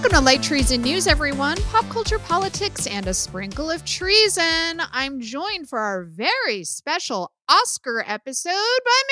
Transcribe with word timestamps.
Welcome 0.00 0.18
to 0.18 0.24
Light 0.24 0.42
Treason 0.42 0.80
News, 0.80 1.06
everyone. 1.06 1.58
Pop 1.70 1.86
culture, 1.90 2.18
politics, 2.18 2.86
and 2.86 3.06
a 3.06 3.12
sprinkle 3.12 3.70
of 3.70 3.84
treason. 3.84 4.80
I'm 4.92 5.20
joined 5.20 5.68
for 5.68 5.78
our 5.78 6.04
very 6.04 6.64
special 6.64 7.32
Oscar 7.50 8.02
episode 8.06 8.50
by 8.82 9.02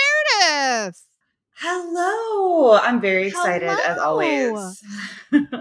Meredith. 0.40 1.04
Hello. 1.56 2.78
I'm 2.78 3.02
very 3.02 3.26
excited 3.26 3.68
as 3.68 3.98
always. 3.98 4.82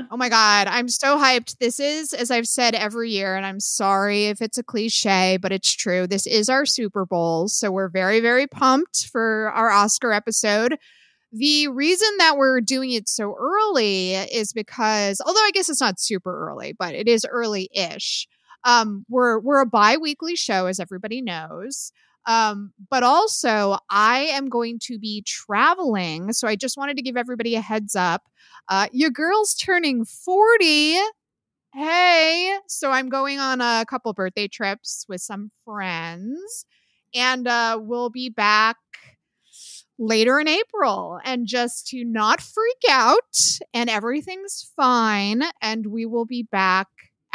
Oh 0.09 0.15
my 0.15 0.29
God, 0.29 0.67
I'm 0.67 0.87
so 0.87 1.17
hyped. 1.17 1.57
This 1.57 1.81
is, 1.81 2.13
as 2.13 2.31
I've 2.31 2.47
said 2.47 2.73
every 2.73 3.11
year, 3.11 3.35
and 3.35 3.45
I'm 3.45 3.59
sorry 3.59 4.27
if 4.27 4.41
it's 4.41 4.57
a 4.57 4.63
cliche, 4.63 5.37
but 5.41 5.51
it's 5.51 5.73
true. 5.73 6.07
This 6.07 6.25
is 6.25 6.47
our 6.47 6.65
Super 6.65 7.05
Bowl. 7.05 7.49
So 7.49 7.69
we're 7.69 7.89
very, 7.89 8.21
very 8.21 8.47
pumped 8.47 9.09
for 9.11 9.51
our 9.53 9.69
Oscar 9.69 10.13
episode. 10.13 10.77
The 11.31 11.67
reason 11.67 12.07
that 12.19 12.37
we're 12.37 12.61
doing 12.61 12.91
it 12.91 13.09
so 13.09 13.35
early 13.37 14.13
is 14.13 14.53
because, 14.53 15.21
although 15.25 15.43
I 15.43 15.51
guess 15.53 15.69
it's 15.69 15.81
not 15.81 15.99
super 15.99 16.47
early, 16.47 16.73
but 16.77 16.95
it 16.95 17.07
is 17.07 17.25
early 17.29 17.69
ish. 17.73 18.27
Um, 18.63 19.05
we're 19.09 19.39
we're 19.39 19.61
a 19.61 19.65
bi-weekly 19.65 20.35
show, 20.35 20.65
as 20.67 20.79
everybody 20.79 21.21
knows. 21.21 21.91
Um, 22.27 22.73
but 22.89 23.03
also 23.03 23.77
I 23.89 24.19
am 24.31 24.49
going 24.49 24.79
to 24.83 24.99
be 24.99 25.23
traveling. 25.25 26.33
So 26.33 26.47
I 26.47 26.55
just 26.57 26.77
wanted 26.77 26.97
to 26.97 27.03
give 27.03 27.15
everybody 27.15 27.55
a 27.55 27.61
heads 27.61 27.95
up. 27.95 28.23
Uh, 28.69 28.87
your 28.91 29.09
girl's 29.09 29.53
turning 29.55 30.03
40. 30.03 30.97
Hey. 31.73 32.57
So 32.67 32.91
I'm 32.91 33.07
going 33.07 33.39
on 33.39 33.61
a 33.61 33.85
couple 33.87 34.11
birthday 34.13 34.49
trips 34.49 35.05
with 35.07 35.21
some 35.21 35.51
friends. 35.63 36.65
And 37.15 37.47
uh, 37.47 37.79
we'll 37.81 38.09
be 38.09 38.29
back 38.29 38.75
later 39.99 40.39
in 40.39 40.47
April. 40.47 41.19
And 41.23 41.47
just 41.47 41.87
to 41.87 42.03
not 42.05 42.41
freak 42.41 42.81
out, 42.89 43.59
and 43.73 43.89
everything's 43.89 44.71
fine. 44.75 45.43
And 45.61 45.87
we 45.87 46.05
will 46.05 46.25
be 46.25 46.43
back 46.43 46.87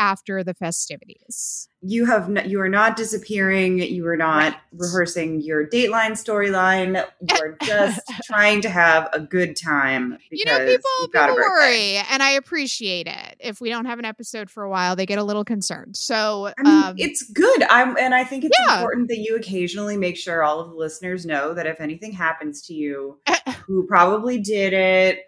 after 0.03 0.43
the 0.43 0.53
festivities. 0.55 1.69
you 1.85 2.07
have 2.07 2.29
n- 2.29 2.49
you 2.49 2.61
are 2.61 2.69
not 2.69 2.97
disappearing. 2.97 3.79
You 3.79 4.07
are 4.07 4.17
not 4.17 4.53
Right. 4.53 4.57
rehearsing 4.73 5.41
your 5.41 5.67
Dateline 5.67 6.13
storyline. 6.13 7.05
You 7.21 7.37
are 7.41 7.57
just 7.65 8.01
trying 8.25 8.61
to 8.63 8.69
have 8.69 9.09
a 9.13 9.19
good 9.21 9.57
time. 9.57 10.19
you 10.31 10.45
know, 10.45 10.59
people, 10.65 10.91
people 11.13 11.35
worry, 11.35 11.97
and 12.11 12.23
I 12.23 12.31
appreciate 12.33 13.07
it. 13.09 13.37
If 13.41 13.61
we 13.61 13.69
don't 13.69 13.87
have 13.87 13.99
an 13.99 14.05
episode 14.05 14.49
for 14.51 14.63
a 14.65 14.71
while, 14.71 14.95
they 14.97 15.07
get 15.07 15.19
a 15.19 15.25
little 15.25 15.45
concerned. 15.45 15.97
So, 15.97 16.53
I 16.59 16.63
mean, 16.63 16.85
um, 16.85 16.95
it's 16.99 17.23
good. 17.31 17.63
I'm, 17.65 17.97
and 17.97 18.15
I 18.15 18.23
think 18.25 18.45
it's 18.45 18.57
Yeah. 18.67 18.77
important 18.79 19.09
that 19.09 19.19
you 19.19 19.35
occasionally 19.37 19.97
make 19.97 20.17
sure 20.17 20.43
all 20.45 20.61
of 20.61 20.71
the 20.71 20.77
listeners 20.77 21.27
know 21.27 21.53
that 21.55 21.67
if 21.67 21.81
anything 21.81 22.13
happens 22.13 22.63
to 22.63 22.75
you, 22.75 23.19
who 23.67 23.87
probably 23.87 24.39
did 24.41 24.73
it, 24.73 25.21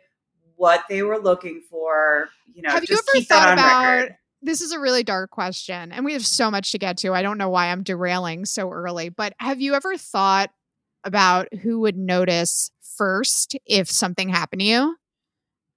what 0.56 0.84
they 0.88 1.02
were 1.02 1.18
looking 1.18 1.62
for, 1.68 2.28
you 2.54 2.62
know, 2.62 2.70
have 2.70 2.84
you 2.88 2.94
ever 2.94 3.02
keep 3.12 3.28
thought 3.28 3.52
about? 3.54 3.84
record. 3.96 4.16
This 4.44 4.60
is 4.60 4.72
a 4.72 4.78
really 4.78 5.02
dark 5.02 5.30
question, 5.30 5.90
and 5.90 6.04
we 6.04 6.12
have 6.12 6.26
so 6.26 6.50
much 6.50 6.70
to 6.72 6.78
get 6.78 6.98
to. 6.98 7.14
I 7.14 7.22
don't 7.22 7.38
know 7.38 7.48
why 7.48 7.68
I'm 7.68 7.82
derailing 7.82 8.44
so 8.44 8.70
early, 8.70 9.08
but 9.08 9.32
have 9.38 9.58
you 9.58 9.74
ever 9.74 9.96
thought 9.96 10.50
about 11.02 11.52
who 11.54 11.80
would 11.80 11.96
notice 11.96 12.70
first 12.98 13.56
if 13.64 13.90
something 13.90 14.28
happened 14.28 14.60
to 14.60 14.66
you? 14.66 14.96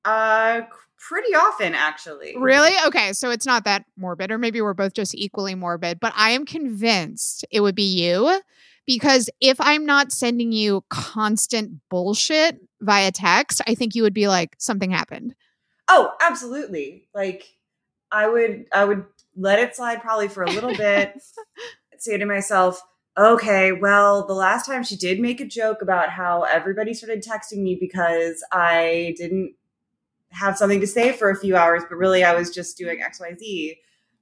Uh, 0.04 0.64
pretty 0.98 1.34
often, 1.34 1.76
actually. 1.76 2.36
Really? 2.38 2.74
Okay, 2.88 3.14
so 3.14 3.30
it's 3.30 3.46
not 3.46 3.64
that 3.64 3.86
morbid, 3.96 4.32
or 4.32 4.38
maybe 4.38 4.60
we're 4.60 4.74
both 4.74 4.94
just 4.94 5.16
equally 5.16 5.56
morbid, 5.56 6.02
but 6.02 6.12
I 6.18 6.32
am 6.32 6.46
convinced 6.46 7.46
it 7.50 7.62
would 7.62 7.76
be 7.76 7.84
you 7.84 8.42
because 8.86 9.30
if 9.40 9.62
I'm 9.62 9.86
not 9.86 10.12
sending 10.12 10.52
you 10.52 10.84
constant 10.90 11.80
bullshit 11.90 12.60
via 12.82 13.14
text, 13.14 13.62
I 13.66 13.76
think 13.76 13.96
you 13.96 14.04
would 14.04 14.14
be 14.14 14.28
like, 14.28 14.56
something 14.60 14.92
happened. 14.92 15.36
Oh, 15.88 16.12
absolutely. 16.22 17.08
Like 17.14 17.57
I 18.12 18.28
would 18.28 18.66
I 18.74 18.86
would 18.86 19.06
let 19.36 19.60
it 19.60 19.76
slide 19.76 20.02
probably 20.02 20.28
for 20.28 20.44
a 20.44 20.52
little 20.52 20.76
bit. 20.76 21.22
say 22.00 22.18
to 22.18 22.26
myself, 22.26 22.82
okay, 23.18 23.72
well, 23.72 24.26
the 24.26 24.34
last 24.34 24.66
time 24.66 24.84
she 24.84 24.96
did 24.96 25.20
make 25.20 25.42
a 25.42 25.46
joke 25.46 25.82
about 25.82 26.10
how 26.10 26.44
everybody 26.44 26.94
started 26.94 27.24
texting 27.24 27.64
me 27.64 27.76
because 27.80 28.44
I 28.52 29.16
didn't 29.18 29.56
have 30.30 30.58
something 30.58 30.80
to 30.82 30.88
say 30.88 31.14
for 31.14 31.30
a 31.30 31.36
few 31.36 31.56
hours, 31.56 31.84
but 31.90 31.96
really 31.96 32.24
I 32.24 32.36
was 32.36 32.54
just 32.54 32.78
doing 32.78 33.00
XYZ. 33.00 33.78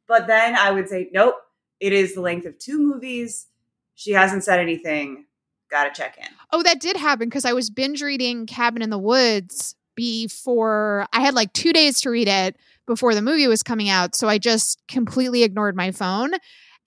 But 0.07 0.27
then 0.27 0.55
I 0.55 0.71
would 0.71 0.87
say, 0.87 1.09
nope, 1.11 1.35
it 1.79 1.93
is 1.93 2.15
the 2.15 2.21
length 2.21 2.45
of 2.45 2.57
two 2.57 2.79
movies. 2.79 3.47
She 3.95 4.11
hasn't 4.11 4.43
said 4.43 4.59
anything. 4.59 5.25
Gotta 5.69 5.91
check 5.91 6.17
in. 6.17 6.27
Oh, 6.51 6.63
that 6.63 6.79
did 6.79 6.95
happen 6.95 7.27
because 7.27 7.45
I 7.45 7.53
was 7.53 7.69
binge 7.69 8.01
reading 8.01 8.45
Cabin 8.45 8.81
in 8.81 8.91
the 8.91 8.99
Woods 8.99 9.75
before 9.95 11.07
I 11.11 11.21
had 11.21 11.33
like 11.33 11.53
two 11.53 11.73
days 11.73 12.01
to 12.01 12.09
read 12.09 12.27
it 12.27 12.55
before 12.87 13.15
the 13.15 13.21
movie 13.21 13.47
was 13.47 13.63
coming 13.63 13.89
out. 13.89 14.15
So 14.15 14.27
I 14.27 14.37
just 14.37 14.81
completely 14.87 15.43
ignored 15.43 15.75
my 15.75 15.91
phone 15.91 16.31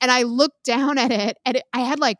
and 0.01 0.11
I 0.11 0.23
looked 0.23 0.65
down 0.65 0.99
at 0.99 1.11
it 1.11 1.37
and 1.45 1.57
it, 1.57 1.65
I 1.73 1.81
had 1.81 1.99
like 1.99 2.19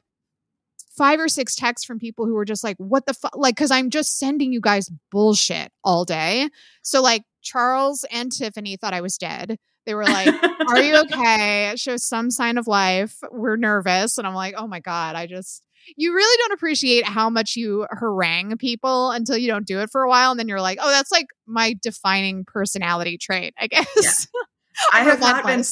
five 0.97 1.21
or 1.21 1.29
six 1.29 1.55
texts 1.55 1.87
from 1.87 1.99
people 1.99 2.27
who 2.27 2.35
were 2.35 2.45
just 2.45 2.65
like, 2.65 2.77
what 2.79 3.07
the 3.07 3.15
fuck? 3.15 3.37
Like, 3.37 3.57
cause 3.57 3.71
I'm 3.71 3.89
just 3.89 4.19
sending 4.19 4.53
you 4.53 4.61
guys 4.61 4.91
bullshit 5.11 5.71
all 5.85 6.05
day. 6.05 6.49
So 6.83 7.01
like 7.01 7.23
Charles 7.43 8.05
and 8.11 8.33
Tiffany 8.33 8.77
thought 8.77 8.95
I 8.95 9.01
was 9.01 9.17
dead. 9.17 9.59
They 9.87 9.95
were 9.95 10.05
like, 10.05 10.35
are 10.69 10.81
you 10.81 10.97
okay? 11.03 11.73
Show 11.77 11.97
some 11.97 12.31
sign 12.31 12.59
of 12.59 12.67
life. 12.67 13.17
We're 13.31 13.57
nervous. 13.57 14.19
And 14.19 14.27
I'm 14.27 14.35
like, 14.35 14.55
oh 14.59 14.67
my 14.67 14.81
God, 14.81 15.15
I 15.15 15.27
just, 15.27 15.63
you 15.97 16.15
really 16.15 16.37
don't 16.39 16.53
appreciate 16.53 17.05
how 17.05 17.31
much 17.31 17.57
you 17.57 17.87
harangue 17.91 18.57
people 18.59 19.11
until 19.11 19.37
you 19.37 19.49
don't 19.49 19.67
do 19.67 19.81
it 19.81 19.91
for 19.91 20.03
a 20.03 20.09
while. 20.09 20.31
And 20.31 20.39
then 20.39 20.49
you're 20.49 20.61
like, 20.61 20.79
oh, 20.81 20.91
that's 20.91 21.11
like 21.11 21.27
my 21.47 21.75
defining 21.83 22.45
personality 22.45 23.19
trait, 23.19 23.55
I 23.59 23.67
guess. 23.67 24.29
I 24.93 25.01
have 25.01 25.21
not 25.21 25.45
been. 25.45 25.65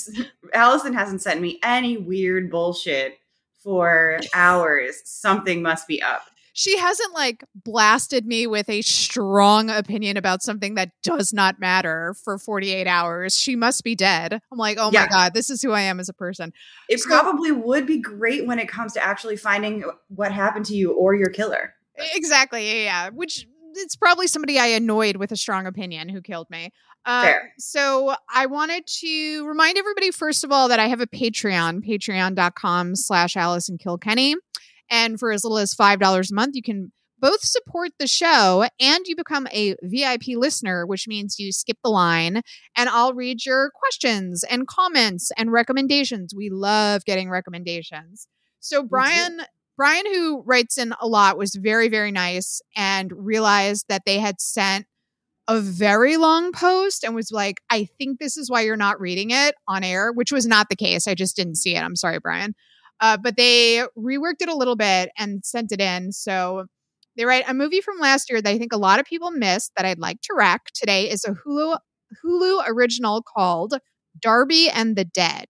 Allison 0.53 0.93
hasn't 0.93 1.23
sent 1.23 1.41
me 1.41 1.61
any 1.63 1.97
weird 1.97 2.51
bullshit 2.51 3.19
for 3.63 4.21
hours. 4.35 5.01
Something 5.05 5.63
must 5.63 5.87
be 5.87 6.03
up. 6.03 6.23
She 6.59 6.79
hasn't 6.79 7.13
like 7.13 7.45
blasted 7.55 8.25
me 8.27 8.47
with 8.47 8.67
a 8.71 8.81
strong 8.81 9.69
opinion 9.69 10.17
about 10.17 10.43
something 10.43 10.75
that 10.75 10.91
does 11.03 11.31
not 11.35 11.61
matter 11.61 12.15
for 12.25 12.39
48 12.39 12.87
hours. 12.87 13.37
She 13.37 13.55
must 13.57 13.85
be 13.85 13.95
dead. 13.95 14.41
I'm 14.51 14.57
like, 14.59 14.79
oh 14.81 14.89
Yeah. 14.91 15.03
my 15.03 15.09
God, 15.09 15.35
this 15.35 15.51
is 15.51 15.61
who 15.61 15.73
I 15.73 15.83
am 15.83 16.01
as 16.01 16.09
a 16.09 16.15
person. 16.15 16.55
It 16.89 17.01
So- 17.01 17.11
probably 17.11 17.53
would 17.53 17.87
be 17.87 17.99
great 17.99 18.47
when 18.47 18.59
it 18.59 18.69
comes 18.69 18.95
to 18.95 19.05
actually 19.05 19.37
finding 19.37 19.85
what 20.09 20.33
happened 20.33 20.65
to 20.67 20.75
you 20.75 20.93
or 20.93 21.15
your 21.15 21.29
killer. 21.29 21.75
Exactly. 22.15 22.67
Yeah. 22.67 22.85
yeah. 22.85 23.11
Which 23.11 23.47
it's 23.75 23.95
probably 23.95 24.27
somebody 24.27 24.59
I 24.59 24.69
annoyed 24.69 25.17
with 25.17 25.33
a 25.33 25.37
strong 25.37 25.67
opinion 25.67 26.09
who 26.09 26.23
killed 26.23 26.49
me. 26.49 26.73
Uh, 27.05 27.23
Fair. 27.23 27.53
So 27.59 28.15
I 28.35 28.47
wanted 28.47 28.87
to 29.01 29.47
remind 29.47 29.77
everybody, 29.77 30.11
first 30.11 30.43
of 30.43 30.51
all, 30.51 30.69
that 30.69 30.81
I 30.81 30.89
have 30.89 31.03
a 31.03 31.07
Patreon, 31.07 31.87
patreon.com 31.87 32.97
slash 32.97 33.37
alice 33.37 33.69
Allison 33.69 33.77
Kilkenny. 33.79 34.35
And 34.91 35.19
for 35.19 35.33
as 35.33 35.45
little 35.45 35.59
as 35.59 35.75
$5 35.75 36.31
a 36.31 36.35
month, 36.35 36.55
you 36.55 36.63
can 36.63 36.93
both 37.19 37.41
support 37.41 37.93
the 37.99 38.07
show 38.07 38.69
and 38.79 39.07
you 39.07 39.17
become 39.17 39.47
a 39.53 39.75
VIP 39.83 40.29
listener, 40.37 40.87
which 40.87 41.09
means 41.09 41.39
you 41.39 41.53
skip 41.53 41.79
the 41.83 41.91
line 41.91 42.43
and 42.77 42.89
I'll 42.89 43.15
read 43.15 43.45
your 43.45 43.71
questions 43.75 44.45
and 44.45 44.67
comments 44.67 45.31
and 45.37 45.51
recommendations. 45.51 46.35
We 46.37 46.51
love 46.51 47.05
getting 47.05 47.31
recommendations. 47.31 48.29
So 48.61 48.83
Brian 48.83 49.41
Brian 49.77 50.07
who 50.07 50.43
writes 50.47 50.79
in 50.79 50.95
a 51.01 51.07
lot 51.07 51.39
was 51.39 51.55
very 51.55 51.89
very 51.89 52.11
nice 52.11 52.61
and 52.75 53.13
realized 53.15 53.87
that 53.89 54.03
they 54.07 54.19
had 54.19 54.41
sent 54.41 54.87
a 55.49 55.61
very 55.61 56.17
long 56.17 56.51
post 56.51 57.05
and 57.05 57.15
was 57.15 57.31
like, 57.31 57.61
I 57.71 57.85
think 57.99 58.19
this 58.19 58.37
is 58.37 58.51
why 58.51 58.63
you're 58.63 58.77
not 58.77 59.01
reading 59.01 59.31
it 59.31 59.55
on 59.69 59.85
air, 59.85 60.13
which 60.13 60.33
was 60.33 60.45
not 60.45 60.69
the 60.69 60.77
case. 60.77 61.07
I 61.07 61.15
just 61.15 61.37
didn't 61.37 61.55
see 61.57 61.77
it. 61.77 61.83
I'm 61.83 61.95
sorry, 61.95 62.19
Brian. 62.19 62.55
Uh, 63.01 63.17
but 63.17 63.37
they 63.37 63.83
reworked 63.99 64.41
it 64.41 64.49
a 64.49 64.57
little 64.57 64.77
bit 64.77 65.11
and 65.19 65.45
sent 65.45 65.73
it 65.73 65.81
in. 65.81 66.13
So 66.13 66.67
they 67.17 67.25
write 67.25 67.49
a 67.49 67.55
movie 67.55 67.81
from 67.81 67.99
last 67.99 68.31
year 68.31 68.41
that 68.43 68.51
I 68.51 68.59
think 68.59 68.73
a 68.73 68.79
lot 68.79 69.01
of 69.01 69.07
people 69.07 69.31
missed 69.31 69.73
that 69.77 69.87
I'd 69.87 69.99
like 69.99 70.21
to 70.23 70.35
rec 70.37 70.67
today 70.75 71.11
is 71.11 71.25
a 71.25 71.33
Hulu 71.33 71.79
Hulu 72.25 72.63
original 72.69 73.23
called 73.23 73.75
Darby 74.21 74.69
and 74.73 74.97
the 74.97 75.05
Dead. 75.05 75.47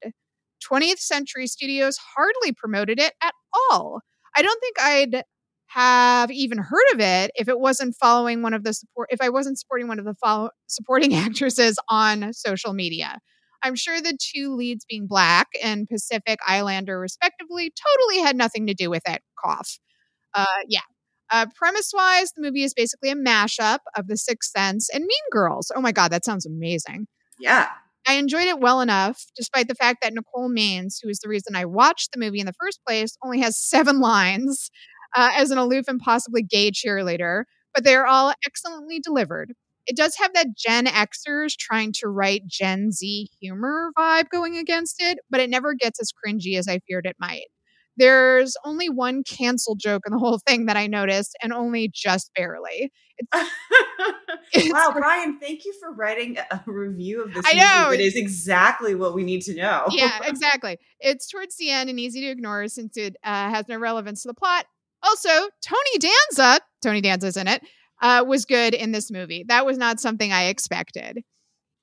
20th 0.68 0.98
Century 0.98 1.46
Studios 1.46 1.98
hardly 2.16 2.52
promoted 2.52 2.98
it 2.98 3.12
at 3.22 3.34
all. 3.70 4.00
I 4.36 4.42
don't 4.42 4.60
think 4.60 4.76
I'd 4.80 5.22
have 5.68 6.30
even 6.30 6.58
heard 6.58 6.94
of 6.94 7.00
it 7.00 7.30
if 7.34 7.48
it 7.48 7.58
wasn't 7.58 7.96
following 7.96 8.42
one 8.42 8.54
of 8.54 8.64
the 8.64 8.72
support 8.72 9.08
if 9.10 9.20
I 9.20 9.28
wasn't 9.28 9.58
supporting 9.58 9.88
one 9.88 9.98
of 9.98 10.04
the 10.04 10.14
follow, 10.14 10.50
supporting 10.68 11.14
actresses 11.14 11.78
on 11.88 12.32
social 12.32 12.72
media. 12.72 13.18
I'm 13.62 13.74
sure 13.74 14.00
the 14.00 14.16
two 14.20 14.54
leads 14.54 14.84
being 14.88 15.06
black 15.06 15.48
and 15.62 15.88
Pacific 15.88 16.38
Islander 16.46 16.98
respectively 16.98 17.72
totally 17.72 18.22
had 18.22 18.36
nothing 18.36 18.66
to 18.66 18.74
do 18.74 18.90
with 18.90 19.02
it. 19.06 19.22
Cough. 19.42 19.78
Uh, 20.34 20.44
yeah. 20.68 20.80
Uh, 21.32 21.46
premise 21.56 21.90
wise, 21.94 22.32
the 22.32 22.42
movie 22.42 22.62
is 22.62 22.74
basically 22.74 23.10
a 23.10 23.16
mashup 23.16 23.78
of 23.96 24.06
The 24.06 24.16
Sixth 24.16 24.50
Sense 24.50 24.88
and 24.92 25.02
Mean 25.02 25.30
Girls. 25.32 25.72
Oh 25.74 25.80
my 25.80 25.92
God, 25.92 26.12
that 26.12 26.24
sounds 26.24 26.46
amazing. 26.46 27.06
Yeah. 27.40 27.68
I 28.06 28.14
enjoyed 28.14 28.46
it 28.46 28.60
well 28.60 28.80
enough, 28.80 29.24
despite 29.34 29.66
the 29.66 29.74
fact 29.74 29.98
that 30.02 30.12
Nicole 30.14 30.48
Maines, 30.48 30.98
who 31.02 31.08
is 31.08 31.18
the 31.18 31.28
reason 31.28 31.56
I 31.56 31.64
watched 31.64 32.12
the 32.12 32.20
movie 32.20 32.38
in 32.38 32.46
the 32.46 32.52
first 32.52 32.80
place, 32.86 33.16
only 33.24 33.40
has 33.40 33.58
seven 33.58 34.00
lines 34.00 34.70
uh, 35.16 35.30
as 35.34 35.50
an 35.50 35.58
aloof 35.58 35.86
and 35.88 36.00
possibly 36.00 36.42
gay 36.42 36.70
cheerleader, 36.70 37.44
but 37.74 37.82
they 37.82 37.96
are 37.96 38.06
all 38.06 38.32
excellently 38.44 39.00
delivered. 39.00 39.54
It 39.86 39.96
does 39.96 40.16
have 40.16 40.32
that 40.34 40.56
Gen 40.56 40.86
Xers 40.86 41.56
trying 41.56 41.92
to 42.00 42.08
write 42.08 42.46
Gen 42.46 42.92
Z 42.92 43.28
humor 43.40 43.92
vibe 43.98 44.28
going 44.30 44.56
against 44.56 44.96
it, 45.00 45.18
but 45.30 45.40
it 45.40 45.50
never 45.50 45.74
gets 45.74 46.00
as 46.00 46.10
cringy 46.12 46.58
as 46.58 46.68
I 46.68 46.80
feared 46.86 47.06
it 47.06 47.16
might. 47.18 47.46
There's 47.96 48.56
only 48.64 48.90
one 48.90 49.22
cancel 49.24 49.74
joke 49.74 50.02
in 50.06 50.12
the 50.12 50.18
whole 50.18 50.38
thing 50.46 50.66
that 50.66 50.76
I 50.76 50.86
noticed, 50.86 51.36
and 51.42 51.52
only 51.52 51.90
just 51.92 52.30
barely. 52.36 52.92
It's, 53.16 53.50
it's 54.52 54.72
wow, 54.72 54.92
Brian, 54.96 55.38
thank 55.40 55.64
you 55.64 55.72
for 55.80 55.92
writing 55.92 56.36
a 56.36 56.62
review 56.66 57.22
of 57.22 57.32
this. 57.32 57.44
I 57.46 57.54
know 57.54 57.90
it 57.92 58.00
is 58.00 58.14
exactly 58.14 58.94
what 58.94 59.14
we 59.14 59.24
need 59.24 59.42
to 59.42 59.54
know. 59.54 59.86
yeah, 59.90 60.18
exactly. 60.26 60.78
It's 61.00 61.26
towards 61.28 61.56
the 61.56 61.70
end 61.70 61.88
and 61.88 61.98
easy 61.98 62.20
to 62.22 62.26
ignore 62.26 62.68
since 62.68 62.96
it 62.96 63.16
uh, 63.24 63.50
has 63.50 63.66
no 63.68 63.78
relevance 63.78 64.22
to 64.22 64.28
the 64.28 64.34
plot. 64.34 64.66
Also, 65.02 65.28
Tony 65.62 65.98
Danza, 65.98 66.60
Tony 66.82 67.00
Danza's 67.00 67.36
in 67.36 67.48
it, 67.48 67.62
uh, 68.02 68.24
was 68.26 68.44
good 68.44 68.74
in 68.74 68.92
this 68.92 69.10
movie. 69.10 69.44
That 69.48 69.66
was 69.66 69.78
not 69.78 70.00
something 70.00 70.32
I 70.32 70.44
expected. 70.44 71.22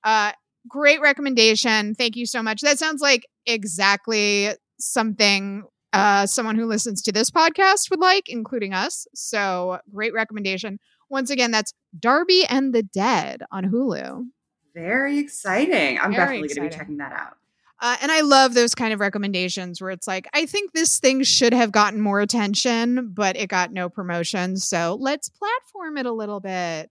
Uh, 0.03 0.31
great 0.67 1.01
recommendation. 1.01 1.95
Thank 1.95 2.15
you 2.15 2.25
so 2.25 2.43
much. 2.43 2.61
That 2.61 2.79
sounds 2.79 3.01
like 3.01 3.25
exactly 3.45 4.51
something 4.79 5.63
uh, 5.93 6.25
someone 6.25 6.55
who 6.55 6.65
listens 6.65 7.01
to 7.03 7.11
this 7.11 7.29
podcast 7.29 7.89
would 7.91 7.99
like, 7.99 8.27
including 8.27 8.73
us. 8.73 9.05
So 9.13 9.79
great 9.93 10.13
recommendation. 10.13 10.79
Once 11.09 11.29
again, 11.29 11.51
that's 11.51 11.73
Darby 11.97 12.45
and 12.49 12.73
the 12.73 12.81
Dead 12.81 13.43
on 13.51 13.65
Hulu. 13.65 14.25
Very 14.73 15.19
exciting. 15.19 15.99
I'm 15.99 16.11
Very 16.11 16.39
definitely 16.39 16.47
going 16.47 16.69
to 16.69 16.75
be 16.75 16.75
checking 16.75 16.97
that 16.97 17.13
out. 17.13 17.37
Uh, 17.81 17.97
and 18.01 18.11
I 18.11 18.21
love 18.21 18.53
those 18.53 18.75
kind 18.75 18.93
of 18.93 18.99
recommendations 18.99 19.81
where 19.81 19.91
it's 19.91 20.07
like, 20.07 20.27
I 20.33 20.45
think 20.45 20.71
this 20.71 20.99
thing 20.99 21.23
should 21.23 21.53
have 21.53 21.71
gotten 21.71 21.99
more 21.99 22.21
attention, 22.21 23.09
but 23.13 23.35
it 23.35 23.49
got 23.49 23.73
no 23.73 23.89
promotion. 23.89 24.55
So 24.57 24.97
let's 24.99 25.27
platform 25.27 25.97
it 25.97 26.05
a 26.05 26.11
little 26.11 26.39
bit. 26.39 26.89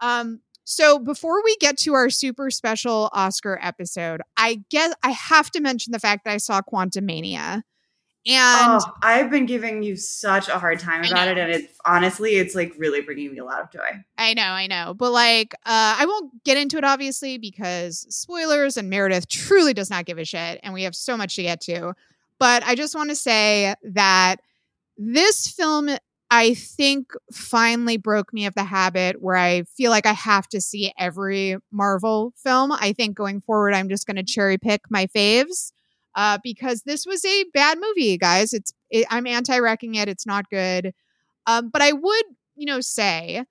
Um, 0.00 0.40
so 0.64 0.98
before 0.98 1.42
we 1.42 1.56
get 1.60 1.78
to 1.78 1.94
our 1.94 2.10
super 2.10 2.50
special 2.50 3.08
Oscar 3.14 3.58
episode, 3.62 4.20
I 4.36 4.64
guess 4.70 4.94
I 5.02 5.12
have 5.12 5.50
to 5.52 5.60
mention 5.60 5.92
the 5.92 5.98
fact 5.98 6.24
that 6.24 6.34
I 6.34 6.36
saw 6.36 6.60
Quantumania. 6.60 7.62
And 8.28 8.82
oh, 8.82 8.92
I've 9.02 9.30
been 9.30 9.46
giving 9.46 9.82
you 9.82 9.96
such 9.96 10.48
a 10.48 10.58
hard 10.58 10.78
time 10.80 11.02
about 11.02 11.28
it. 11.28 11.38
And 11.38 11.50
it's 11.50 11.72
honestly, 11.86 12.36
it's 12.36 12.54
like 12.54 12.74
really 12.76 13.00
bringing 13.00 13.32
me 13.32 13.38
a 13.38 13.44
lot 13.44 13.62
of 13.62 13.70
joy. 13.70 14.04
I 14.18 14.34
know, 14.34 14.42
I 14.42 14.66
know. 14.66 14.92
But 14.92 15.12
like, 15.12 15.54
uh, 15.64 15.96
I 15.98 16.04
won't 16.04 16.44
get 16.44 16.58
into 16.58 16.76
it 16.76 16.84
obviously 16.84 17.38
because 17.38 18.06
spoilers 18.14 18.76
and 18.76 18.90
Meredith 18.90 19.28
truly 19.28 19.72
does 19.72 19.88
not 19.88 20.04
give 20.04 20.18
a 20.18 20.26
shit. 20.26 20.60
And 20.62 20.74
we 20.74 20.82
have 20.82 20.94
so 20.94 21.16
much 21.16 21.36
to 21.36 21.42
get 21.42 21.62
to. 21.62 21.94
But 22.38 22.62
I 22.64 22.74
just 22.74 22.94
want 22.94 23.08
to 23.08 23.16
say 23.16 23.74
that 23.82 24.36
this 24.98 25.48
film, 25.48 25.88
I 26.30 26.52
think, 26.52 27.12
finally 27.32 27.96
broke 27.96 28.34
me 28.34 28.44
of 28.44 28.54
the 28.54 28.64
habit 28.64 29.22
where 29.22 29.36
I 29.36 29.62
feel 29.62 29.90
like 29.90 30.04
I 30.04 30.12
have 30.12 30.46
to 30.48 30.60
see 30.60 30.92
every 30.98 31.56
Marvel 31.72 32.34
film. 32.36 32.72
I 32.72 32.92
think 32.92 33.16
going 33.16 33.40
forward, 33.40 33.72
I'm 33.72 33.88
just 33.88 34.06
going 34.06 34.16
to 34.16 34.22
cherry 34.22 34.58
pick 34.58 34.82
my 34.90 35.06
faves 35.06 35.72
uh, 36.18 36.36
because 36.42 36.82
this 36.82 37.06
was 37.06 37.24
a 37.24 37.44
bad 37.54 37.78
movie, 37.78 38.18
guys. 38.18 38.52
It's 38.52 38.72
it, 38.90 39.06
I'm 39.08 39.26
anti-wrecking 39.26 39.94
it. 39.94 40.08
It's 40.08 40.26
not 40.26 40.50
good. 40.50 40.92
Um, 41.46 41.70
but 41.72 41.80
I 41.80 41.92
would, 41.92 42.24
you 42.56 42.66
know, 42.66 42.80
say 42.80 43.44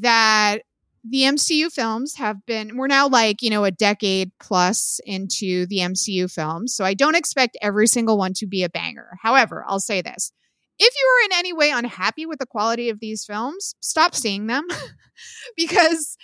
that 0.00 0.58
the 1.02 1.22
MCU 1.22 1.72
films 1.72 2.14
have 2.16 2.44
been 2.44 2.76
we're 2.76 2.88
now 2.88 3.08
like, 3.08 3.40
you 3.40 3.48
know, 3.48 3.64
a 3.64 3.70
decade 3.70 4.32
plus 4.38 5.00
into 5.06 5.64
the 5.66 5.78
MCU 5.78 6.30
films. 6.30 6.76
So 6.76 6.84
I 6.84 6.92
don't 6.92 7.16
expect 7.16 7.56
every 7.62 7.86
single 7.86 8.18
one 8.18 8.34
to 8.34 8.46
be 8.46 8.62
a 8.64 8.68
banger. 8.68 9.16
However, 9.22 9.64
I'll 9.66 9.80
say 9.80 10.02
this. 10.02 10.30
If 10.78 10.92
you 10.94 11.06
are 11.06 11.24
in 11.24 11.38
any 11.38 11.54
way 11.54 11.70
unhappy 11.70 12.26
with 12.26 12.38
the 12.38 12.46
quality 12.46 12.90
of 12.90 13.00
these 13.00 13.24
films, 13.24 13.74
stop 13.80 14.14
seeing 14.14 14.46
them 14.46 14.66
because 15.56 16.18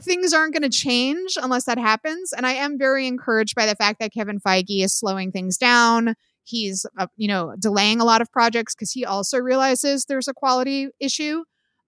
things 0.00 0.32
aren't 0.32 0.52
going 0.52 0.62
to 0.62 0.68
change 0.68 1.36
unless 1.40 1.64
that 1.64 1.78
happens. 1.78 2.32
And 2.32 2.46
I 2.46 2.52
am 2.52 2.78
very 2.78 3.06
encouraged 3.06 3.54
by 3.54 3.66
the 3.66 3.74
fact 3.76 4.00
that 4.00 4.12
Kevin 4.12 4.40
Feige 4.40 4.84
is 4.84 4.92
slowing 4.92 5.32
things 5.32 5.56
down. 5.56 6.14
He's, 6.44 6.86
uh, 6.98 7.08
you 7.16 7.28
know, 7.28 7.54
delaying 7.58 8.00
a 8.00 8.04
lot 8.04 8.20
of 8.20 8.30
projects 8.30 8.74
because 8.74 8.92
he 8.92 9.04
also 9.04 9.38
realizes 9.38 10.04
there's 10.04 10.28
a 10.28 10.34
quality 10.34 10.88
issue. 11.00 11.42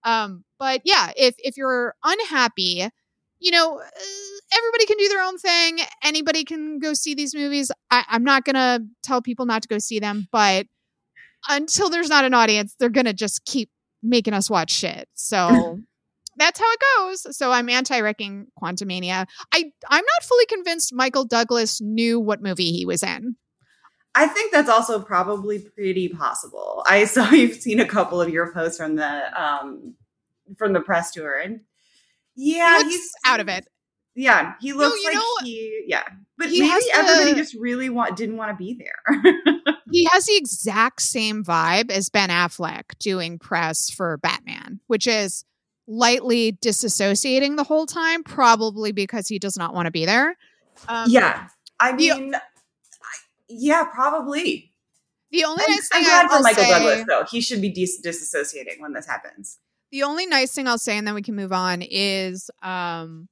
Um, 0.05 0.44
but 0.58 0.82
yeah, 0.84 1.12
if 1.16 1.34
if 1.38 1.56
you're 1.56 1.94
unhappy, 2.05 2.88
you 3.40 3.50
know, 3.50 3.78
uh, 3.78 3.90
everybody 4.56 4.87
can 4.87 4.96
do 4.99 5.08
their 5.08 5.22
own 5.22 5.38
thing. 5.38 5.78
Anybody 6.02 6.44
can 6.44 6.78
go 6.78 6.94
see 6.94 7.14
these 7.14 7.34
movies. 7.34 7.70
I, 7.90 8.04
I'm 8.08 8.25
not 8.25 8.44
gonna 8.44 8.81
tell 9.02 9.22
people 9.22 9.46
not 9.46 9.62
to 9.62 9.69
go 9.69 9.78
see 9.78 10.00
them, 10.00 10.28
but 10.32 10.66
until 11.49 11.88
there's 11.88 12.08
not 12.08 12.25
an 12.25 12.34
audience, 12.34 12.75
they're 12.78 12.88
gonna 12.88 13.12
just 13.12 13.44
keep 13.44 13.70
making 14.02 14.34
us 14.34 14.50
watch 14.50 14.70
shit. 14.72 15.08
So 15.14 15.81
that's 16.38 16.58
how 16.58 16.70
it 16.70 16.81
goes. 16.96 17.37
So 17.37 17.52
I'm 17.52 17.69
anti-wrecking 17.69 18.46
Quantumania. 18.61 19.26
I 19.52 19.73
I'm 19.88 20.05
not 20.05 20.23
fully 20.23 20.46
convinced 20.46 20.94
Michael 20.94 21.25
Douglas 21.25 21.81
knew 21.81 22.20
what 22.20 22.43
movie 22.43 22.73
he 22.73 22.87
was 22.87 23.02
in. 23.02 23.37
I 24.14 24.26
think 24.26 24.52
that's 24.52 24.69
also 24.69 25.00
probably 25.00 25.58
pretty 25.58 26.08
possible. 26.08 26.82
I 26.87 27.05
saw 27.06 27.31
you've 27.31 27.61
seen 27.61 27.81
a 27.81 27.87
couple 27.87 28.20
of 28.20 28.29
your 28.29 28.52
posts 28.52 28.79
from 28.79 28.96
the 28.96 29.40
um 29.40 29.94
from 30.56 30.73
the 30.73 30.81
press 30.81 31.12
tour 31.12 31.38
and 31.38 31.61
yeah, 32.35 32.79
he 32.82 32.90
he's 32.90 33.11
out 33.26 33.40
of 33.40 33.49
it. 33.49 33.67
Yeah, 34.14 34.55
he 34.61 34.73
looks 34.73 34.99
no, 35.05 35.08
like 35.08 35.14
know, 35.14 35.44
he 35.44 35.85
yeah. 35.87 36.05
But 36.37 36.49
he 36.50 36.61
maybe 36.61 36.85
everybody 36.94 37.35
just 37.35 37.55
really 37.55 37.88
want 37.88 38.17
didn't 38.17 38.37
want 38.37 38.50
to 38.50 38.56
be 38.56 38.75
there. 38.79 39.23
he 39.93 40.08
has 40.11 40.26
the 40.26 40.37
exact 40.37 41.02
same 41.02 41.44
vibe 41.44 41.90
as 41.90 42.08
Ben 42.08 42.29
Affleck 42.29 42.99
doing 42.99 43.38
press 43.38 43.90
for 43.90 44.17
Batman, 44.19 44.81
which 44.87 45.06
is 45.06 45.44
lightly 45.88 46.52
disassociating 46.52 47.56
the 47.56 47.64
whole 47.64 47.87
time, 47.87 48.23
probably 48.23 48.93
because 48.93 49.26
he 49.26 49.38
does 49.38 49.56
not 49.56 49.75
want 49.75 49.87
to 49.87 49.90
be 49.90 50.05
there. 50.05 50.37
Um, 50.87 51.08
yeah, 51.08 51.49
I 51.81 51.93
mean, 51.93 52.32
the, 52.32 52.43
yeah, 53.49 53.85
probably. 53.85 54.73
The 55.32 55.44
only 55.44 55.64
I'm, 55.67 55.73
nice 55.73 55.88
thing 55.88 55.99
I'm 55.99 56.05
glad 56.05 56.26
I'll 56.26 56.37
for 56.37 56.43
Michael 56.43 56.62
say, 56.64 56.70
Douglas 56.70 57.05
though, 57.08 57.25
he 57.31 57.40
should 57.40 57.61
be 57.61 57.70
dis- 57.70 58.00
disassociating 58.05 58.81
when 58.81 58.93
this 58.93 59.06
happens. 59.06 59.58
The 59.90 60.02
only 60.02 60.26
nice 60.26 60.52
thing 60.52 60.69
I'll 60.69 60.79
say, 60.79 60.96
and 60.96 61.06
then 61.06 61.14
we 61.14 61.23
can 61.23 61.35
move 61.35 61.52
on, 61.52 61.83
is 61.83 62.50
um, 62.62 63.28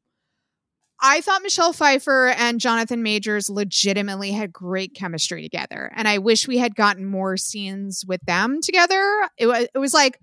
I 1.01 1.21
thought 1.21 1.43
Michelle 1.43 1.75
Pfeiffer 1.75 2.29
and 2.29 2.59
Jonathan 2.59 3.03
Majors 3.03 3.51
legitimately 3.51 4.33
had 4.33 4.53
great 4.53 4.95
chemistry 4.95 5.43
together, 5.43 5.93
and 5.95 6.09
I 6.09 6.19
wish 6.19 6.49
we 6.49 6.57
had 6.57 6.75
gotten 6.75 7.05
more 7.05 7.37
scenes 7.37 8.05
with 8.07 8.23
them 8.23 8.61
together. 8.63 9.29
It 9.37 9.47
was, 9.47 9.69
it 9.75 9.79
was 9.79 9.93
like 9.93 10.19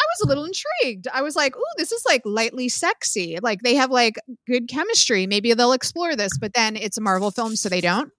I 0.00 0.06
was 0.14 0.20
a 0.24 0.28
little 0.28 0.44
intrigued. 0.44 1.08
I 1.12 1.22
was 1.22 1.36
like, 1.36 1.56
"Ooh, 1.56 1.74
this 1.76 1.92
is 1.92 2.02
like 2.08 2.22
lightly 2.24 2.68
sexy. 2.68 3.38
Like 3.42 3.60
they 3.62 3.74
have 3.74 3.90
like 3.90 4.14
good 4.46 4.68
chemistry. 4.68 5.26
Maybe 5.26 5.52
they'll 5.52 5.72
explore 5.72 6.16
this." 6.16 6.32
But 6.40 6.54
then 6.54 6.76
it's 6.76 6.98
a 6.98 7.00
Marvel 7.00 7.30
film, 7.30 7.56
so 7.56 7.68
they 7.68 7.80
don't. 7.80 8.10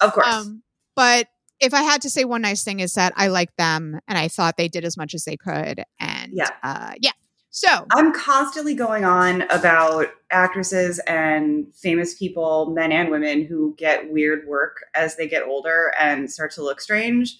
Of 0.00 0.12
course. 0.12 0.26
Um, 0.26 0.62
but 0.96 1.28
if 1.60 1.74
I 1.74 1.82
had 1.82 2.02
to 2.02 2.10
say 2.10 2.24
one 2.24 2.42
nice 2.42 2.64
thing 2.64 2.80
is 2.80 2.94
that 2.94 3.12
I 3.16 3.28
liked 3.28 3.56
them 3.56 3.98
and 4.06 4.18
I 4.18 4.28
thought 4.28 4.56
they 4.56 4.68
did 4.68 4.84
as 4.84 4.96
much 4.96 5.14
as 5.14 5.24
they 5.24 5.36
could. 5.36 5.82
And 5.98 6.32
yeah, 6.32 6.50
uh, 6.62 6.92
yeah. 7.00 7.12
So 7.50 7.86
I'm 7.90 8.12
constantly 8.12 8.74
going 8.74 9.04
on 9.04 9.42
about 9.50 10.06
actresses 10.30 11.00
and 11.06 11.66
famous 11.74 12.14
people, 12.14 12.70
men 12.70 12.92
and 12.92 13.10
women, 13.10 13.44
who 13.44 13.74
get 13.76 14.12
weird 14.12 14.46
work 14.46 14.84
as 14.94 15.16
they 15.16 15.26
get 15.26 15.42
older 15.42 15.92
and 15.98 16.30
start 16.30 16.52
to 16.52 16.62
look 16.62 16.80
strange. 16.80 17.36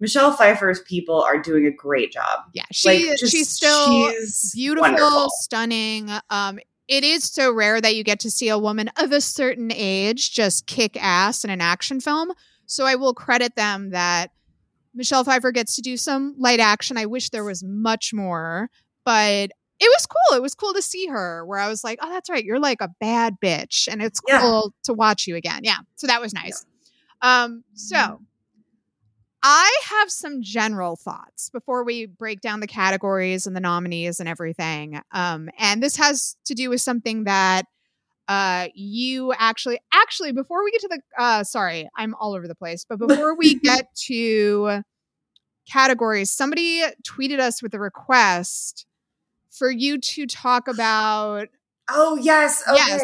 Michelle 0.00 0.32
Pfeiffer's 0.32 0.80
people 0.80 1.22
are 1.22 1.38
doing 1.38 1.66
a 1.66 1.70
great 1.70 2.10
job. 2.10 2.40
Yeah, 2.54 2.64
she 2.72 2.88
like, 2.88 3.18
just, 3.18 3.32
she's 3.32 3.48
still 3.48 4.10
she's 4.12 4.52
beautiful, 4.54 4.90
wonderful. 4.90 5.28
stunning. 5.40 6.10
Um, 6.30 6.58
it 6.88 7.04
is 7.04 7.24
so 7.24 7.52
rare 7.52 7.80
that 7.80 7.94
you 7.94 8.02
get 8.02 8.18
to 8.20 8.30
see 8.30 8.48
a 8.48 8.58
woman 8.58 8.90
of 8.96 9.12
a 9.12 9.20
certain 9.20 9.70
age 9.72 10.32
just 10.32 10.66
kick 10.66 11.00
ass 11.00 11.44
in 11.44 11.50
an 11.50 11.60
action 11.60 12.00
film. 12.00 12.32
So 12.66 12.84
I 12.84 12.96
will 12.96 13.14
credit 13.14 13.54
them 13.54 13.90
that 13.90 14.32
Michelle 14.94 15.22
Pfeiffer 15.22 15.52
gets 15.52 15.76
to 15.76 15.82
do 15.82 15.96
some 15.96 16.34
light 16.38 16.60
action. 16.60 16.96
I 16.96 17.06
wish 17.06 17.30
there 17.30 17.44
was 17.44 17.62
much 17.62 18.12
more, 18.12 18.70
but 19.04 19.50
it 19.80 19.88
was 19.96 20.06
cool. 20.06 20.36
It 20.36 20.42
was 20.42 20.54
cool 20.54 20.74
to 20.74 20.82
see 20.82 21.06
her 21.06 21.44
where 21.46 21.58
I 21.58 21.68
was 21.68 21.84
like, 21.84 21.98
oh, 22.02 22.10
that's 22.10 22.28
right. 22.28 22.44
You're 22.44 22.58
like 22.58 22.80
a 22.80 22.90
bad 23.00 23.36
bitch. 23.42 23.86
And 23.86 24.02
it's 24.02 24.20
cool 24.20 24.72
yeah. 24.74 24.82
to 24.84 24.92
watch 24.92 25.26
you 25.26 25.36
again. 25.36 25.60
Yeah. 25.62 25.78
So 25.96 26.06
that 26.06 26.20
was 26.20 26.34
nice. 26.34 26.66
Yeah. 27.22 27.44
Um, 27.44 27.64
so 27.74 28.20
I 29.42 29.80
have 29.88 30.10
some 30.10 30.42
general 30.42 30.96
thoughts 30.96 31.50
before 31.50 31.82
we 31.84 32.06
break 32.06 32.40
down 32.40 32.60
the 32.60 32.66
categories 32.66 33.46
and 33.46 33.56
the 33.56 33.60
nominees 33.60 34.20
and 34.20 34.28
everything. 34.28 35.00
Um, 35.12 35.48
and 35.58 35.82
this 35.82 35.96
has 35.96 36.36
to 36.44 36.54
do 36.54 36.68
with 36.68 36.80
something 36.80 37.24
that 37.24 37.64
uh, 38.28 38.68
you 38.74 39.32
actually, 39.32 39.80
actually, 39.92 40.32
before 40.32 40.62
we 40.62 40.70
get 40.70 40.82
to 40.82 40.88
the, 40.88 41.00
uh, 41.18 41.44
sorry, 41.44 41.88
I'm 41.96 42.14
all 42.14 42.34
over 42.34 42.46
the 42.46 42.54
place, 42.54 42.84
but 42.88 42.98
before 43.06 43.34
we 43.34 43.58
get 43.58 43.86
to 44.06 44.82
categories, 45.70 46.30
somebody 46.30 46.82
tweeted 47.02 47.40
us 47.40 47.62
with 47.62 47.74
a 47.74 47.80
request 47.80 48.86
for 49.50 49.70
you 49.70 49.98
to 49.98 50.26
talk 50.26 50.68
about. 50.68 51.48
Oh, 51.88 52.16
yes. 52.16 52.62
Okay. 52.68 52.76
Yes. 52.76 53.02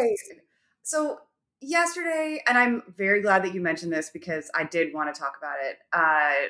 So 0.83 1.17
yesterday, 1.61 2.41
and 2.47 2.57
I'm 2.57 2.83
very 2.95 3.21
glad 3.21 3.43
that 3.43 3.53
you 3.53 3.61
mentioned 3.61 3.91
this 3.91 4.09
because 4.09 4.49
I 4.55 4.63
did 4.63 4.93
want 4.93 5.13
to 5.13 5.19
talk 5.19 5.37
about 5.37 5.57
it. 5.61 5.77
Uh, 5.93 6.49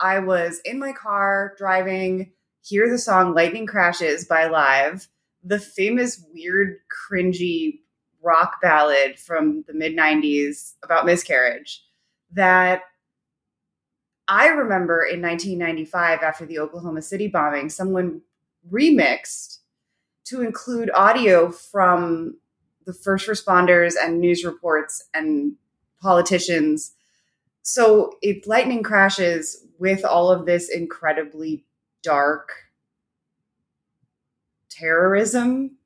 I 0.00 0.18
was 0.20 0.60
in 0.64 0.78
my 0.78 0.92
car 0.92 1.54
driving, 1.58 2.32
hear 2.62 2.88
the 2.88 2.98
song 2.98 3.34
Lightning 3.34 3.66
Crashes 3.66 4.24
by 4.24 4.46
Live, 4.46 5.08
the 5.42 5.58
famous 5.58 6.24
weird 6.32 6.76
cringy 7.10 7.80
rock 8.22 8.60
ballad 8.60 9.18
from 9.18 9.64
the 9.66 9.74
mid 9.74 9.96
90s 9.96 10.74
about 10.82 11.06
miscarriage 11.06 11.84
that 12.32 12.82
I 14.26 14.48
remember 14.48 15.04
in 15.04 15.22
1995 15.22 16.20
after 16.20 16.44
the 16.44 16.58
Oklahoma 16.58 17.00
City 17.00 17.28
bombing 17.28 17.70
someone 17.70 18.20
remixed 18.70 19.58
to 20.24 20.42
include 20.42 20.90
audio 20.94 21.50
from 21.50 22.36
the 22.88 22.94
first 22.94 23.28
responders 23.28 23.96
and 24.00 24.18
news 24.18 24.46
reports 24.46 25.04
and 25.12 25.56
politicians. 26.00 26.94
So 27.60 28.12
if 28.22 28.46
lightning 28.46 28.82
crashes 28.82 29.62
with 29.78 30.06
all 30.06 30.30
of 30.30 30.46
this 30.46 30.70
incredibly 30.70 31.66
dark 32.02 32.50
terrorism 34.70 35.76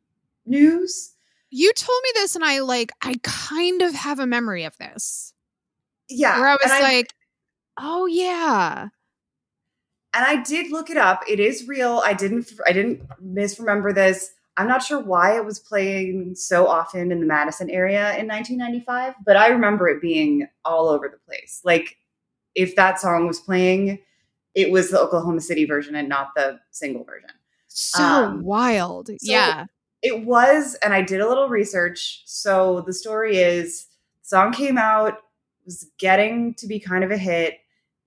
news. 0.47 1.13
You 1.51 1.73
told 1.73 2.01
me 2.05 2.11
this, 2.15 2.37
and 2.37 2.45
I 2.45 2.61
like, 2.61 2.93
I 3.03 3.17
kind 3.25 3.83
of 3.83 3.95
have 3.95 4.21
a 4.21 4.27
memory 4.27 4.63
of 4.63 4.79
this. 4.79 5.35
Yeah. 6.09 6.39
Where 6.39 6.51
I 6.51 6.55
was 6.55 6.71
like, 6.71 7.13
oh, 7.81 8.07
yeah. 8.07 8.91
and 10.15 10.25
I 10.25 10.43
did 10.43 10.71
look 10.71 10.89
it 10.89 10.97
up. 10.97 11.25
It 11.29 11.41
is 11.41 11.67
real. 11.67 12.01
I 12.05 12.13
didn't 12.13 12.53
I 12.67 12.73
didn't 12.73 13.03
misremember 13.21 13.93
this. 13.93 14.31
I'm 14.57 14.69
not 14.69 14.83
sure 14.83 15.01
why 15.01 15.37
it 15.37 15.45
was 15.45 15.59
playing 15.59 16.35
so 16.35 16.67
often 16.67 17.11
in 17.11 17.21
the 17.21 17.27
Madison 17.27 17.71
area 17.71 18.17
in 18.19 18.29
1995, 18.29 19.15
but 19.25 19.37
I 19.37 19.49
remember 19.49 19.89
it 19.89 20.03
being 20.03 20.47
all 20.65 20.89
over 20.89 21.09
the 21.09 21.19
place. 21.27 21.61
Like 21.65 21.97
if 22.55 22.77
that 22.77 23.01
song 23.01 23.27
was 23.27 23.41
playing, 23.41 23.99
it 24.55 24.71
was 24.71 24.91
the 24.91 25.01
Oklahoma 25.01 25.41
City 25.41 25.65
version 25.65 25.95
and 25.95 26.09
not 26.09 26.29
the 26.37 26.61
single 26.71 27.05
version. 27.05 27.31
So 27.69 28.03
Um, 28.03 28.43
wild. 28.43 29.09
yeah. 29.23 29.67
It 30.03 30.27
was, 30.27 30.75
and 30.83 30.93
I 30.93 31.01
did 31.01 31.21
a 31.21 31.29
little 31.29 31.49
research. 31.49 32.23
So 32.27 32.83
the 32.87 32.93
story 32.93 33.37
is 33.39 33.87
the 34.23 34.29
song 34.29 34.53
came 34.53 34.77
out, 34.77 35.19
was 35.65 35.91
getting 35.99 36.55
to 36.55 36.67
be 36.67 36.79
kind 36.79 37.05
of 37.05 37.11
a 37.11 37.17
hit, 37.17 37.59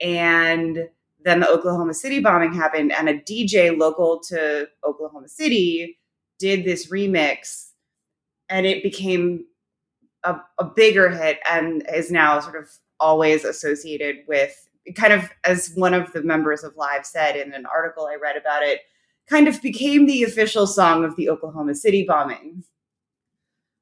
and 0.02 0.90
then 1.24 1.40
the 1.40 1.50
Oklahoma 1.50 1.94
City 1.96 2.20
bombing 2.20 2.54
happened, 2.54 2.92
and 2.92 3.10
a 3.10 3.18
DJ 3.18 3.76
local 3.76 4.20
to 4.28 4.68
Oklahoma 4.84 5.28
City 5.30 5.98
did 6.40 6.66
this 6.66 6.90
remix, 6.92 7.70
and 8.50 8.66
it 8.66 8.84
became 8.84 9.46
a, 10.24 10.36
a 10.60 10.66
bigger 10.66 11.10
hit 11.10 11.40
and 11.50 11.86
is 11.94 12.12
now 12.12 12.40
sort 12.40 12.56
of 12.56 12.70
always 13.00 13.44
associated 13.44 14.18
with 14.28 14.68
kind 14.96 15.14
of 15.14 15.30
as 15.44 15.72
one 15.76 15.94
of 15.94 16.14
the 16.14 16.22
members 16.22 16.64
of 16.64 16.76
Live 16.78 17.06
said 17.06 17.36
in 17.36 17.54
an 17.54 17.66
article 17.66 18.06
I 18.06 18.16
read 18.16 18.38
about 18.38 18.64
it, 18.64 18.82
kind 19.28 19.48
of 19.48 19.62
became 19.62 20.06
the 20.06 20.24
official 20.24 20.68
song 20.68 21.04
of 21.04 21.16
the 21.16 21.30
Oklahoma 21.30 21.74
City 21.76 22.06
bombing. 22.08 22.64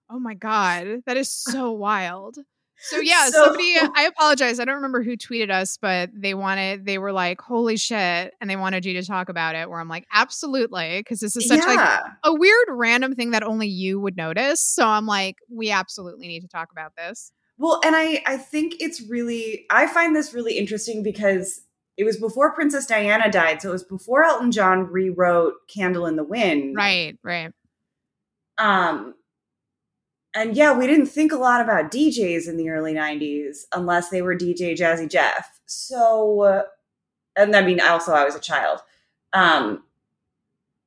Oh 0.10 0.20
my 0.20 0.34
God. 0.34 1.02
That 1.06 1.18
is 1.18 1.30
so 1.30 1.72
wild. 1.72 2.38
So 2.80 3.00
yeah, 3.00 3.28
So- 3.30 3.46
somebody 3.46 3.76
I 3.96 4.04
apologize. 4.06 4.60
I 4.60 4.66
don't 4.66 4.76
remember 4.76 5.04
who 5.04 5.16
tweeted 5.16 5.50
us, 5.50 5.78
but 5.82 6.10
they 6.14 6.34
wanted 6.34 6.86
they 6.86 6.98
were 6.98 7.12
like, 7.14 7.40
holy 7.42 7.78
shit, 7.78 8.34
and 8.42 8.50
they 8.50 8.56
wanted 8.56 8.86
you 8.86 8.94
to 8.94 9.06
talk 9.06 9.30
about 9.30 9.56
it. 9.56 9.70
Where 9.70 9.80
I'm 9.80 9.88
like, 9.88 10.06
absolutely, 10.12 11.00
because 11.00 11.20
this 11.20 11.36
is 11.38 11.48
such 11.48 11.66
like 11.66 12.00
a 12.24 12.34
weird 12.34 12.68
random 12.70 13.16
thing 13.16 13.32
that 13.32 13.44
only 13.44 13.68
you 13.68 14.00
would 14.00 14.18
notice. 14.18 14.62
So 14.62 14.86
I'm 14.86 15.06
like, 15.06 15.38
we 15.50 15.72
absolutely 15.72 16.28
need 16.28 16.42
to 16.42 16.48
talk 16.48 16.72
about 16.72 16.94
this. 16.98 17.32
Well, 17.58 17.80
and 17.86 17.96
I 17.96 18.22
I 18.26 18.38
think 18.38 18.76
it's 18.80 19.02
really 19.08 19.66
I 19.70 19.88
find 19.88 20.16
this 20.16 20.34
really 20.34 20.58
interesting 20.58 21.04
because 21.04 21.62
it 21.96 22.04
was 22.04 22.18
before 22.18 22.54
Princess 22.56 22.88
Diana 22.88 23.32
died, 23.32 23.62
so 23.62 23.70
it 23.70 23.74
was 23.74 23.84
before 23.84 24.24
Elton 24.24 24.52
John 24.52 24.88
rewrote 24.92 25.54
Candle 25.74 26.08
in 26.08 26.16
the 26.16 26.24
Wind. 26.24 26.76
Right, 26.76 27.18
right. 27.24 27.52
Um 28.58 29.14
and 30.34 30.56
yeah, 30.56 30.78
we 30.78 30.88
didn't 30.88 31.06
think 31.08 31.32
a 31.32 31.38
lot 31.38 31.62
about 31.62 31.92
DJs 31.92 32.48
in 32.48 32.58
the 32.58 32.70
early 32.70 32.94
90s 32.94 33.66
unless 33.74 34.10
they 34.10 34.22
were 34.22 34.36
DJ 34.36 34.76
Jazzy 34.76 35.10
Jeff. 35.10 35.60
So 35.66 36.42
uh, 36.42 36.64
and 37.36 37.56
I 37.56 37.62
mean 37.62 37.80
also 37.82 38.14
I 38.14 38.24
was 38.26 38.36
a 38.36 38.40
child. 38.40 38.80
Um 39.34 39.84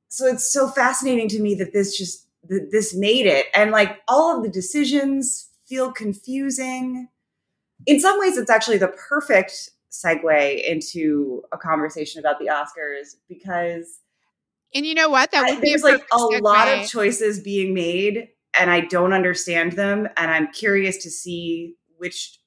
so 0.09 0.25
it's 0.25 0.51
so 0.51 0.67
fascinating 0.69 1.27
to 1.29 1.41
me 1.41 1.55
that 1.55 1.73
this 1.73 1.97
just 1.97 2.27
that 2.47 2.69
this 2.71 2.95
made 2.95 3.25
it 3.25 3.47
and 3.53 3.71
like 3.71 3.97
all 4.07 4.35
of 4.37 4.43
the 4.43 4.49
decisions 4.49 5.49
feel 5.67 5.91
confusing 5.91 7.09
in 7.85 7.99
some 7.99 8.17
ways 8.19 8.37
it's 8.37 8.49
actually 8.49 8.77
the 8.77 8.87
perfect 8.87 9.69
segue 9.91 10.63
into 10.63 11.43
a 11.51 11.57
conversation 11.57 12.19
about 12.19 12.39
the 12.39 12.45
oscars 12.47 13.15
because 13.27 13.99
And 14.73 14.85
you 14.85 14.93
know 14.95 15.09
what? 15.09 15.31
That 15.31 15.45
I- 15.45 15.51
would 15.51 15.61
be 15.61 15.69
there's 15.69 15.83
a 15.83 15.87
like 15.87 16.05
a 16.11 16.17
perfect 16.17 16.43
lot 16.43 16.67
of 16.69 16.87
choices 16.87 17.39
being 17.39 17.73
made 17.73 18.29
and 18.59 18.69
i 18.71 18.79
don't 18.79 19.13
understand 19.13 19.73
them 19.73 20.07
and 20.17 20.31
i'm 20.31 20.51
curious 20.51 20.97
to 21.03 21.09
see 21.09 21.75
which 21.97 22.39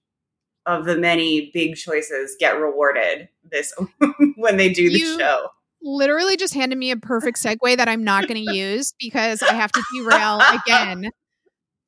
of 0.66 0.84
the 0.84 0.96
many 0.96 1.50
big 1.54 1.74
choices 1.76 2.36
get 2.38 2.58
rewarded 2.58 3.28
this 3.50 3.72
when 4.36 4.56
they 4.56 4.68
do 4.72 4.88
the 4.90 4.98
You- 4.98 5.18
show 5.18 5.48
literally 5.82 6.36
just 6.36 6.52
handed 6.52 6.76
me 6.76 6.90
a 6.90 6.96
perfect 6.96 7.38
segue 7.42 7.76
that 7.78 7.88
I'm 7.88 8.04
not 8.04 8.28
going 8.28 8.44
to 8.46 8.54
use 8.54 8.92
because 9.00 9.42
I 9.42 9.54
have 9.54 9.72
to 9.72 9.82
derail 9.94 10.38
again. 10.66 11.10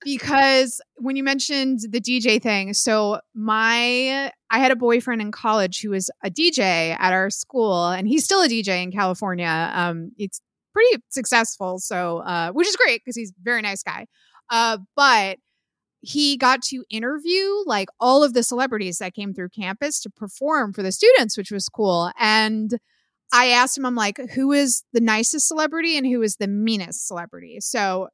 Because 0.02 0.80
when 0.96 1.14
you 1.14 1.22
mentioned 1.22 1.80
the 1.90 2.00
DJ 2.00 2.40
thing, 2.42 2.72
so 2.74 3.20
my 3.34 4.32
I 4.50 4.58
had 4.58 4.72
a 4.72 4.76
boyfriend 4.76 5.20
in 5.22 5.30
college 5.30 5.80
who 5.82 5.90
was 5.90 6.10
a 6.24 6.30
DJ 6.30 6.96
at 6.98 7.12
our 7.12 7.30
school, 7.30 7.86
and 7.88 8.08
he's 8.08 8.24
still 8.24 8.40
a 8.42 8.48
DJ 8.48 8.82
in 8.82 8.90
California. 8.90 9.70
Um, 9.74 10.12
it's 10.18 10.40
pretty 10.72 11.02
successful, 11.10 11.78
so 11.78 12.18
uh, 12.18 12.50
which 12.52 12.68
is 12.68 12.76
great 12.76 13.02
because 13.04 13.16
he's 13.16 13.30
a 13.30 13.42
very 13.42 13.62
nice 13.62 13.82
guy. 13.82 14.06
Uh, 14.50 14.78
but 14.96 15.38
he 16.00 16.36
got 16.36 16.62
to 16.62 16.84
interview 16.90 17.48
like 17.66 17.88
all 18.00 18.24
of 18.24 18.34
the 18.34 18.42
celebrities 18.42 18.98
that 18.98 19.14
came 19.14 19.32
through 19.32 19.48
campus 19.50 20.00
to 20.00 20.10
perform 20.10 20.72
for 20.72 20.82
the 20.82 20.92
students, 20.92 21.36
which 21.36 21.52
was 21.52 21.68
cool. 21.68 22.10
And 22.18 22.76
I 23.32 23.48
asked 23.48 23.78
him, 23.78 23.86
I'm 23.86 23.94
like, 23.96 24.18
who 24.34 24.52
is 24.52 24.84
the 24.92 25.00
nicest 25.00 25.48
celebrity 25.48 25.96
and 25.96 26.06
who 26.06 26.22
is 26.22 26.36
the 26.36 26.48
meanest 26.48 27.06
celebrity? 27.08 27.58
So 27.60 28.08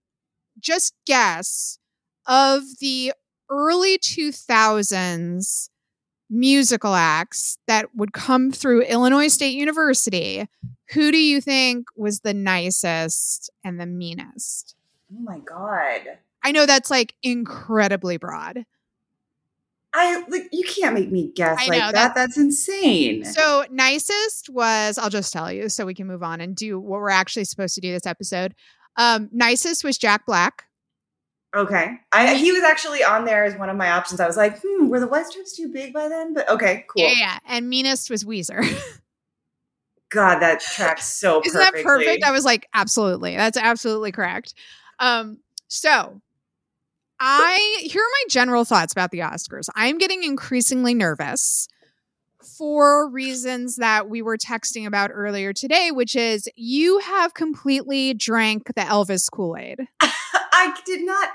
just 0.61 0.95
guess 1.07 1.79
of 2.27 2.63
the 2.81 3.13
early 3.51 3.99
2000s 3.99 5.71
musical 6.31 6.95
acts 6.95 7.59
that 7.67 7.87
would 7.95 8.13
come 8.13 8.51
through 8.53 8.83
Illinois 8.83 9.29
State 9.29 9.55
University, 9.55 10.47
who 10.93 11.11
do 11.11 11.19
you 11.19 11.41
think 11.41 11.87
was 11.97 12.21
the 12.21 12.35
nicest 12.35 13.51
and 13.65 13.81
the 13.81 13.87
meanest? 13.87 14.75
oh 15.15 15.21
my 15.23 15.39
god 15.39 16.19
I 16.45 16.53
know 16.53 16.67
that's 16.67 16.91
like 16.91 17.15
incredibly 17.23 18.17
broad. 18.19 18.65
i 19.95 20.23
like 20.29 20.49
you 20.53 20.65
can't 20.65 20.95
make 20.95 21.11
me 21.11 21.33
guess 21.35 21.67
like 21.67 21.93
that 21.95 22.15
that's 22.15 22.37
insane 22.37 23.25
So, 23.25 23.65
nicest 23.71 24.51
was, 24.51 24.99
I'll 24.99 25.11
just 25.11 25.33
tell 25.33 25.51
you 25.51 25.69
so 25.69 25.87
we 25.87 25.95
can 25.95 26.07
move 26.07 26.23
on 26.23 26.41
and 26.41 26.55
do 26.55 26.79
what 26.79 27.01
we're 27.01 27.09
actually 27.11 27.45
supposed 27.45 27.75
to 27.77 27.81
do 27.81 27.91
this 27.93 28.07
episode. 28.07 28.55
Um, 28.97 29.29
nicest 29.33 29.83
was 29.85 29.97
Jack 29.97 30.27
Black. 30.27 30.65
okay 31.57 31.95
I, 32.13 32.35
he 32.35 32.53
was 32.53 32.63
actually 32.63 33.03
on 33.03 33.25
there 33.25 33.45
as 33.45 33.57
one 33.57 33.71
of 33.71 33.77
my 33.77 33.91
options 33.91 34.21
i 34.21 34.27
was 34.27 34.37
like 34.37 34.61
hmm 34.63 34.78
were 34.89 35.01
the 35.01 35.25
stripes 35.25 35.55
too 35.57 35.69
big 35.69 35.93
by 35.93 36.09
then 36.09 36.35
but 36.35 36.49
okay 36.49 36.85
cool 36.89 37.03
Yeah, 37.03 37.15
yeah. 37.17 37.39
And 37.47 37.69
meanest 37.69 38.11
was 38.11 38.25
Weezer. 38.25 38.65
god 40.11 40.41
that 40.41 40.61
tracks 40.61 41.07
so 41.07 41.43
Isn't 41.45 41.59
that 41.59 41.75
perfect? 41.83 42.25
I 42.25 42.31
was 42.31 42.45
like, 42.45 42.67
absolutely. 42.75 43.37
That's 43.37 43.59
absolutely 43.59 44.13
correct. 44.13 44.55
Um, 44.99 45.39
so 45.69 46.21
I 47.21 47.79
here 47.83 48.03
are 48.03 48.13
my 48.13 48.25
general 48.29 48.65
thoughts 48.65 48.93
about 48.93 49.11
the 49.11 49.19
Oscars. 49.19 49.69
I'm 49.75 49.99
getting 49.99 50.25
increasingly 50.25 50.95
nervous 50.95 51.69
for 52.57 53.11
reasons 53.11 53.77
that 53.77 54.09
we 54.09 54.23
were 54.23 54.37
texting 54.37 54.87
about 54.87 55.11
earlier 55.13 55.53
today, 55.53 55.91
which 55.91 56.17
is 56.17 56.49
you 56.57 57.01
have 57.01 57.35
completely 57.35 58.15
drank 58.15 58.69
the 58.69 58.83
Elvis 58.83 59.31
Kool-Aid. 59.31 59.81
I 60.01 60.75
did 60.87 61.05
not 61.05 61.31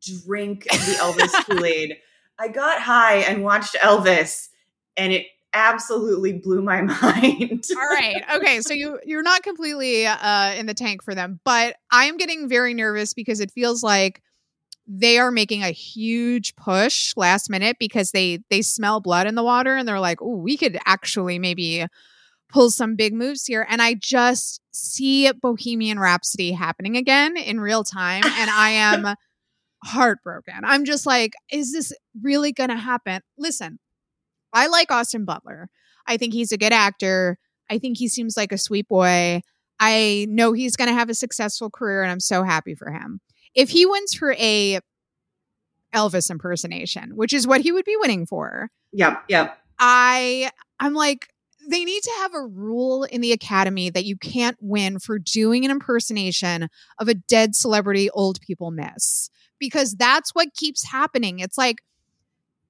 drink 0.00 0.64
the 0.64 0.96
Elvis 1.00 1.44
Kool 1.44 1.64
Aid. 1.64 1.96
I 2.38 2.48
got 2.48 2.80
high 2.80 3.16
and 3.18 3.42
watched 3.42 3.74
Elvis, 3.76 4.48
and 4.96 5.12
it 5.12 5.26
absolutely 5.54 6.34
blew 6.34 6.62
my 6.62 6.82
mind. 6.82 7.64
All 7.70 7.88
right. 7.88 8.22
Okay. 8.36 8.60
So 8.60 8.74
you 8.74 9.00
you're 9.04 9.22
not 9.22 9.42
completely 9.42 10.06
uh 10.06 10.52
in 10.54 10.66
the 10.66 10.74
tank 10.74 11.02
for 11.02 11.14
them, 11.14 11.40
but 11.44 11.76
I 11.90 12.04
am 12.04 12.16
getting 12.16 12.48
very 12.48 12.74
nervous 12.74 13.14
because 13.14 13.40
it 13.40 13.50
feels 13.50 13.82
like 13.82 14.22
they 14.86 15.18
are 15.18 15.32
making 15.32 15.62
a 15.62 15.70
huge 15.70 16.54
push 16.56 17.12
last 17.16 17.50
minute 17.50 17.76
because 17.80 18.12
they 18.12 18.40
they 18.50 18.62
smell 18.62 19.00
blood 19.00 19.26
in 19.26 19.34
the 19.34 19.42
water 19.42 19.74
and 19.74 19.88
they're 19.88 20.00
like, 20.00 20.22
"Oh, 20.22 20.36
we 20.36 20.56
could 20.56 20.78
actually 20.86 21.38
maybe 21.38 21.86
pull 22.48 22.70
some 22.70 22.94
big 22.94 23.12
moves 23.12 23.46
here." 23.46 23.66
And 23.68 23.82
I 23.82 23.94
just 23.94 24.60
see 24.72 25.30
Bohemian 25.32 25.98
Rhapsody 25.98 26.52
happening 26.52 26.96
again 26.96 27.36
in 27.36 27.58
real 27.58 27.82
time 27.82 28.22
and 28.24 28.50
I 28.50 28.70
am 28.70 29.16
heartbroken. 29.86 30.60
I'm 30.64 30.84
just 30.84 31.06
like, 31.06 31.32
is 31.50 31.72
this 31.72 31.92
really 32.22 32.52
going 32.52 32.70
to 32.70 32.76
happen? 32.76 33.20
Listen, 33.38 33.78
I 34.52 34.66
like 34.66 34.90
Austin 34.90 35.24
Butler. 35.24 35.68
I 36.06 36.16
think 36.16 36.34
he's 36.34 36.52
a 36.52 36.58
good 36.58 36.72
actor. 36.72 37.38
I 37.70 37.78
think 37.78 37.98
he 37.98 38.08
seems 38.08 38.36
like 38.36 38.52
a 38.52 38.58
sweet 38.58 38.88
boy. 38.88 39.40
I 39.78 40.26
know 40.28 40.52
he's 40.52 40.76
going 40.76 40.88
to 40.88 40.94
have 40.94 41.10
a 41.10 41.14
successful 41.14 41.70
career 41.70 42.02
and 42.02 42.10
I'm 42.10 42.20
so 42.20 42.42
happy 42.42 42.74
for 42.74 42.90
him. 42.90 43.20
If 43.54 43.70
he 43.70 43.86
wins 43.86 44.14
for 44.14 44.32
a 44.34 44.80
Elvis 45.94 46.30
impersonation, 46.30 47.16
which 47.16 47.32
is 47.32 47.46
what 47.46 47.62
he 47.62 47.72
would 47.72 47.84
be 47.84 47.96
winning 47.96 48.26
for. 48.26 48.70
Yep, 48.92 49.24
yep. 49.28 49.58
I 49.78 50.50
I'm 50.78 50.94
like 50.94 51.28
they 51.68 51.84
need 51.84 52.02
to 52.02 52.12
have 52.18 52.34
a 52.34 52.46
rule 52.46 53.02
in 53.04 53.20
the 53.20 53.32
academy 53.32 53.90
that 53.90 54.04
you 54.04 54.16
can't 54.16 54.56
win 54.60 55.00
for 55.00 55.18
doing 55.18 55.64
an 55.64 55.70
impersonation 55.70 56.68
of 57.00 57.08
a 57.08 57.14
dead 57.14 57.56
celebrity 57.56 58.08
old 58.10 58.40
people 58.40 58.70
miss 58.70 59.30
because 59.58 59.94
that's 59.98 60.30
what 60.34 60.54
keeps 60.54 60.84
happening. 60.84 61.38
It's 61.40 61.58
like 61.58 61.78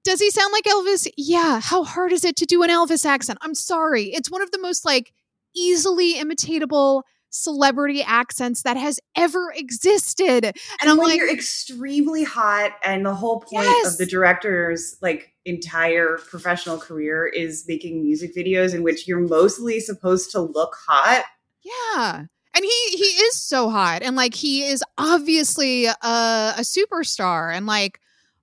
does 0.03 0.21
he 0.21 0.31
sound 0.31 0.53
like 0.53 0.63
Elvis? 0.63 1.05
Yeah. 1.17 1.59
How 1.59 1.83
hard 1.83 2.13
is 2.13 2.23
it 2.23 2.37
to 2.37 2.45
do 2.45 2.63
an 2.63 2.69
Elvis 2.69 3.05
accent? 3.05 3.39
I'm 3.41 3.53
sorry. 3.53 4.05
It's 4.05 4.31
one 4.31 4.41
of 4.41 4.51
the 4.51 4.59
most 4.61 4.85
like 4.85 5.11
easily 5.53 6.13
imitatable 6.13 7.01
celebrity 7.29 8.01
accents 8.03 8.61
that 8.63 8.77
has 8.77 9.01
ever 9.17 9.51
existed. 9.53 10.45
And, 10.45 10.53
And, 10.81 10.89
I'm 10.89 10.97
when 10.97 11.07
like, 11.09 11.17
you're 11.17 11.29
extremely 11.29 12.23
hot, 12.23 12.71
and 12.85 13.05
the 13.05 13.13
whole 13.13 13.41
point 13.41 13.65
Yes. 13.65 13.91
of 13.93 13.97
the 13.97 14.05
director's 14.05 14.95
like 15.01 15.33
entire 15.43 16.19
professional 16.29 16.77
career 16.77 17.27
is 17.27 17.65
making 17.67 18.01
music 18.01 18.33
videos 18.33 18.73
in 18.73 18.83
which 18.83 19.09
you're 19.09 19.19
mostly 19.19 19.81
supposed 19.81 20.31
to 20.31 20.39
look 20.41 20.77
hot. 20.87 21.25
Yeah. 21.63 22.25
And 22.57 22.65
he 22.65 22.97
he 22.97 23.03
is 23.03 23.35
so 23.35 23.69
hot 23.69 24.01
and 24.01 24.15
like 24.15 24.33
he 24.33 24.63
is 24.63 24.83
obviously 24.97 25.85
a, 25.85 25.93
a 26.01 26.61
superstar 26.61 27.55
and 27.55 27.67
like 27.67 27.99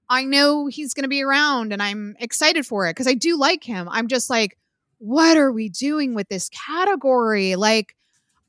I 0.08 0.22
know 0.22 0.68
he's 0.68 0.94
to 1.02 1.08
be 1.08 1.24
around 1.24 1.72
and 1.72 1.82
I'm 1.82 2.14
excited 2.20 2.64
for 2.64 2.86
it 2.86 2.94
cuz 2.94 3.08
I 3.08 3.14
do 3.14 3.36
like 3.36 3.64
him. 3.64 3.88
I'm 3.90 4.06
just 4.06 4.30
like 4.30 4.56
what 4.98 5.36
are 5.36 5.50
we 5.50 5.68
doing 5.68 6.14
with 6.14 6.28
this 6.28 6.48
category? 6.50 7.56
Like 7.56 7.96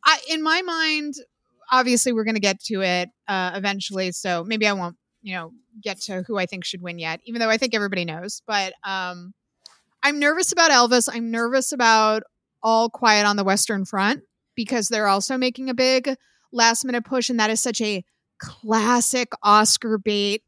I 0.03 0.19
in 0.29 0.43
my 0.43 0.62
mind 0.62 1.15
obviously 1.72 2.13
we're 2.13 2.25
to 2.36 2.39
get 2.39 2.60
to 2.65 2.81
it 2.84 3.10
uh 3.27 3.53
eventually 3.55 4.12
so 4.12 4.43
maybe 4.43 4.67
I 4.67 4.74
won't, 4.74 4.98
you 5.24 5.34
know, 5.34 5.51
get 5.81 6.00
to 6.01 6.22
who 6.27 6.38
I 6.38 6.45
think 6.45 6.63
should 6.63 6.84
win 6.84 7.00
yet 7.00 7.22
even 7.25 7.39
though 7.39 7.50
I 7.50 7.57
think 7.57 7.74
everybody 7.74 8.05
knows. 8.05 8.43
But 8.45 8.74
um 8.84 9.34
I'm 10.03 10.19
nervous 10.19 10.51
about 10.51 10.69
Elvis. 10.69 11.10
I'm 11.12 11.31
nervous 11.31 11.72
about 11.72 12.22
All 12.62 12.88
Quiet 12.88 13.25
on 13.25 13.36
the 13.36 13.43
Western 13.43 13.84
Front 13.84 14.22
because 14.55 14.88
they're 14.88 15.07
also 15.07 15.38
making 15.38 15.69
a 15.69 15.74
big 15.74 16.15
last 16.51 16.85
minute 16.85 17.03
push 17.05 17.29
and 17.29 17.39
that 17.39 17.50
is 17.50 17.62
such 17.62 17.81
a 17.81 18.03
classic 18.39 19.31
Oscar 19.43 19.97
bait 19.97 20.43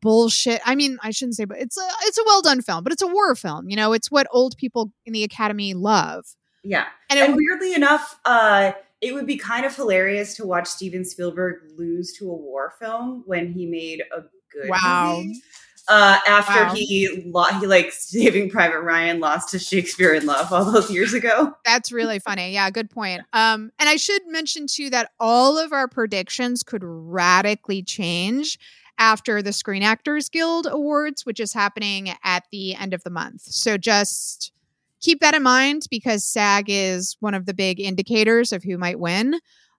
bullshit. 0.00 0.60
I 0.64 0.74
mean, 0.74 0.98
I 1.02 1.10
shouldn't 1.10 1.36
say 1.36 1.44
but 1.44 1.58
it's 1.58 1.76
a 1.76 1.88
it's 2.02 2.18
a 2.18 2.24
well 2.26 2.42
done 2.42 2.62
film, 2.62 2.82
but 2.84 2.92
it's 2.92 3.02
a 3.02 3.06
war 3.06 3.34
film, 3.34 3.68
you 3.68 3.76
know, 3.76 3.92
it's 3.92 4.10
what 4.10 4.26
old 4.30 4.56
people 4.56 4.92
in 5.04 5.12
the 5.12 5.24
academy 5.24 5.74
love. 5.74 6.24
Yeah. 6.62 6.86
And 7.10 7.18
And 7.20 7.32
it, 7.32 7.36
weirdly 7.36 7.74
enough, 7.74 8.18
uh, 8.24 8.72
it 9.00 9.12
would 9.12 9.26
be 9.26 9.36
kind 9.36 9.66
of 9.66 9.76
hilarious 9.76 10.34
to 10.36 10.46
watch 10.46 10.66
Steven 10.66 11.04
Spielberg 11.04 11.56
lose 11.76 12.14
to 12.14 12.24
a 12.30 12.34
war 12.34 12.72
film 12.78 13.22
when 13.26 13.52
he 13.52 13.66
made 13.66 14.00
a 14.16 14.22
good 14.50 14.70
Wow. 14.70 15.16
movie. 15.18 15.42
Uh, 15.88 16.18
after 16.26 16.64
Wow. 16.64 16.74
he 16.74 17.22
lo- 17.26 17.44
he 17.60 17.66
like 17.66 17.92
Saving 17.92 18.48
Private 18.50 18.80
Ryan 18.80 19.20
lost 19.20 19.50
to 19.50 19.58
Shakespeare 19.58 20.14
in 20.14 20.24
Love 20.26 20.52
all 20.52 20.64
those 20.70 20.90
years 20.90 21.12
ago. 21.12 21.52
that's 21.64 21.92
really 21.92 22.18
funny. 22.18 22.52
Yeah, 22.52 22.70
good 22.70 22.88
point. 22.90 23.22
Um 23.34 23.70
and 23.78 23.88
I 23.88 23.96
should 23.96 24.22
mention 24.26 24.66
too 24.66 24.88
that 24.90 25.10
all 25.20 25.58
of 25.58 25.72
our 25.72 25.86
predictions 25.88 26.62
could 26.62 26.82
radically 26.84 27.82
change 27.82 28.58
after 28.98 29.42
the 29.42 29.52
Screen 29.52 29.82
Actors 29.82 30.28
Guild 30.28 30.66
Awards, 30.70 31.26
which 31.26 31.40
is 31.40 31.52
happening 31.52 32.10
at 32.22 32.44
the 32.52 32.74
end 32.76 32.94
of 32.94 33.02
the 33.02 33.10
month. 33.10 33.42
So 33.42 33.76
just 33.76 34.52
keep 35.00 35.20
that 35.20 35.34
in 35.34 35.42
mind 35.42 35.82
because 35.90 36.24
SAG 36.24 36.66
is 36.68 37.16
one 37.20 37.34
of 37.34 37.44
the 37.44 37.52
big 37.54 37.78
indicators 37.80 38.52
of 38.52 38.62
who 38.62 38.78
might 38.78 38.98
win. 39.00 39.34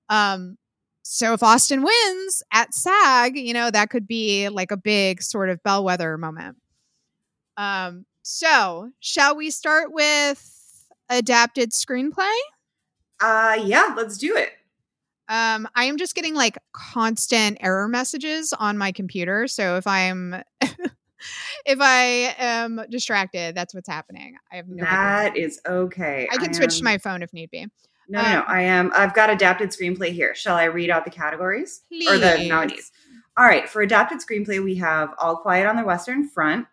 Um, 0.10 0.58
so 1.08 1.34
if 1.34 1.44
Austin 1.44 1.84
wins 1.84 2.42
at 2.52 2.74
SAG, 2.74 3.38
you 3.38 3.54
know, 3.54 3.70
that 3.70 3.92
could 3.92 4.08
be 4.08 4.50
like 4.50 4.72
a 4.72 4.78
big 4.78 5.22
sort 5.22 5.52
of 5.52 5.62
bellwether 5.62 6.18
moment. 6.18 6.58
Um, 7.58 8.08
so 8.24 8.90
shall 9.02 9.36
we 9.36 9.52
start 9.52 9.94
with 9.94 10.88
adapted 11.08 11.74
screenplay? 11.74 12.36
Uh, 13.22 13.56
yeah, 13.64 13.94
let's 13.96 14.18
do 14.18 14.36
it. 14.36 14.54
Um, 15.30 15.68
I 15.76 15.86
am 15.86 15.98
just 15.98 16.16
getting 16.16 16.34
like 16.34 16.58
constant 16.74 17.60
error 17.62 17.88
messages 17.88 18.52
on 18.52 18.76
my 18.80 18.92
computer. 18.92 19.48
So 19.48 19.78
if 19.78 19.86
I'm 19.86 20.34
if 20.62 21.80
I 21.82 22.36
am 22.40 22.82
distracted, 22.90 23.54
that's 23.54 23.76
what's 23.76 23.88
happening. 23.88 24.38
I 24.52 24.56
have 24.56 24.68
no 24.68 24.84
idea. 24.84 24.90
That 24.90 25.38
is 25.38 25.62
okay. 25.68 26.28
I 26.32 26.38
can 26.38 26.52
switch 26.56 26.74
am- 26.74 26.78
to 26.80 26.84
my 26.84 26.98
phone 26.98 27.22
if 27.22 27.32
need 27.32 27.52
be. 27.52 27.68
No, 28.08 28.22
no, 28.22 28.32
no. 28.32 28.40
um, 28.40 28.46
I 28.48 28.62
am. 28.62 28.92
I've 28.96 29.14
got 29.14 29.30
adapted 29.30 29.70
screenplay 29.72 30.12
here. 30.12 30.36
Shall 30.36 30.56
I 30.56 30.66
read 30.66 30.90
out 30.90 31.06
the 31.06 31.12
categories 31.12 31.82
or 32.08 32.18
the 32.18 32.34
Please. 32.38 32.50
nominees? 32.50 32.92
All 33.38 33.46
right. 33.46 33.68
For 33.68 33.82
adapted 33.82 34.20
screenplay, 34.20 34.64
we 34.64 34.76
have 34.76 35.14
All 35.20 35.38
Quiet 35.38 35.66
on 35.68 35.76
the 35.76 35.84
Western 35.84 36.28
Front, 36.30 36.68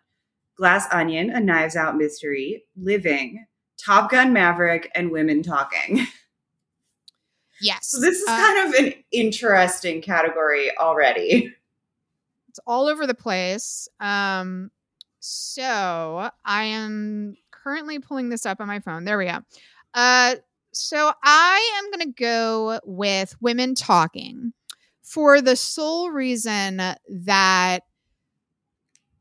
Glass 0.55 0.85
Onion, 0.91 1.29
A 1.31 1.39
Knives 1.39 1.75
Out 1.75 1.97
Mystery, 1.97 2.63
Living, 2.77 3.45
Top 3.83 4.11
Gun 4.11 4.31
Maverick, 4.33 4.91
and 4.95 5.11
Women 5.11 5.43
Talking. 5.43 6.05
Yes. 7.61 7.87
So 7.87 8.01
this 8.01 8.17
is 8.17 8.27
Uh, 8.27 8.35
kind 8.35 8.67
of 8.67 8.73
an 8.85 8.93
interesting 9.11 10.01
category 10.01 10.75
already. 10.77 11.53
it's 12.49 12.59
all 12.67 12.87
over 12.87 13.07
the 13.07 13.13
place. 13.13 13.87
Um, 14.01 14.69
so 15.19 16.29
I 16.43 16.63
am 16.65 17.37
currently 17.51 17.99
pulling 17.99 18.27
this 18.27 18.45
up 18.45 18.59
on 18.59 18.67
my 18.67 18.79
phone. 18.79 19.05
There 19.05 19.17
we 19.17 19.25
go. 19.27 19.39
Uh, 19.93 20.35
so 20.73 21.11
I 21.23 21.79
am 21.79 21.91
going 21.91 22.13
to 22.13 22.21
go 22.21 22.79
with 22.83 23.35
women 23.41 23.75
talking 23.75 24.53
for 25.01 25.41
the 25.41 25.55
sole 25.55 26.11
reason 26.11 26.77
that 26.77 27.79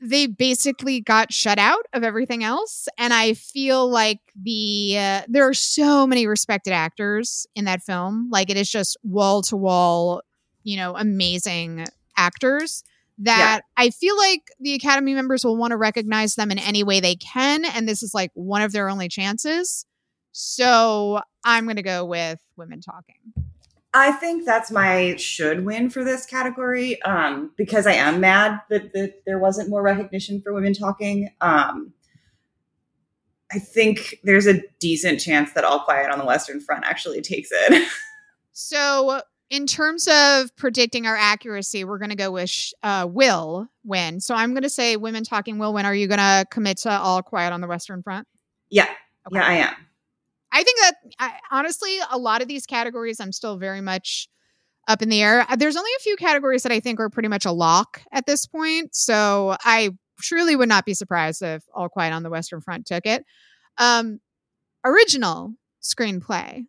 they 0.00 0.26
basically 0.26 1.00
got 1.00 1.32
shut 1.32 1.58
out 1.58 1.86
of 1.92 2.02
everything 2.02 2.42
else 2.42 2.88
and 2.98 3.14
i 3.14 3.34
feel 3.34 3.88
like 3.88 4.18
the 4.34 4.96
uh, 4.98 5.22
there 5.28 5.46
are 5.46 5.54
so 5.54 6.08
many 6.08 6.26
respected 6.26 6.72
actors 6.72 7.46
in 7.54 7.66
that 7.66 7.80
film 7.80 8.28
like 8.32 8.50
it 8.50 8.56
is 8.56 8.68
just 8.68 8.96
wall 9.04 9.42
to 9.42 9.56
wall 9.56 10.20
you 10.64 10.76
know 10.76 10.96
amazing 10.96 11.86
actors 12.16 12.82
that 13.18 13.62
I 13.76 13.90
feel 13.90 14.16
like 14.16 14.50
the 14.58 14.74
Academy 14.74 15.14
members 15.14 15.44
will 15.44 15.56
want 15.56 15.70
to 15.70 15.76
recognize 15.76 16.34
them 16.34 16.50
in 16.50 16.58
any 16.58 16.82
way 16.82 16.98
they 16.98 17.14
can. 17.14 17.64
And 17.64 17.88
this 17.88 18.02
is 18.02 18.14
like 18.14 18.30
one 18.34 18.62
of 18.62 18.72
their 18.72 18.88
only 18.88 19.08
chances. 19.08 19.86
So 20.32 21.20
I'm 21.44 21.64
going 21.64 21.76
to 21.76 21.82
go 21.82 22.04
with 22.04 22.40
women 22.56 22.80
talking. 22.80 23.16
I 23.94 24.12
think 24.12 24.46
that's 24.46 24.70
my 24.70 25.16
should 25.16 25.64
win 25.66 25.90
for 25.90 26.02
this 26.02 26.24
category 26.24 27.00
um, 27.02 27.50
because 27.56 27.86
I 27.86 27.92
am 27.92 28.20
mad 28.20 28.60
that, 28.70 28.92
that 28.94 29.22
there 29.26 29.38
wasn't 29.38 29.68
more 29.68 29.82
recognition 29.82 30.40
for 30.40 30.54
women 30.54 30.72
talking. 30.72 31.28
Um, 31.42 31.92
I 33.52 33.58
think 33.58 34.16
there's 34.24 34.46
a 34.46 34.62
decent 34.80 35.20
chance 35.20 35.52
that 35.52 35.64
All 35.64 35.80
Quiet 35.80 36.10
on 36.10 36.18
the 36.18 36.24
Western 36.24 36.58
Front 36.60 36.84
actually 36.84 37.20
takes 37.20 37.50
it. 37.52 37.88
So, 38.54 39.22
in 39.48 39.66
terms 39.66 40.06
of 40.08 40.54
predicting 40.56 41.06
our 41.06 41.16
accuracy, 41.16 41.84
we're 41.84 41.96
going 41.98 42.10
to 42.10 42.16
go 42.16 42.30
with 42.30 42.50
sh- 42.50 42.72
uh, 42.82 43.06
will 43.10 43.66
win. 43.82 44.20
So 44.20 44.34
I'm 44.34 44.50
going 44.50 44.62
to 44.62 44.68
say 44.70 44.96
women 44.96 45.24
talking 45.24 45.58
will 45.58 45.72
win. 45.72 45.86
Are 45.86 45.94
you 45.94 46.06
going 46.06 46.18
to 46.18 46.44
commit 46.50 46.76
to 46.78 46.90
all 46.90 47.22
quiet 47.22 47.52
on 47.54 47.62
the 47.62 47.66
Western 47.66 48.02
Front? 48.02 48.28
yeah, 48.70 48.88
Okay. 49.26 49.36
yeah, 49.36 49.46
I 49.46 49.52
am. 49.54 49.74
I 50.52 50.62
think 50.62 50.78
that 50.80 50.94
I, 51.18 51.32
honestly, 51.50 51.96
a 52.10 52.18
lot 52.18 52.42
of 52.42 52.48
these 52.48 52.66
categories, 52.66 53.20
I'm 53.20 53.32
still 53.32 53.56
very 53.56 53.80
much 53.80 54.28
up 54.86 55.00
in 55.00 55.08
the 55.08 55.22
air. 55.22 55.46
Uh, 55.48 55.56
There's 55.56 55.76
only 55.76 55.90
a 55.96 56.02
few 56.02 56.16
categories 56.16 56.62
that 56.64 56.72
I 56.72 56.80
think 56.80 57.00
are 57.00 57.08
pretty 57.08 57.28
much 57.28 57.46
a 57.46 57.52
lock 57.52 58.02
at 58.12 58.26
this 58.26 58.46
point. 58.46 58.94
So 58.94 59.56
I 59.64 59.90
truly 60.20 60.54
would 60.54 60.68
not 60.68 60.84
be 60.84 60.94
surprised 60.94 61.42
if 61.42 61.64
All 61.74 61.88
Quiet 61.88 62.12
on 62.12 62.22
the 62.22 62.30
Western 62.30 62.60
Front 62.60 62.86
took 62.86 63.06
it. 63.06 63.24
Um, 63.78 64.20
original 64.84 65.54
screenplay. 65.82 66.66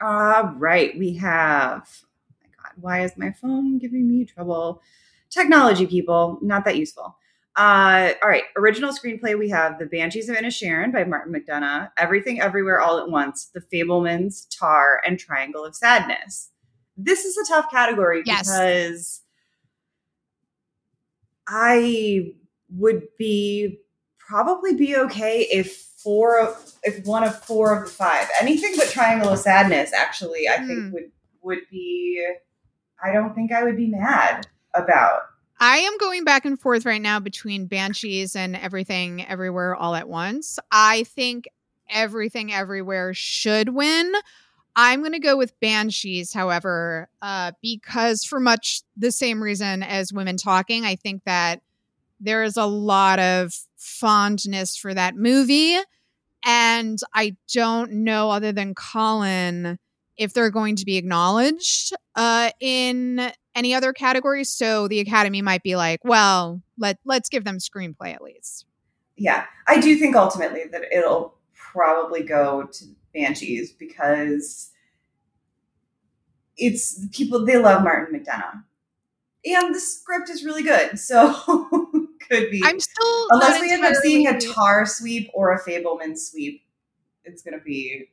All 0.00 0.54
right, 0.56 0.98
we 0.98 1.14
have. 1.16 1.88
Oh 2.02 2.36
my 2.42 2.48
God, 2.62 2.72
why 2.80 3.04
is 3.04 3.12
my 3.16 3.32
phone 3.32 3.78
giving 3.78 4.08
me 4.08 4.24
trouble? 4.24 4.82
Technology, 5.30 5.86
people, 5.86 6.38
not 6.42 6.64
that 6.64 6.76
useful. 6.76 7.16
Uh, 7.56 8.12
all 8.22 8.28
right, 8.28 8.42
original 8.56 8.92
screenplay. 8.92 9.38
We 9.38 9.48
have 9.50 9.78
The 9.78 9.86
Banshees 9.86 10.28
of 10.28 10.36
Inisherin 10.36 10.92
by 10.92 11.04
Martin 11.04 11.32
McDonagh, 11.32 11.90
Everything 11.96 12.40
Everywhere 12.40 12.80
All 12.80 12.98
at 12.98 13.08
Once, 13.08 13.46
The 13.54 13.60
Fabelmans, 13.60 14.46
Tar, 14.58 15.00
and 15.06 15.18
Triangle 15.20 15.64
of 15.64 15.76
Sadness. 15.76 16.50
This 16.96 17.24
is 17.24 17.36
a 17.38 17.46
tough 17.46 17.70
category 17.70 18.22
Yes. 18.26 18.48
because 18.48 19.20
I 21.46 22.32
would 22.76 23.02
be 23.18 23.80
probably 24.18 24.74
be 24.74 24.96
okay 24.96 25.42
if 25.52 25.76
four 26.02 26.38
of 26.40 26.72
if 26.82 27.04
one 27.06 27.22
of 27.24 27.38
four 27.44 27.76
of 27.76 27.84
the 27.84 27.90
five 27.90 28.26
anything 28.40 28.72
but 28.76 28.88
triangle 28.88 29.28
of 29.30 29.38
sadness 29.38 29.92
actually 29.92 30.46
i 30.48 30.56
Hmm. 30.58 30.66
think 30.66 30.92
would 30.94 31.10
would 31.42 31.58
be 31.70 32.26
i 33.02 33.12
don't 33.12 33.34
think 33.34 33.52
i 33.52 33.62
would 33.62 33.76
be 33.76 33.86
mad 33.86 34.46
about 34.74 35.20
I 35.66 35.78
am 35.78 35.96
going 35.96 36.24
back 36.24 36.44
and 36.44 36.60
forth 36.60 36.84
right 36.84 37.00
now 37.00 37.20
between 37.20 37.64
Banshees 37.64 38.36
and 38.36 38.54
Everything 38.54 39.24
Everywhere 39.24 39.74
All 39.74 39.94
at 39.94 40.06
Once. 40.06 40.58
I 40.70 41.04
think 41.04 41.48
Everything 41.88 42.52
Everywhere 42.52 43.14
should 43.14 43.70
win. 43.70 44.12
I'm 44.76 45.00
going 45.00 45.12
to 45.12 45.18
go 45.18 45.38
with 45.38 45.58
Banshees, 45.60 46.34
however, 46.34 47.08
uh, 47.22 47.52
because 47.62 48.24
for 48.24 48.40
much 48.40 48.82
the 48.94 49.10
same 49.10 49.42
reason 49.42 49.82
as 49.82 50.12
Women 50.12 50.36
Talking, 50.36 50.84
I 50.84 50.96
think 50.96 51.24
that 51.24 51.62
there 52.20 52.42
is 52.42 52.58
a 52.58 52.66
lot 52.66 53.18
of 53.18 53.54
fondness 53.78 54.76
for 54.76 54.92
that 54.92 55.16
movie. 55.16 55.78
And 56.44 56.98
I 57.14 57.36
don't 57.54 58.04
know, 58.04 58.28
other 58.28 58.52
than 58.52 58.74
Colin, 58.74 59.78
if 60.16 60.32
they're 60.32 60.50
going 60.50 60.76
to 60.76 60.84
be 60.84 60.96
acknowledged 60.96 61.94
uh, 62.14 62.50
in 62.60 63.32
any 63.54 63.74
other 63.74 63.92
categories. 63.92 64.50
So 64.50 64.88
the 64.88 65.00
Academy 65.00 65.42
might 65.42 65.62
be 65.62 65.76
like, 65.76 66.00
well, 66.04 66.62
let 66.78 66.98
let's 67.04 67.28
give 67.28 67.44
them 67.44 67.58
screenplay 67.58 68.14
at 68.14 68.22
least. 68.22 68.66
Yeah, 69.16 69.46
I 69.68 69.80
do 69.80 69.96
think 69.96 70.16
ultimately 70.16 70.64
that 70.72 70.82
it'll 70.92 71.36
probably 71.54 72.22
go 72.22 72.64
to 72.64 72.84
Banshees 73.14 73.72
because 73.72 74.70
it's 76.56 77.06
people 77.12 77.44
they 77.44 77.58
love 77.58 77.82
Martin 77.82 78.18
McDonagh, 78.18 78.62
and 79.44 79.74
the 79.74 79.80
script 79.80 80.30
is 80.30 80.44
really 80.44 80.62
good. 80.62 80.98
So 80.98 81.32
could 82.28 82.50
be. 82.50 82.62
I'm 82.64 82.80
still 82.80 83.26
unless 83.30 83.60
we 83.60 83.72
end 83.72 83.84
up 83.84 83.94
seeing 84.02 84.26
a 84.26 84.40
Tar 84.40 84.86
sweep 84.86 85.30
or 85.34 85.52
a 85.52 85.62
Fabelman 85.62 86.18
sweep, 86.18 86.62
it's 87.24 87.42
gonna 87.42 87.60
be. 87.64 88.08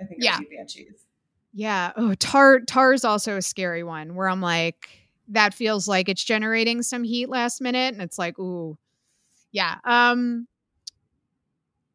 I 0.00 0.04
think 0.04 0.22
yeah. 0.22 0.38
Banshees. 0.54 1.05
Yeah. 1.58 1.92
Oh, 1.96 2.12
Tar 2.14 2.92
is 2.92 3.02
also 3.02 3.38
a 3.38 3.42
scary 3.42 3.82
one 3.82 4.14
where 4.14 4.28
I'm 4.28 4.42
like, 4.42 4.90
that 5.28 5.54
feels 5.54 5.88
like 5.88 6.06
it's 6.10 6.22
generating 6.22 6.82
some 6.82 7.02
heat 7.02 7.30
last 7.30 7.62
minute, 7.62 7.94
and 7.94 8.02
it's 8.02 8.18
like, 8.18 8.38
ooh, 8.38 8.76
yeah. 9.52 9.76
Um, 9.84 10.48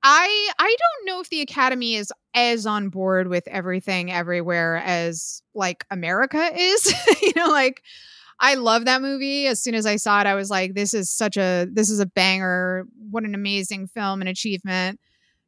I 0.03 0.49
I 0.57 0.75
don't 0.79 1.05
know 1.05 1.21
if 1.21 1.29
the 1.29 1.41
Academy 1.41 1.95
is 1.95 2.11
as 2.33 2.65
on 2.65 2.89
board 2.89 3.27
with 3.27 3.47
everything 3.47 4.11
everywhere 4.11 4.77
as 4.77 5.43
like 5.53 5.85
America 5.91 6.49
is. 6.55 6.91
you 7.21 7.33
know, 7.35 7.47
like 7.49 7.83
I 8.39 8.55
love 8.55 8.85
that 8.85 9.01
movie. 9.03 9.45
As 9.45 9.61
soon 9.61 9.75
as 9.75 9.85
I 9.85 9.97
saw 9.97 10.21
it, 10.21 10.27
I 10.27 10.33
was 10.33 10.49
like, 10.49 10.73
this 10.73 10.93
is 10.95 11.09
such 11.11 11.37
a 11.37 11.67
this 11.71 11.89
is 11.91 11.99
a 11.99 12.07
banger. 12.07 12.87
What 13.11 13.25
an 13.25 13.35
amazing 13.35 13.87
film 13.87 14.21
and 14.21 14.29
achievement. 14.29 14.99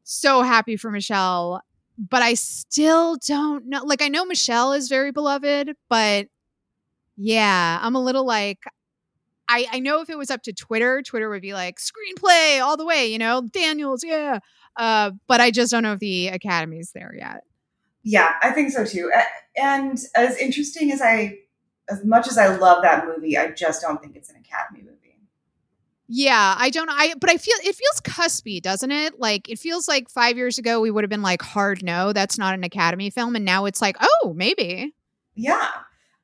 So 0.04 0.44
happy 0.44 0.78
for 0.78 0.92
Michelle. 0.92 1.62
But 1.98 2.22
I 2.22 2.34
still 2.34 3.18
don't 3.28 3.68
know. 3.68 3.84
Like 3.84 4.02
I 4.02 4.08
know 4.08 4.26
Michelle 4.26 4.74
is 4.74 4.90
very 4.90 5.12
beloved, 5.12 5.76
but 5.90 6.28
yeah, 7.16 7.80
I'm 7.82 7.96
a 7.96 8.02
little 8.02 8.26
like 8.26 8.60
I, 9.48 9.68
I 9.72 9.80
know 9.80 10.02
if 10.02 10.10
it 10.10 10.18
was 10.18 10.32
up 10.32 10.42
to 10.44 10.54
Twitter, 10.54 11.02
Twitter 11.02 11.30
would 11.30 11.42
be 11.42 11.54
like 11.54 11.78
screenplay 11.78 12.62
all 12.62 12.78
the 12.78 12.86
way, 12.86 13.08
you 13.08 13.18
know, 13.18 13.42
Daniels, 13.42 14.04
yeah. 14.04 14.40
Uh, 14.76 15.12
but 15.28 15.42
I 15.42 15.52
just 15.52 15.72
don't 15.72 15.84
know 15.84 15.94
if 15.94 16.00
the 16.00 16.30
Academy's 16.30 16.92
there 16.94 17.14
yet. 17.16 17.44
Yeah, 18.04 18.34
I 18.42 18.52
think 18.52 18.72
so 18.72 18.86
too. 18.86 19.12
And 19.56 19.98
as 20.16 20.38
interesting 20.38 20.92
as 20.92 21.02
I, 21.02 21.38
as 21.90 22.04
much 22.04 22.28
as 22.28 22.38
I 22.38 22.56
love 22.56 22.82
that 22.84 23.06
movie, 23.06 23.38
I 23.38 23.52
just 23.52 23.82
don't 23.82 24.02
think 24.02 24.16
it's 24.16 24.30
an 24.30 24.38
Academy 24.38 24.84
movie. 24.84 24.93
Yeah, 26.08 26.56
I 26.58 26.70
don't. 26.70 26.90
I 26.90 27.14
but 27.20 27.30
I 27.30 27.38
feel 27.38 27.56
it 27.64 27.76
feels 27.76 28.02
cuspy, 28.02 28.62
doesn't 28.62 28.92
it? 28.92 29.20
Like 29.20 29.50
it 29.50 29.58
feels 29.58 29.88
like 29.88 30.10
five 30.10 30.38
years 30.38 30.58
ago 30.58 30.82
we 30.82 30.92
would 30.92 31.04
have 31.04 31.10
been 31.10 31.22
like 31.22 31.42
hard 31.42 31.84
no, 31.84 32.14
that's 32.14 32.38
not 32.38 32.54
an 32.54 32.64
Academy 32.64 33.10
film, 33.10 33.36
and 33.36 33.46
now 33.46 33.66
it's 33.66 33.82
like 33.82 33.98
oh 34.02 34.34
maybe. 34.36 34.94
Yeah, 35.36 35.70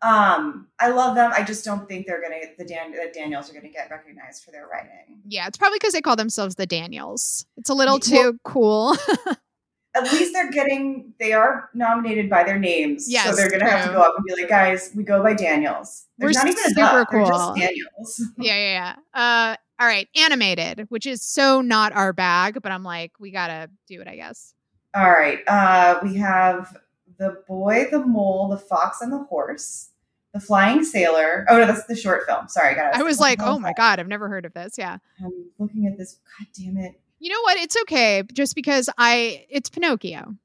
um, 0.02 0.68
I 0.80 0.90
love 0.90 1.16
them. 1.16 1.32
I 1.34 1.44
just 1.44 1.66
don't 1.66 1.88
think 1.88 2.08
they're 2.08 2.22
gonna 2.22 2.40
the 2.58 2.66
Dan 2.66 2.92
the 2.92 3.12
Daniels 3.14 3.50
are 3.50 3.54
gonna 3.54 3.70
get 3.70 3.90
recognized 3.90 4.44
for 4.44 4.52
their 4.52 4.68
writing. 4.68 5.22
Yeah, 5.26 5.48
it's 5.48 5.58
probably 5.58 5.78
because 5.78 5.94
they 5.94 6.02
call 6.02 6.16
themselves 6.16 6.56
the 6.56 6.66
Daniels. 6.66 7.46
It's 7.58 7.70
a 7.70 7.74
little 7.74 8.00
too 8.00 8.40
cool. 8.44 8.96
at 9.96 10.04
least 10.14 10.32
they're 10.34 10.52
getting 10.52 11.14
they 11.20 11.34
are 11.34 11.70
nominated 11.74 12.30
by 12.30 12.44
their 12.44 12.58
names. 12.58 13.12
Yes, 13.12 13.30
so 13.30 13.36
they're 13.36 13.50
gonna 13.50 13.66
true. 13.66 13.70
have 13.72 13.88
to 13.88 13.94
go 13.94 14.02
up 14.02 14.14
and 14.16 14.26
be 14.26 14.42
like, 14.42 14.50
guys, 14.50 14.92
we 14.96 15.04
go 15.04 15.22
by 15.22 15.34
Daniels. 15.34 16.06
There's 16.18 16.36
We're 16.38 16.44
not 16.44 16.52
even 16.52 16.74
super 16.76 17.06
cool. 17.12 17.28
just 17.28 17.56
Daniels. 17.56 18.24
yeah, 18.38 18.56
yeah, 18.56 18.96
yeah. 19.14 19.52
Uh, 19.52 19.56
all 19.80 19.88
right, 19.88 20.08
animated, 20.16 20.86
which 20.90 21.06
is 21.06 21.24
so 21.24 21.62
not 21.62 21.94
our 21.94 22.12
bag, 22.12 22.60
but 22.62 22.72
I'm 22.72 22.84
like, 22.84 23.14
we 23.20 23.32
gotta 23.32 23.70
do 23.88 24.02
it, 24.02 24.08
I 24.08 24.16
guess. 24.16 24.54
All 24.94 25.10
right. 25.10 25.40
Uh, 25.48 26.00
we 26.04 26.16
have 26.16 26.78
the 27.18 27.42
boy, 27.48 27.88
the 27.92 28.00
mole, 28.00 28.50
the 28.50 28.58
fox, 28.58 29.02
and 29.02 29.12
the 29.12 29.20
horse. 29.20 29.90
The 30.34 30.40
Flying 30.40 30.84
Sailor. 30.84 31.46
Oh 31.50 31.58
no, 31.58 31.66
that's 31.66 31.86
the 31.86 31.96
short 31.96 32.28
film. 32.28 32.48
Sorry, 32.50 32.80
I 32.80 33.00
I 33.00 33.04
was 33.04 33.20
like, 33.20 33.42
oh 33.42 33.58
my 33.58 33.74
god, 33.74 34.00
I've 34.00 34.08
never 34.08 34.30
heard 34.30 34.46
of 34.46 34.54
this. 34.54 34.76
Yeah. 34.78 35.00
I'm 35.24 35.32
looking 35.58 35.88
at 35.88 35.98
this. 35.98 36.20
God 36.38 36.48
damn 36.56 36.78
it. 36.78 37.02
You 37.18 37.32
know 37.32 37.42
what? 37.42 37.58
It's 37.58 37.76
okay, 37.82 38.22
just 38.32 38.54
because 38.54 38.92
I 39.00 39.48
it's 39.50 39.70
Pinocchio. 39.70 40.36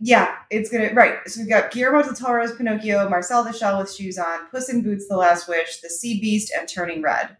Yeah, 0.00 0.34
it's 0.50 0.68
gonna 0.68 0.92
right. 0.94 1.18
So 1.26 1.40
we've 1.40 1.48
got 1.48 1.70
Guillermo 1.70 2.02
del 2.02 2.14
Toro's 2.14 2.56
Pinocchio, 2.56 3.08
Marcel 3.08 3.44
the 3.44 3.52
Shell 3.52 3.78
with 3.78 3.94
Shoes 3.94 4.18
On, 4.18 4.46
Puss 4.50 4.68
in 4.68 4.82
Boots: 4.82 5.06
The 5.06 5.16
Last 5.16 5.48
Wish, 5.48 5.80
The 5.80 5.90
Sea 5.90 6.20
Beast, 6.20 6.52
and 6.58 6.68
Turning 6.68 7.00
Red. 7.00 7.36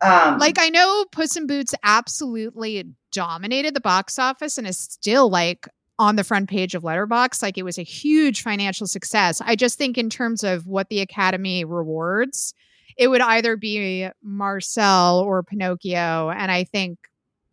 Um, 0.00 0.38
like 0.38 0.58
I 0.58 0.68
know 0.68 1.06
Puss 1.12 1.36
in 1.36 1.46
Boots 1.46 1.74
absolutely 1.82 2.84
dominated 3.12 3.74
the 3.74 3.80
box 3.80 4.18
office 4.18 4.58
and 4.58 4.66
is 4.66 4.78
still 4.78 5.30
like 5.30 5.66
on 5.98 6.16
the 6.16 6.24
front 6.24 6.50
page 6.50 6.74
of 6.74 6.82
Letterboxd. 6.82 7.42
Like 7.42 7.56
it 7.56 7.64
was 7.64 7.78
a 7.78 7.82
huge 7.82 8.42
financial 8.42 8.86
success. 8.86 9.40
I 9.44 9.56
just 9.56 9.78
think 9.78 9.96
in 9.96 10.10
terms 10.10 10.44
of 10.44 10.66
what 10.66 10.90
the 10.90 11.00
Academy 11.00 11.64
rewards, 11.64 12.52
it 12.96 13.08
would 13.08 13.20
either 13.20 13.56
be 13.56 14.08
Marcel 14.22 15.20
or 15.20 15.42
Pinocchio, 15.42 16.30
and 16.30 16.50
I 16.50 16.64
think 16.64 16.98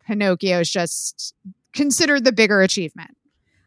Pinocchio 0.06 0.60
is 0.60 0.70
just 0.70 1.34
considered 1.72 2.24
the 2.24 2.32
bigger 2.32 2.60
achievement. 2.60 3.16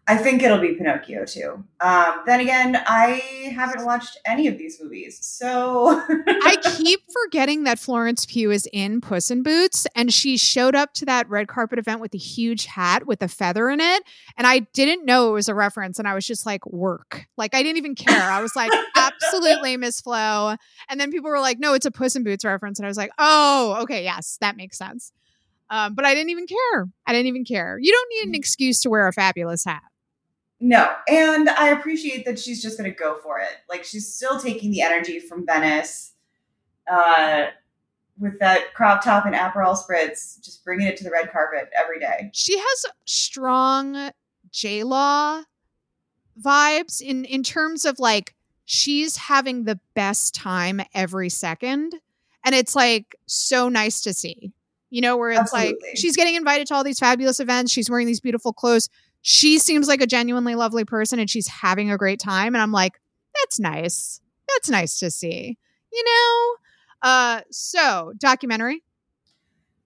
I 0.09 0.15
think 0.15 0.41
it'll 0.41 0.59
be 0.59 0.73
Pinocchio 0.73 1.25
too. 1.25 1.65
Um, 1.81 2.21
then 2.25 2.39
again, 2.39 2.81
I 2.87 3.51
haven't 3.53 3.85
watched 3.85 4.17
any 4.25 4.47
of 4.47 4.57
these 4.57 4.81
movies, 4.81 5.19
so 5.21 6.01
I 6.27 6.55
keep 6.77 7.01
forgetting 7.23 7.65
that 7.65 7.77
Florence 7.77 8.25
Pugh 8.25 8.49
is 8.51 8.69
in 8.71 9.01
Puss 9.01 9.29
in 9.29 9.43
Boots, 9.43 9.85
and 9.95 10.13
she 10.13 10.37
showed 10.37 10.75
up 10.75 10.93
to 10.93 11.05
that 11.05 11.29
red 11.29 11.49
carpet 11.49 11.77
event 11.77 11.99
with 11.99 12.13
a 12.13 12.17
huge 12.17 12.67
hat 12.67 13.05
with 13.05 13.21
a 13.21 13.27
feather 13.27 13.69
in 13.69 13.81
it, 13.81 14.03
and 14.37 14.47
I 14.47 14.59
didn't 14.59 15.05
know 15.05 15.29
it 15.29 15.33
was 15.33 15.49
a 15.49 15.55
reference, 15.55 15.99
and 15.99 16.07
I 16.07 16.13
was 16.13 16.25
just 16.25 16.45
like, 16.45 16.65
"Work!" 16.65 17.25
Like 17.35 17.53
I 17.53 17.61
didn't 17.61 17.77
even 17.77 17.93
care. 17.93 18.31
I 18.31 18.41
was 18.41 18.55
like, 18.55 18.71
"Absolutely, 18.95 19.75
Miss 19.75 19.99
Flo," 19.99 20.55
and 20.89 21.01
then 21.01 21.11
people 21.11 21.29
were 21.29 21.41
like, 21.41 21.59
"No, 21.59 21.73
it's 21.73 21.85
a 21.85 21.91
Puss 21.91 22.15
in 22.15 22.23
Boots 22.23 22.45
reference," 22.45 22.79
and 22.79 22.85
I 22.85 22.89
was 22.89 22.97
like, 22.97 23.11
"Oh, 23.19 23.79
okay, 23.81 24.05
yes, 24.05 24.37
that 24.39 24.55
makes 24.55 24.77
sense." 24.77 25.11
Um, 25.69 25.95
but 25.95 26.05
I 26.05 26.13
didn't 26.13 26.29
even 26.29 26.47
care. 26.47 26.87
I 27.05 27.11
didn't 27.11 27.27
even 27.27 27.43
care. 27.43 27.77
You 27.77 27.91
don't 27.91 28.09
need 28.09 28.29
an 28.29 28.35
excuse 28.35 28.79
to 28.83 28.89
wear 28.89 29.05
a 29.09 29.11
fabulous 29.11 29.65
hat. 29.65 29.81
No, 30.59 30.91
and 31.07 31.49
I 31.49 31.69
appreciate 31.69 32.25
that 32.25 32.39
she's 32.39 32.61
just 32.61 32.77
going 32.77 32.89
to 32.89 32.95
go 32.95 33.17
for 33.21 33.39
it. 33.39 33.57
Like 33.69 33.83
she's 33.83 34.11
still 34.11 34.39
taking 34.39 34.71
the 34.71 34.81
energy 34.81 35.19
from 35.19 35.45
Venice, 35.45 36.13
uh, 36.91 37.47
with 38.19 38.39
that 38.39 38.73
crop 38.73 39.03
top 39.03 39.25
and 39.25 39.35
Aperol 39.35 39.77
spritz, 39.77 40.43
just 40.43 40.63
bringing 40.65 40.87
it 40.87 40.97
to 40.97 41.03
the 41.03 41.11
red 41.11 41.31
carpet 41.31 41.69
every 41.77 41.99
day. 41.99 42.31
She 42.33 42.57
has 42.57 42.85
strong 43.05 44.11
J 44.51 44.83
Law 44.83 45.43
vibes 46.41 47.01
in 47.01 47.25
in 47.25 47.43
terms 47.43 47.85
of 47.85 47.99
like 47.99 48.33
she's 48.65 49.17
having 49.17 49.63
the 49.63 49.79
best 49.93 50.33
time 50.33 50.81
every 50.93 51.29
second, 51.29 51.93
and 52.43 52.55
it's 52.55 52.75
like 52.75 53.15
so 53.27 53.69
nice 53.69 54.01
to 54.01 54.13
see. 54.13 54.51
You 54.89 55.01
know, 55.01 55.17
where 55.17 55.31
it's 55.31 55.39
Absolutely. 55.53 55.89
like 55.89 55.97
she's 55.97 56.15
getting 56.15 56.35
invited 56.35 56.67
to 56.67 56.73
all 56.73 56.83
these 56.83 56.99
fabulous 56.99 57.41
events. 57.41 57.73
She's 57.73 57.89
wearing 57.89 58.07
these 58.07 58.21
beautiful 58.21 58.53
clothes 58.53 58.89
she 59.29 59.59
seems 59.59 59.89
like 59.89 60.01
a 60.01 60.07
genuinely 60.07 60.55
lovely 60.55 60.85
person 60.85 61.19
and 61.19 61.29
she's 61.29 61.49
having 61.49 61.91
a 61.91 61.97
great 61.97 62.17
time. 62.17 62.55
And 62.55 62.61
I'm 62.61 62.71
like, 62.71 62.93
that's 63.35 63.59
nice. 63.59 64.21
That's 64.47 64.69
nice 64.69 64.99
to 64.99 65.11
see, 65.11 65.57
you 65.91 66.03
know? 66.05 66.55
Uh, 67.09 67.41
so 67.51 68.13
documentary. 68.17 68.85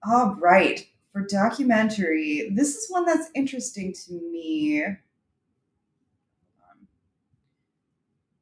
All 0.08 0.36
right. 0.40 0.86
For 1.10 1.26
documentary, 1.26 2.52
this 2.54 2.76
is 2.76 2.86
one 2.88 3.04
that's 3.04 3.30
interesting 3.34 3.92
to 4.06 4.12
me. 4.12 4.84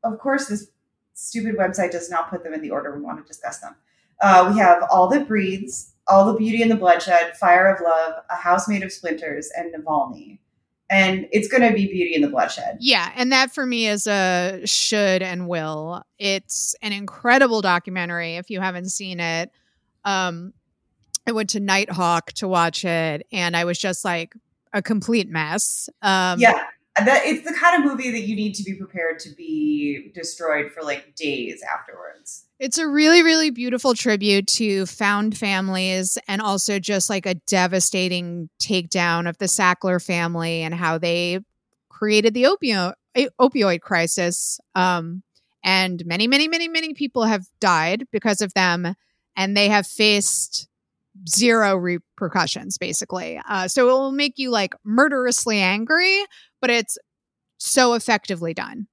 Of 0.04 0.18
course, 0.18 0.48
this 0.48 0.68
stupid 1.14 1.56
website 1.56 1.92
does 1.92 2.10
not 2.10 2.28
put 2.28 2.44
them 2.44 2.52
in 2.52 2.60
the 2.60 2.72
order 2.72 2.94
we 2.94 3.00
want 3.00 3.24
to 3.24 3.26
discuss 3.26 3.60
them. 3.60 3.74
Uh, 4.20 4.50
we 4.52 4.58
have 4.58 4.82
All 4.90 5.08
That 5.08 5.26
Breathes, 5.26 5.94
All 6.08 6.30
the 6.30 6.38
Beauty 6.38 6.60
and 6.60 6.70
the 6.70 6.76
Bloodshed, 6.76 7.38
Fire 7.38 7.74
of 7.74 7.80
Love, 7.80 8.22
A 8.28 8.36
House 8.36 8.68
Made 8.68 8.82
of 8.82 8.92
Splinters, 8.92 9.50
and 9.56 9.74
Navalny 9.74 10.40
and 10.90 11.28
it's 11.30 11.46
going 11.46 11.62
to 11.62 11.72
be 11.72 11.86
Beauty 11.86 12.14
and 12.16 12.24
the 12.24 12.28
Bloodshed. 12.28 12.78
Yeah, 12.80 13.10
and 13.14 13.32
that 13.32 13.52
for 13.54 13.64
me 13.64 13.86
is 13.86 14.08
a 14.08 14.60
should 14.64 15.22
and 15.22 15.48
will. 15.48 16.02
It's 16.18 16.74
an 16.82 16.92
incredible 16.92 17.60
documentary. 17.60 18.34
If 18.34 18.50
you 18.50 18.60
haven't 18.60 18.90
seen 18.90 19.20
it, 19.20 19.52
um, 20.04 20.52
I 21.26 21.32
went 21.32 21.50
to 21.50 21.60
Nitehawk 21.60 22.32
to 22.34 22.48
watch 22.48 22.84
it, 22.84 23.26
and 23.30 23.56
I 23.56 23.64
was 23.64 23.78
just 23.78 24.04
like 24.04 24.34
a 24.72 24.82
complete 24.82 25.28
mess. 25.28 25.88
Um, 26.02 26.40
yeah, 26.40 26.64
that 26.96 27.22
it's 27.24 27.48
the 27.48 27.56
kind 27.56 27.82
of 27.82 27.90
movie 27.90 28.10
that 28.10 28.22
you 28.22 28.34
need 28.34 28.54
to 28.54 28.64
be 28.64 28.74
prepared 28.74 29.18
to 29.20 29.30
be 29.34 30.10
destroyed 30.14 30.70
for 30.72 30.82
like 30.82 31.14
days 31.14 31.62
afterwards. 31.62 32.46
It's 32.58 32.78
a 32.78 32.86
really, 32.86 33.22
really 33.22 33.50
beautiful 33.50 33.94
tribute 33.94 34.46
to 34.48 34.86
found 34.86 35.36
families 35.36 36.18
and 36.28 36.42
also 36.42 36.78
just 36.78 37.08
like 37.08 37.26
a 37.26 37.34
devastating 37.46 38.50
takedown 38.60 39.28
of 39.28 39.38
the 39.38 39.46
Sackler 39.46 40.04
family 40.04 40.62
and 40.62 40.74
how 40.74 40.98
they 40.98 41.40
created 41.88 42.34
the 42.34 42.46
opium 42.46 42.92
opioid 43.16 43.80
crisis. 43.80 44.60
Um, 44.74 45.22
and 45.62 46.04
many, 46.06 46.26
many, 46.26 46.48
many, 46.48 46.68
many 46.68 46.94
people 46.94 47.24
have 47.24 47.46
died 47.60 48.06
because 48.10 48.40
of 48.40 48.54
them, 48.54 48.94
and 49.36 49.56
they 49.56 49.68
have 49.68 49.86
faced 49.86 50.68
zero 51.28 51.76
repercussions, 51.76 52.78
basically. 52.78 53.40
Uh, 53.48 53.68
so 53.68 53.88
it 53.88 53.92
will 53.92 54.12
make 54.12 54.38
you 54.38 54.50
like 54.50 54.74
murderously 54.84 55.58
angry, 55.58 56.24
but 56.60 56.70
it's 56.70 56.98
so 57.58 57.94
effectively 57.94 58.54
done. 58.54 58.86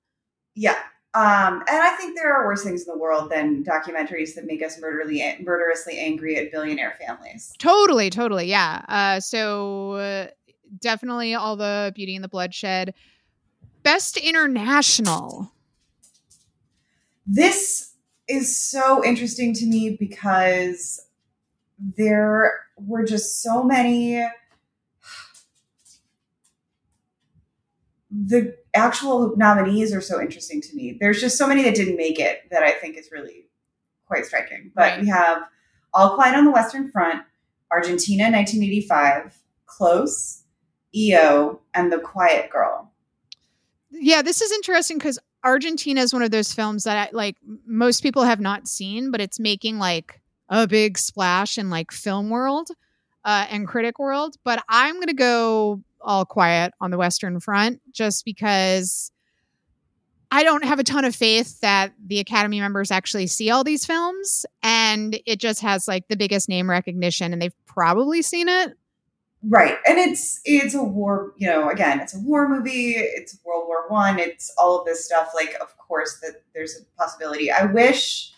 Yeah. 0.55 0.77
Um, 1.13 1.63
and 1.67 1.81
I 1.81 1.95
think 1.95 2.15
there 2.15 2.31
are 2.31 2.45
worse 2.45 2.63
things 2.63 2.85
in 2.85 2.93
the 2.93 2.97
world 2.97 3.31
than 3.31 3.63
documentaries 3.63 4.35
that 4.35 4.45
make 4.45 4.61
us 4.61 4.79
murderously, 4.79 5.23
murderously 5.43 5.97
angry 5.97 6.35
at 6.35 6.51
billionaire 6.51 6.95
families. 6.99 7.53
Totally, 7.57 8.09
totally, 8.09 8.45
yeah. 8.45 8.83
Uh, 8.87 9.19
so 9.19 9.93
uh, 9.93 10.27
definitely 10.79 11.33
all 11.33 11.55
the 11.55 11.91
Beauty 11.95 12.15
and 12.15 12.23
the 12.23 12.29
Bloodshed. 12.29 12.93
Best 13.81 14.17
international. 14.17 15.51
This 17.25 17.93
is 18.27 18.55
so 18.55 19.03
interesting 19.03 19.53
to 19.55 19.65
me 19.65 19.97
because 19.99 21.03
there 21.97 22.53
were 22.77 23.05
just 23.05 23.41
so 23.41 23.63
many 23.63 24.23
the 28.09 28.55
actual 28.73 29.35
nominees 29.35 29.93
are 29.93 30.01
so 30.01 30.21
interesting 30.21 30.61
to 30.61 30.75
me. 30.75 30.97
There's 30.99 31.19
just 31.19 31.37
so 31.37 31.47
many 31.47 31.63
that 31.63 31.75
didn't 31.75 31.97
make 31.97 32.19
it 32.19 32.43
that 32.51 32.63
I 32.63 32.71
think 32.71 32.97
is 32.97 33.09
really 33.11 33.47
quite 34.05 34.25
striking. 34.25 34.71
But 34.73 34.81
right. 34.81 35.01
we 35.01 35.07
have 35.07 35.43
All 35.93 36.15
Quiet 36.15 36.35
on 36.35 36.45
the 36.45 36.51
Western 36.51 36.89
Front, 36.89 37.23
Argentina 37.71 38.23
1985, 38.23 39.37
Close, 39.65 40.43
EO, 40.95 41.61
and 41.73 41.91
The 41.91 41.99
Quiet 41.99 42.49
Girl. 42.49 42.91
Yeah, 43.91 44.21
this 44.21 44.41
is 44.41 44.51
interesting 44.51 44.97
because 44.97 45.19
Argentina 45.43 46.01
is 46.01 46.13
one 46.13 46.23
of 46.23 46.31
those 46.31 46.53
films 46.53 46.83
that 46.83 47.09
I, 47.09 47.15
like 47.15 47.35
most 47.65 48.03
people 48.03 48.23
have 48.23 48.39
not 48.39 48.67
seen, 48.67 49.11
but 49.11 49.21
it's 49.21 49.39
making 49.39 49.79
like 49.79 50.21
a 50.49 50.67
big 50.67 50.97
splash 50.97 51.57
in 51.57 51.69
like 51.69 51.91
film 51.91 52.29
world 52.29 52.69
uh, 53.25 53.47
and 53.49 53.67
critic 53.67 53.99
world. 53.99 54.35
But 54.43 54.63
I'm 54.69 54.95
going 54.95 55.07
to 55.07 55.13
go 55.13 55.83
all 56.01 56.25
quiet 56.25 56.73
on 56.79 56.91
the 56.91 56.97
Western 56.97 57.39
Front 57.39 57.81
just 57.91 58.25
because 58.25 59.11
I 60.31 60.43
don't 60.43 60.65
have 60.65 60.79
a 60.79 60.83
ton 60.83 61.05
of 61.05 61.15
faith 61.15 61.59
that 61.61 61.93
the 62.05 62.19
Academy 62.19 62.59
members 62.59 62.91
actually 62.91 63.27
see 63.27 63.49
all 63.49 63.63
these 63.63 63.85
films. 63.85 64.45
And 64.61 65.19
it 65.25 65.39
just 65.39 65.61
has 65.61 65.87
like 65.87 66.07
the 66.07 66.17
biggest 66.17 66.49
name 66.49 66.69
recognition 66.69 67.31
and 67.33 67.41
they've 67.41 67.55
probably 67.65 68.21
seen 68.21 68.49
it. 68.49 68.73
Right. 69.43 69.77
And 69.87 69.97
it's 69.99 70.41
it's 70.45 70.73
a 70.73 70.83
war, 70.83 71.33
you 71.37 71.47
know, 71.47 71.69
again, 71.69 71.99
it's 71.99 72.15
a 72.15 72.19
war 72.19 72.49
movie, 72.49 72.95
it's 72.97 73.37
World 73.45 73.65
War 73.67 73.87
One, 73.87 74.17
it's 74.19 74.53
all 74.57 74.79
of 74.79 74.85
this 74.85 75.05
stuff. 75.05 75.29
Like, 75.35 75.55
of 75.61 75.77
course, 75.77 76.19
that 76.21 76.41
there's 76.53 76.75
a 76.75 76.99
possibility. 76.99 77.51
I 77.51 77.65
wish 77.65 78.33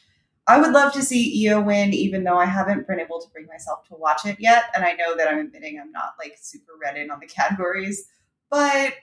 I 0.50 0.60
would 0.60 0.72
love 0.72 0.92
to 0.94 1.04
see 1.04 1.44
EO 1.44 1.62
win, 1.62 1.94
even 1.94 2.24
though 2.24 2.40
I 2.40 2.46
haven't 2.46 2.88
been 2.88 3.00
able 3.00 3.22
to 3.22 3.30
bring 3.30 3.46
myself 3.46 3.88
to 3.90 3.94
watch 3.94 4.26
it 4.26 4.38
yet. 4.40 4.64
And 4.74 4.84
I 4.84 4.94
know 4.94 5.16
that 5.16 5.28
I'm 5.28 5.38
admitting 5.38 5.80
I'm 5.80 5.92
not 5.92 6.16
like 6.18 6.38
super 6.42 6.72
read 6.82 6.98
in 6.98 7.12
on 7.12 7.20
the 7.20 7.28
categories, 7.28 8.08
but 8.50 8.94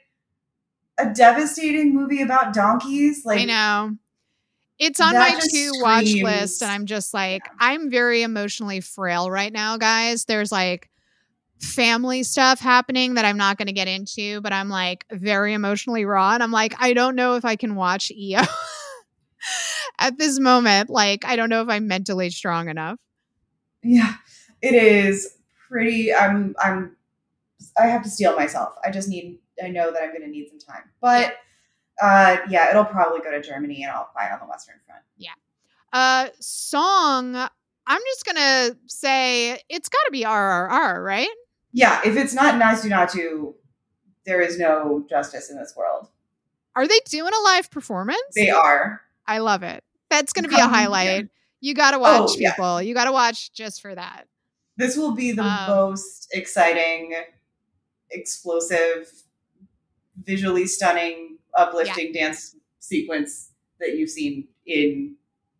a 0.99 1.13
devastating 1.15 1.95
movie 1.95 2.21
about 2.21 2.53
donkeys. 2.53 3.25
Like 3.25 3.43
I 3.43 3.45
know. 3.45 3.97
It's 4.81 5.01
on 5.01 5.15
my 5.15 5.39
to 5.41 5.71
watch 5.77 6.13
list, 6.15 6.63
and 6.63 6.71
I'm 6.71 6.85
just 6.85 7.15
like, 7.15 7.43
yeah. 7.47 7.53
I'm 7.61 7.91
very 7.91 8.23
emotionally 8.23 8.81
frail 8.81 9.31
right 9.31 9.53
now, 9.53 9.79
guys. 9.79 10.27
There's 10.27 10.51
like 10.53 10.91
family 11.61 12.25
stuff 12.25 12.61
happening 12.61 13.15
that 13.15 13.25
I'm 13.25 13.39
not 13.39 13.57
going 13.57 13.69
to 13.69 13.73
get 13.73 13.89
into, 13.89 14.41
but 14.41 14.53
I'm 14.53 14.69
like 14.69 15.07
very 15.11 15.55
emotionally 15.55 16.05
raw. 16.05 16.35
And 16.35 16.43
I'm 16.43 16.51
like, 16.51 16.75
I 16.79 16.93
don't 16.93 17.15
know 17.15 17.37
if 17.37 17.45
I 17.45 17.57
can 17.57 17.77
watch 17.77 18.11
EO. 18.11 18.43
at 19.99 20.19
this 20.19 20.39
moment, 20.39 20.91
like 20.91 21.25
I 21.25 21.37
don't 21.37 21.49
know 21.49 21.63
if 21.63 21.69
I'm 21.69 21.89
mentally 21.89 22.31
strong 22.31 22.69
enough. 22.69 22.99
Yeah, 23.83 24.15
it 24.63 24.75
is 24.75 25.37
pretty. 25.69 26.15
I'm. 26.15 26.55
I'm. 26.63 26.97
I 27.79 27.87
have 27.87 28.03
to 28.03 28.11
steel 28.11 28.37
myself. 28.37 28.75
I 28.85 28.91
just 28.91 29.09
need. 29.09 29.39
I 29.63 29.69
know 29.69 29.91
that 29.93 30.03
I'm 30.03 30.11
going 30.11 30.23
to 30.23 30.29
need 30.29 30.49
some 30.49 30.59
time, 30.59 30.83
but 31.01 31.37
uh, 32.03 32.39
yeah, 32.49 32.71
it'll 32.71 32.85
probably 32.85 33.21
go 33.21 33.31
to 33.31 33.41
Germany, 33.41 33.83
and 33.83 33.93
I'll 33.93 34.11
fight 34.15 34.33
on 34.33 34.41
the 34.41 34.47
Western 34.47 34.77
Front. 34.87 35.03
Yeah. 35.17 35.31
Uh, 35.93 36.29
song. 36.41 37.37
I'm 37.89 38.01
just 38.15 38.27
gonna 38.27 38.77
say 38.87 39.61
it's 39.69 39.89
got 39.89 40.03
to 40.07 40.11
be 40.11 40.25
RRR, 40.25 41.05
right? 41.05 41.29
Yeah. 41.73 42.01
If 42.05 42.17
it's 42.17 42.35
not 42.35 42.61
Naatu 42.61 42.91
Naatu, 42.91 43.55
there 44.25 44.41
is 44.41 44.59
no 44.59 45.07
justice 45.09 45.51
in 45.51 45.57
this 45.57 45.75
world. 45.77 46.09
Are 46.75 46.87
they 46.87 46.99
doing 47.07 47.33
a 47.33 47.43
live 47.45 47.71
performance? 47.71 48.19
They 48.35 48.51
are. 48.51 49.01
I 49.27 49.39
love 49.39 49.63
it. 49.63 49.83
That's 50.11 50.33
going 50.33 50.45
to 50.45 50.49
be 50.49 50.57
a 50.57 50.67
highlight. 50.67 51.29
You 51.61 51.75
got 51.75 51.93
to 51.93 51.99
watch, 51.99 52.31
oh, 52.31 52.37
people. 52.37 52.83
You 52.83 52.95
got 52.95 53.07
to 53.07 53.13
watch 53.13 53.53
just 53.53 53.81
for 53.81 53.95
that. 53.95 54.27
This 54.77 54.97
will 54.97 55.13
be 55.15 55.33
the 55.33 55.43
um, 55.43 55.67
most 55.69 56.29
exciting, 56.33 57.15
explosive, 58.11 59.11
visually 60.23 60.67
stunning, 60.67 61.39
uplifting 61.55 62.13
yeah. 62.15 62.27
dance 62.27 62.55
sequence 62.79 63.53
that 63.81 63.97
you've 63.97 64.11
seen 64.11 64.49
in 64.67 65.17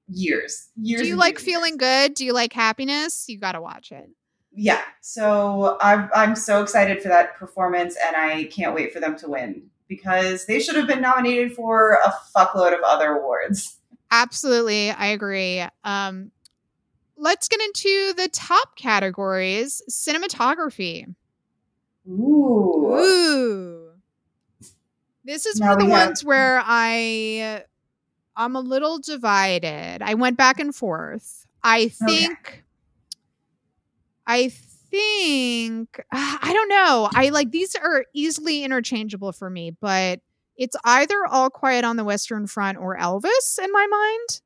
years. 0.09 0.69
Years. 0.77 1.03
Do 1.03 1.09
you 1.09 1.17
like 1.17 1.39
feeling 1.39 1.77
good? 1.77 2.15
Do 2.15 2.25
you 2.25 2.33
like 2.33 2.53
happiness? 2.53 3.29
You 3.29 3.39
got 3.39 3.53
to 3.53 3.61
watch 3.61 3.91
it. 3.91 4.11
Yeah. 4.53 4.83
So 5.01 5.77
I'm 5.81 6.09
I'm 6.15 6.37
so 6.37 6.63
excited 6.63 7.03
for 7.03 7.09
that 7.09 7.37
performance, 7.37 7.97
and 8.07 8.17
I 8.17 8.45
can't 8.45 8.75
wait 8.75 8.93
for 8.93 9.01
them 9.01 9.17
to 9.19 9.29
win 9.29 9.71
because 9.89 10.47
they 10.47 10.61
should 10.61 10.77
have 10.77 10.87
been 10.87 11.01
nominated 11.01 11.53
for 11.55 11.99
a 12.05 12.13
fuckload 12.37 12.77
of 12.77 12.81
other 12.85 13.13
awards. 13.13 13.79
Absolutely, 14.11 14.91
I 14.91 15.07
agree. 15.07 15.65
Um, 15.85 16.31
let's 17.17 17.49
get 17.49 17.61
into 17.61 18.15
the 18.17 18.29
top 18.33 18.77
categories 18.77 19.83
cinematography. 19.91 21.15
Ooh. 22.09 22.97
Ooh. 22.99 23.91
This 25.25 25.45
is 25.47 25.59
now 25.59 25.71
one 25.71 25.81
of 25.81 25.87
the 25.87 25.91
ones 25.91 26.25
where 26.25 26.63
I 26.65 27.65
I'm 28.37 28.55
a 28.55 28.61
little 28.61 28.99
divided. 28.99 30.03
I 30.03 30.15
went 30.15 30.37
back 30.37 30.61
and 30.61 30.75
forth. 30.75 31.47
I 31.65 31.89
think 31.89 32.39
okay. 32.39 32.61
I 34.27 34.49
think 34.91 36.01
I 36.13 36.51
don't 36.53 36.69
know. 36.69 37.09
I 37.15 37.31
like 37.31 37.51
these 37.51 37.75
are 37.77 38.05
easily 38.15 38.65
interchangeable 38.65 39.33
for 39.33 39.51
me, 39.51 39.71
but 39.71 40.21
it's 40.57 40.77
either 40.85 41.27
All 41.29 41.51
Quiet 41.51 41.85
on 41.85 41.97
the 41.97 42.05
Western 42.05 42.47
Front 42.47 42.79
or 42.79 42.97
Elvis 42.97 43.59
in 43.63 43.71
my 43.73 43.87
mind. 43.87 44.41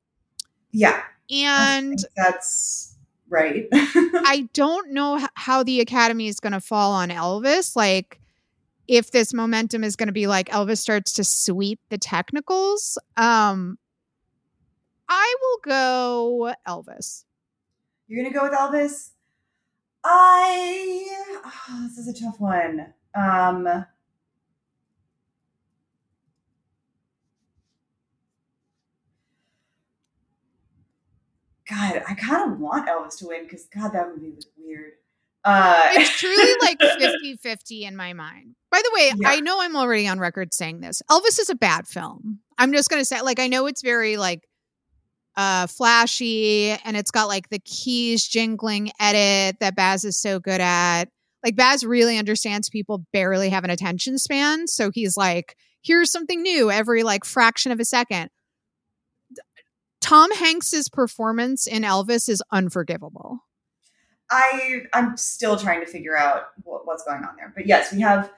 Yeah. 0.72 1.03
And 1.31 1.98
that's 2.16 2.96
right. 3.29 3.66
I 3.72 4.48
don't 4.53 4.90
know 4.90 5.24
how 5.35 5.62
the 5.62 5.81
Academy 5.81 6.26
is 6.26 6.40
going 6.40 6.53
to 6.53 6.61
fall 6.61 6.92
on 6.92 7.11
Elvis. 7.11 7.76
Like, 7.76 8.20
if 8.90 9.12
this 9.12 9.33
momentum 9.33 9.85
is 9.85 9.94
going 9.94 10.09
to 10.09 10.12
be 10.12 10.26
like 10.26 10.48
Elvis 10.48 10.79
starts 10.79 11.12
to 11.12 11.22
sweep 11.22 11.79
the 11.90 11.98
technicals. 11.98 12.98
Um, 13.16 13.79
I 15.09 15.37
will 15.40 15.59
go 15.64 16.55
Elvis. 16.66 17.24
You're 18.09 18.20
going 18.20 18.33
to 18.33 18.37
go 18.37 18.44
with 18.44 18.53
Elvis? 18.53 19.11
I. 20.05 21.07
Oh, 21.45 21.89
this 21.89 21.99
is 21.99 22.09
a 22.09 22.25
tough 22.25 22.41
one. 22.41 22.95
Um, 23.15 23.65
God, 31.71 32.03
I 32.09 32.15
kind 32.15 32.53
of 32.53 32.59
want 32.59 32.89
Elvis 32.89 33.19
to 33.19 33.29
win 33.29 33.45
because 33.45 33.67
God, 33.67 33.93
that 33.93 34.09
movie 34.09 34.31
was 34.31 34.47
weird. 34.59 34.93
Uh, 35.45 35.81
it's 35.93 36.19
truly 36.19 36.53
like 36.63 36.81
50 36.81 37.37
50 37.37 37.85
in 37.85 37.97
my 37.97 38.13
mind. 38.13 38.57
By 38.71 38.83
the 38.83 38.91
way, 38.95 39.13
yeah. 39.17 39.29
I 39.29 39.41
know 39.41 39.61
I'm 39.61 39.77
already 39.77 40.07
on 40.09 40.19
record 40.19 40.53
saying 40.53 40.81
this. 40.81 41.03
Elvis 41.11 41.39
is 41.41 41.49
a 41.49 41.55
bad 41.55 41.87
film. 41.87 42.41
I'm 42.59 42.73
just 42.73 42.91
going 42.91 43.01
to 43.01 43.05
say, 43.05 43.21
like, 43.23 43.39
I 43.39 43.47
know 43.47 43.67
it's 43.67 43.83
very 43.83 44.17
like 44.17 44.47
uh 45.40 45.66
flashy 45.66 46.68
and 46.85 46.98
it's 46.98 47.11
got 47.11 47.26
like 47.29 47.48
the 47.48 47.59
keys 47.61 48.29
jingling 48.29 48.92
edit 49.00 49.57
that 49.61 49.74
Baz 49.74 50.05
is 50.05 50.20
so 50.20 50.38
good 50.38 50.61
at. 50.61 51.07
Like, 51.42 51.57
Baz 51.57 51.83
really 51.83 52.18
understands 52.18 52.68
people 52.68 53.07
barely 53.14 53.48
have 53.48 53.64
an 53.64 53.70
attention 53.70 54.18
span. 54.18 54.66
So 54.66 54.90
he's 54.92 55.16
like, 55.16 55.57
here's 55.83 56.12
something 56.12 56.42
new 56.42 56.70
every 56.70 57.03
like 57.03 57.24
fraction 57.24 57.72
of 57.72 57.81
a 57.81 57.87
second. 57.87 58.29
Tom 60.03 60.31
Hanks's 60.33 60.90
performance 60.90 61.66
in 61.66 61.85
Elvis 61.85 62.29
is 62.29 62.42
unforgivable. 62.53 63.38
I 64.31 64.83
I'm 64.92 65.16
still 65.16 65.57
trying 65.57 65.81
to 65.81 65.87
figure 65.87 66.18
out 66.18 66.48
what, 66.64 66.87
what's 66.87 67.03
going 67.05 67.24
on 67.24 67.37
there. 67.37 67.50
But 67.57 67.66
yes, 67.66 67.94
we 67.94 68.03
have 68.03 68.31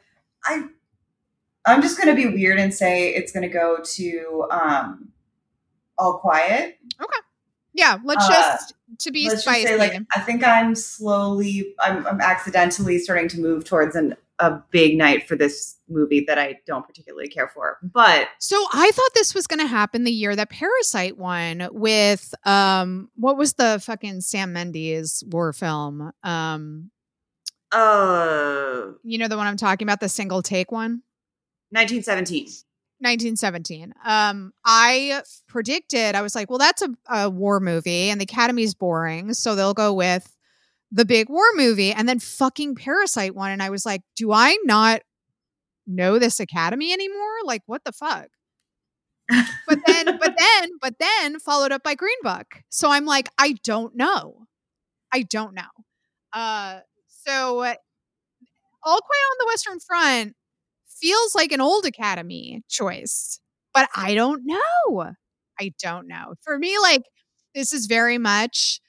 I 0.45 0.67
I'm 1.65 1.83
just 1.83 2.01
going 2.01 2.15
to 2.15 2.15
be 2.15 2.33
weird 2.33 2.61
and 2.61 2.73
say 2.73 3.13
it's 3.13 3.33
going 3.33 3.43
to 3.43 3.53
go 3.53 3.79
to 3.83 4.47
um 4.53 5.12
All 5.99 6.19
Quiet. 6.19 6.79
Okay. 7.01 7.21
Yeah, 7.75 7.99
let's 8.05 8.27
uh, 8.27 8.33
just 8.33 8.75
to 8.99 9.11
be 9.11 9.29
let's 9.29 9.43
spicy. 9.43 9.63
Just 9.63 9.73
say, 9.75 9.79
like 9.79 10.01
I 10.15 10.21
think 10.21 10.45
I'm 10.45 10.75
slowly 10.75 11.75
I'm 11.81 12.07
I'm 12.07 12.21
accidentally 12.21 12.99
starting 12.99 13.29
to 13.29 13.41
move 13.41 13.65
towards 13.65 13.97
an 13.97 14.15
a 14.39 14.63
big 14.71 14.99
night 14.99 15.29
for 15.29 15.37
this 15.37 15.77
movie 15.89 16.25
that 16.27 16.39
I 16.39 16.59
don't 16.67 16.87
particularly 16.87 17.29
care 17.29 17.49
for. 17.49 17.79
But 17.83 18.29
So 18.41 18.57
I 18.73 18.91
thought 18.93 19.11
this 19.15 19.35
was 19.35 19.47
going 19.47 19.61
to 19.61 19.67
happen 19.67 20.05
the 20.05 20.11
year 20.11 20.35
that 20.35 20.51
Parasite 20.51 21.17
won 21.17 21.69
with 21.71 22.35
um 22.45 23.09
what 23.15 23.37
was 23.37 23.55
the 23.55 23.81
fucking 23.83 24.21
Sam 24.21 24.53
Mendes 24.53 25.23
war 25.27 25.53
film? 25.53 26.13
Um 26.25 26.91
uh 27.71 28.89
you 29.03 29.17
know 29.17 29.29
the 29.29 29.37
one 29.37 29.47
I'm 29.47 29.57
talking 29.57 29.87
about, 29.87 30.01
the 30.01 30.09
single 30.09 30.43
take 30.43 30.73
one? 30.73 31.03
1917. 31.71 32.49
1917. 33.03 33.93
Um, 34.05 34.53
I 34.65 35.23
predicted, 35.49 36.15
I 36.15 36.23
was 36.23 36.35
like, 36.35 36.49
well, 36.49 36.59
that's 36.59 36.83
a, 36.83 36.89
a 37.09 37.31
war 37.31 37.61
movie 37.61 38.09
and 38.11 38.21
the 38.21 38.25
Academy's 38.25 38.75
boring. 38.75 39.35
So 39.35 39.55
they'll 39.55 39.75
go 39.75 39.93
with 39.93 40.35
the 40.91 41.05
big 41.05 41.29
war 41.29 41.45
movie. 41.55 41.93
And 41.93 42.09
then 42.09 42.19
fucking 42.19 42.77
Parasite 42.77 43.35
one. 43.35 43.51
And 43.51 43.63
I 43.63 43.71
was 43.71 43.85
like, 43.85 44.03
do 44.17 44.33
I 44.33 44.57
not 44.65 45.03
know 45.87 46.19
this 46.19 46.39
Academy 46.39 46.93
anymore? 46.93 47.39
Like, 47.45 47.63
what 47.67 47.85
the 47.85 47.93
fuck? 47.93 48.29
but 49.67 49.79
then, 49.87 50.05
but 50.21 50.35
then, 50.39 50.71
but 50.81 50.95
then 50.99 51.39
followed 51.41 51.73
up 51.73 51.83
by 51.83 51.95
Green 51.95 52.17
Book. 52.23 52.63
So 52.69 52.91
I'm 52.91 53.07
like, 53.07 53.29
I 53.39 53.57
don't 53.65 53.97
know. 53.97 54.47
I 55.13 55.23
don't 55.23 55.55
know. 55.55 55.63
Uh, 56.33 56.81
so 57.09 57.61
uh, 57.61 57.75
All 58.85 59.01
Quiet 59.01 59.27
on 59.31 59.37
the 59.39 59.47
Western 59.47 59.81
Front 59.81 60.37
feels 61.03 61.37
like 61.37 61.53
an 61.53 61.63
old 61.63 61.87
Academy 61.87 62.63
choice, 62.71 63.41
but 63.75 63.91
I 63.97 64.15
don't 64.17 64.43
know. 64.47 65.13
I 65.61 65.73
don't 65.83 66.09
know. 66.09 66.35
For 66.43 66.59
me, 66.59 66.79
like 66.81 67.03
this 67.55 67.75
is 67.75 67.87
very 67.87 68.19
much 68.19 68.81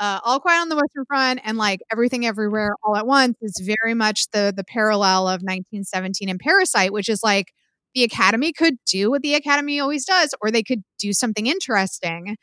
uh, 0.00 0.20
All 0.24 0.40
Quiet 0.40 0.60
on 0.60 0.68
the 0.68 0.76
Western 0.76 1.04
Front 1.06 1.40
and 1.44 1.58
like 1.58 1.80
Everything 1.92 2.26
Everywhere 2.26 2.72
All 2.84 2.96
at 2.96 3.06
Once 3.06 3.36
is 3.42 3.60
very 3.64 3.94
much 3.94 4.28
the 4.32 4.52
the 4.56 4.64
parallel 4.64 5.28
of 5.28 5.42
1917 5.42 6.28
and 6.28 6.40
Parasite, 6.40 6.92
which 6.92 7.08
is 7.08 7.22
like 7.24 7.52
the 7.94 8.04
Academy 8.04 8.52
could 8.52 8.76
do 8.86 9.10
what 9.10 9.22
the 9.22 9.34
Academy 9.34 9.80
always 9.80 10.04
does, 10.06 10.34
or 10.42 10.50
they 10.50 10.62
could 10.62 10.82
do 11.00 11.12
something 11.12 11.46
interesting, 11.46 12.36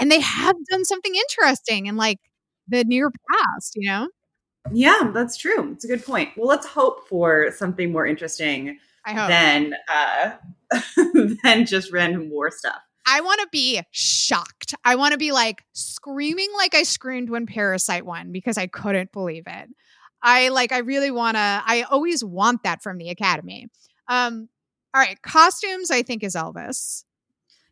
and 0.00 0.10
they 0.10 0.20
have 0.20 0.56
done 0.70 0.84
something 0.84 1.14
interesting 1.14 1.86
in 1.86 1.96
like 1.96 2.18
the 2.68 2.84
near 2.84 3.10
past, 3.32 3.74
you 3.76 3.88
know. 3.90 4.08
Yeah, 4.72 5.10
that's 5.12 5.36
true. 5.36 5.72
It's 5.72 5.84
a 5.84 5.88
good 5.88 6.04
point. 6.04 6.30
Well, 6.36 6.48
let's 6.48 6.66
hope 6.66 7.08
for 7.08 7.50
something 7.52 7.92
more 7.92 8.06
interesting 8.06 8.78
than 9.06 9.74
uh, 9.92 10.32
than 11.42 11.66
just 11.66 11.92
random 11.92 12.30
war 12.30 12.50
stuff. 12.50 12.80
I 13.06 13.20
want 13.20 13.40
to 13.40 13.48
be 13.52 13.80
shocked. 13.92 14.74
I 14.84 14.96
want 14.96 15.12
to 15.12 15.18
be 15.18 15.30
like 15.30 15.64
screaming 15.72 16.48
like 16.56 16.74
I 16.74 16.82
screamed 16.82 17.30
when 17.30 17.46
Parasite 17.46 18.04
won 18.04 18.32
because 18.32 18.58
I 18.58 18.66
couldn't 18.66 19.12
believe 19.12 19.44
it. 19.46 19.68
I 20.22 20.48
like 20.48 20.72
I 20.72 20.78
really 20.78 21.12
want 21.12 21.36
to 21.36 21.62
I 21.64 21.86
always 21.88 22.24
want 22.24 22.64
that 22.64 22.82
from 22.82 22.98
the 22.98 23.10
Academy. 23.10 23.68
Um 24.08 24.48
all 24.92 25.00
right, 25.00 25.20
costumes 25.22 25.90
I 25.90 26.02
think 26.02 26.24
is 26.24 26.34
Elvis. 26.34 27.04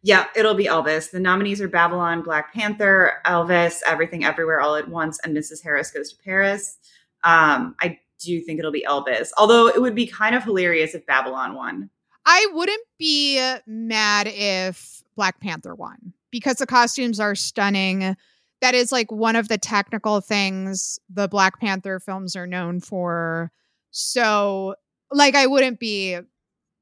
Yeah, 0.05 0.27
it'll 0.37 0.55
be 0.55 0.67
Elvis. 0.67 1.11
The 1.11 1.19
nominees 1.19 1.63
are 1.63 1.69
Babylon, 1.69 2.21
Black 2.21 2.53
Panther, 2.53 3.23
Elvis, 3.25 3.81
Everything 3.87 4.23
Everywhere 4.23 4.61
All 4.61 4.77
at 4.77 4.87
Once, 4.87 5.19
and 5.25 5.35
Mrs. 5.35 5.65
Harris 5.65 5.91
Goes 5.91 6.13
to 6.13 6.23
Paris. 6.23 6.77
Um, 7.25 7.75
I 7.81 7.99
do 8.21 8.39
think 8.43 8.59
it'll 8.59 8.71
be 8.71 8.85
Elvis, 8.87 9.31
although 9.39 9.67
it 9.67 9.81
would 9.81 9.95
be 9.95 10.07
kind 10.07 10.35
of 10.35 10.45
hilarious 10.45 10.95
if 10.95 11.07
Babylon 11.07 11.55
won. 11.55 11.89
I 12.27 12.47
wouldn't 12.53 12.87
be 12.99 13.39
mad 13.67 14.29
if 14.29 15.03
Black 15.17 15.41
Panther 15.41 15.75
won 15.75 16.13
because 16.31 16.57
the 16.57 16.67
costumes 16.67 17.19
are 17.19 17.35
stunning. 17.35 18.15
That 18.61 18.75
is 18.75 18.93
like 18.93 19.11
one 19.11 19.37
of 19.37 19.49
the 19.49 19.57
technical 19.57 20.21
things 20.21 20.99
the 21.09 21.29
Black 21.29 21.59
Panther 21.61 21.99
films 21.99 22.37
are 22.37 22.47
known 22.47 22.81
for. 22.81 23.51
So, 23.91 24.75
like, 25.11 25.35
I 25.35 25.47
wouldn't 25.47 25.81
be 25.81 26.19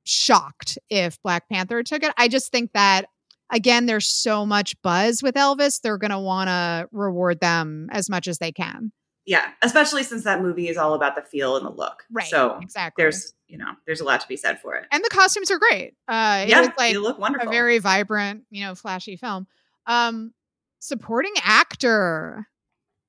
shocked 0.05 0.79
if 0.91 1.21
Black 1.23 1.49
Panther 1.49 1.83
took 1.83 2.03
it. 2.03 2.13
I 2.17 2.29
just 2.29 2.51
think 2.51 2.73
that 2.73 3.07
again, 3.53 3.87
there's 3.87 4.09
so 4.09 4.45
much 4.45 4.81
buzz 4.83 5.23
with 5.23 5.35
Elvis, 5.37 5.81
they're 5.81 5.99
going 5.99 6.11
to 6.11 6.19
want 6.19 6.49
to 6.49 6.89
reward 6.91 7.39
them 7.41 7.89
as 7.93 8.09
much 8.09 8.27
as 8.27 8.39
they 8.39 8.51
can. 8.51 8.91
Yeah, 9.25 9.51
especially 9.63 10.03
since 10.03 10.25
that 10.25 10.43
movie 10.43 10.69
is 10.69 10.77
all 10.77 10.95
about 10.95 11.15
the 11.15 11.23
feel 11.23 11.57
and 11.57 11.65
the 11.65 11.71
look. 11.71 12.03
Right. 12.11 12.27
So 12.27 12.59
exactly. 12.61 13.03
there's, 13.03 13.35
you 13.47 13.57
know, 13.57 13.71
there's 13.87 14.01
a 14.01 14.05
lot 14.05 14.21
to 14.23 14.27
be 14.27 14.37
said 14.37 14.61
for 14.61 14.75
it. 14.75 14.87
and 14.91 15.05
the 15.05 15.11
costumes 15.11 15.51
are 15.51 15.59
great. 15.59 15.95
Uh, 16.09 16.45
yeah, 16.49 16.63
it 16.63 16.73
like 16.77 16.93
they 16.93 16.97
look 16.97 17.19
wonderful. 17.21 17.49
a 17.49 17.53
very 17.53 17.79
vibrant, 17.79 18.43
you 18.51 18.65
know, 18.65 18.75
flashy 18.75 19.15
film. 19.15 19.47
Um, 19.87 20.33
supporting 20.81 21.35
actor, 21.45 22.49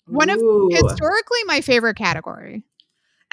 one 0.05 0.29
of 0.29 0.39
historically 0.69 1.43
my 1.45 1.61
favorite 1.61 1.97
category. 1.97 2.63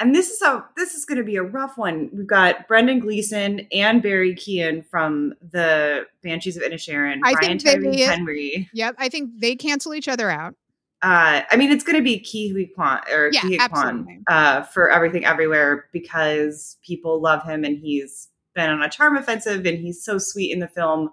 And 0.01 0.15
this 0.15 0.29
is 0.31 0.41
a 0.41 0.65
this 0.75 0.95
is 0.95 1.05
going 1.05 1.19
to 1.19 1.23
be 1.23 1.35
a 1.35 1.43
rough 1.43 1.77
one. 1.77 2.09
We've 2.11 2.27
got 2.27 2.67
Brendan 2.67 2.99
Gleeson 2.99 3.67
and 3.71 4.01
Barry 4.01 4.33
Keoghan 4.35 4.85
from 4.89 5.33
the 5.51 6.05
Banshees 6.23 6.57
of 6.57 6.63
Inisherin. 6.63 7.19
I 7.23 7.33
Brian 7.33 7.59
think 7.59 7.81
they- 7.83 8.01
Henry. 8.01 8.69
Yep, 8.73 8.95
I 8.97 9.09
think 9.09 9.31
they 9.39 9.55
cancel 9.55 9.93
each 9.93 10.07
other 10.07 10.29
out. 10.29 10.55
Uh, 11.03 11.41
I 11.49 11.55
mean, 11.55 11.71
it's 11.71 11.83
going 11.83 11.97
to 11.97 12.03
be 12.03 12.19
Ke 12.19 12.51
Huy 12.53 12.67
Quan 12.75 13.01
or 13.11 13.31
Yeah, 13.31 13.41
Ke 13.41 13.71
Quan 13.71 14.23
uh, 14.27 14.61
for 14.63 14.91
everything 14.91 15.25
everywhere 15.25 15.85
because 15.93 16.77
people 16.85 17.19
love 17.21 17.43
him 17.43 17.63
and 17.63 17.75
he's 17.77 18.27
been 18.53 18.69
on 18.69 18.83
a 18.83 18.89
charm 18.89 19.17
offensive 19.17 19.65
and 19.65 19.79
he's 19.79 20.03
so 20.03 20.17
sweet 20.19 20.51
in 20.51 20.59
the 20.59 20.67
film. 20.67 21.09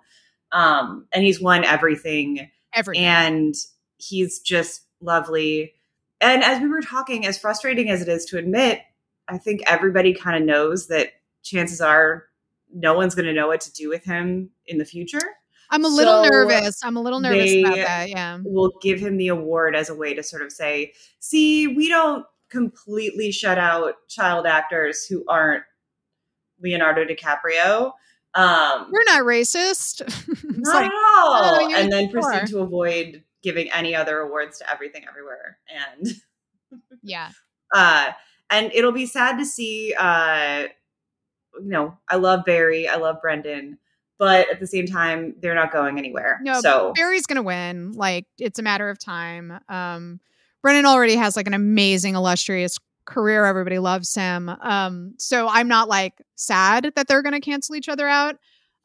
Um, 0.53 1.07
and 1.15 1.25
he's 1.25 1.41
won 1.41 1.65
everything 1.65 2.51
Everything. 2.75 3.05
and 3.05 3.55
he's 3.97 4.41
just 4.41 4.83
lovely. 5.01 5.73
And 6.21 6.43
as 6.43 6.61
we 6.61 6.69
were 6.69 6.81
talking, 6.81 7.27
as 7.27 7.39
frustrating 7.39 7.91
as 7.91 8.03
it 8.03 8.09
is 8.09 8.25
to 8.27 8.39
admit, 8.39 8.81
I 9.29 9.39
think 9.39 9.63
everybody 9.67 10.15
kind 10.15 10.37
of 10.37 10.47
knows 10.47 10.89
that 10.89 11.13
chances 11.43 11.81
are 11.81 12.25
no 12.73 12.95
one's 12.95 13.15
going 13.15 13.27
to 13.27 13.33
know 13.33 13.49
what 13.49 13.61
to 13.63 13.73
do 13.73 13.89
with 13.89 14.05
him 14.05 14.51
in 14.67 14.79
the 14.79 14.85
future. 14.85 15.21
I'm 15.71 15.85
a 15.85 15.89
little 15.89 16.25
so 16.25 16.31
nervous. 16.31 16.83
I'm 16.83 16.97
a 16.97 17.03
little 17.03 17.21
nervous 17.21 17.55
about 17.57 17.77
that. 17.77 18.09
Yeah. 18.09 18.39
We'll 18.43 18.73
give 18.81 19.01
him 19.01 19.17
the 19.17 19.29
award 19.29 19.77
as 19.77 19.91
a 19.91 19.95
way 19.95 20.15
to 20.15 20.23
sort 20.23 20.43
of 20.43 20.51
say, 20.51 20.93
see, 21.21 21.67
we 21.67 21.89
don't 21.89 22.25
completely 22.49 23.31
shut 23.31 23.59
out 23.59 23.95
child 24.09 24.47
actors 24.47 25.05
who 25.07 25.25
aren't 25.29 25.65
Leonardo 26.61 27.05
DiCaprio. 27.05 27.93
Um, 28.35 28.89
We're 28.91 29.05
not 29.05 29.23
racist. 29.25 30.03
Not 30.59 30.75
like, 30.75 30.87
at 30.87 30.93
all. 30.93 31.61
"Oh, 31.61 31.75
and 31.75 31.91
then 31.91 32.11
sure." 32.11 32.21
proceed 32.21 32.49
to 32.49 32.61
avoid 32.61 33.25
giving 33.49 33.73
any 33.73 33.95
other 33.95 34.19
awards 34.19 34.59
to 34.59 34.71
everything 34.71 35.05
everywhere. 35.09 35.57
And 35.97 36.07
yeah. 37.03 37.31
uh 37.75 38.13
and 38.51 38.71
it'll 38.75 38.93
be 38.93 39.07
sad 39.07 39.39
to 39.39 39.47
see 39.47 39.95
uh 39.99 40.65
you 41.55 41.69
know 41.69 41.99
i 42.09 42.17
love 42.17 42.45
barry 42.47 42.89
i 42.89 42.97
love 42.97 43.17
brendan 43.21 43.77
but 44.19 44.51
at 44.51 44.59
the 44.59 44.67
same 44.67 44.87
time 44.87 45.35
they're 45.41 45.55
not 45.55 45.71
going 45.71 45.99
anywhere 45.99 46.41
No, 46.43 46.61
so 46.61 46.93
Barry's 46.95 47.27
gonna 47.27 47.43
win. 47.43 47.93
Like 47.93 48.27
it's 48.39 48.59
a 48.59 48.63
matter 48.63 48.91
of 48.91 48.99
time. 48.99 49.61
Um, 49.69 50.21
Brennan 50.63 50.87
already 50.87 51.15
has 51.15 51.37
like 51.37 51.47
an 51.47 51.55
amazing, 51.55 52.17
illustrious 52.17 52.79
career. 53.05 53.45
Everybody 53.45 53.79
loves 53.79 54.13
him. 54.15 54.49
Um, 54.49 55.15
so 55.19 55.47
I'm 55.49 55.69
not 55.69 55.89
like 55.89 56.15
sad 56.35 56.93
that 56.97 57.07
they're 57.07 57.23
gonna 57.23 57.41
cancel 57.41 57.77
each 57.77 57.89
other 57.89 58.09
out. 58.09 58.37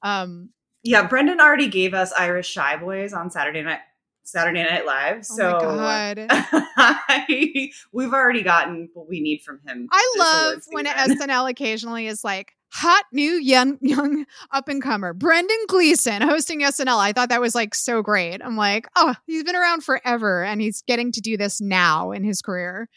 Um, 0.03 0.49
yeah 0.83 1.07
brendan 1.07 1.39
already 1.39 1.67
gave 1.67 1.93
us 1.93 2.11
irish 2.13 2.47
shy 2.47 2.75
boys 2.77 3.13
on 3.13 3.31
saturday 3.31 3.61
night 3.61 3.79
saturday 4.23 4.63
night 4.63 4.85
live 4.85 5.17
oh 5.17 5.35
so 5.35 5.51
god. 5.59 6.27
I- 6.29 7.71
we've 7.91 8.13
already 8.13 8.41
gotten 8.43 8.89
what 8.93 9.07
we 9.07 9.21
need 9.21 9.41
from 9.41 9.59
him 9.67 9.87
I 9.91 10.15
love 10.17 10.61
when. 10.71 10.85
SNL 10.85 11.49
occasionally 11.51 12.07
is 12.07 12.23
like 12.23 12.53
hot 12.71 13.03
new 13.11 13.33
young 13.33 13.77
young 13.81 14.25
up 14.51 14.67
and 14.67 14.81
comer 14.81 15.13
Brendan 15.13 15.57
Gleeson 15.67 16.21
hosting 16.23 16.61
SNL. 16.61 16.97
I 16.97 17.11
thought 17.13 17.29
that 17.29 17.41
was 17.41 17.53
like 17.53 17.75
so 17.75 18.01
great. 18.01 18.41
I'm 18.43 18.57
like, 18.57 18.87
oh, 18.95 19.13
he's 19.27 19.43
been 19.43 19.55
around 19.55 19.83
forever 19.83 20.43
and 20.43 20.59
he's 20.59 20.81
getting 20.87 21.11
to 21.11 21.21
do 21.21 21.37
this 21.37 21.61
now 21.61 22.11
in 22.11 22.23
his 22.23 22.41
career. 22.41 22.89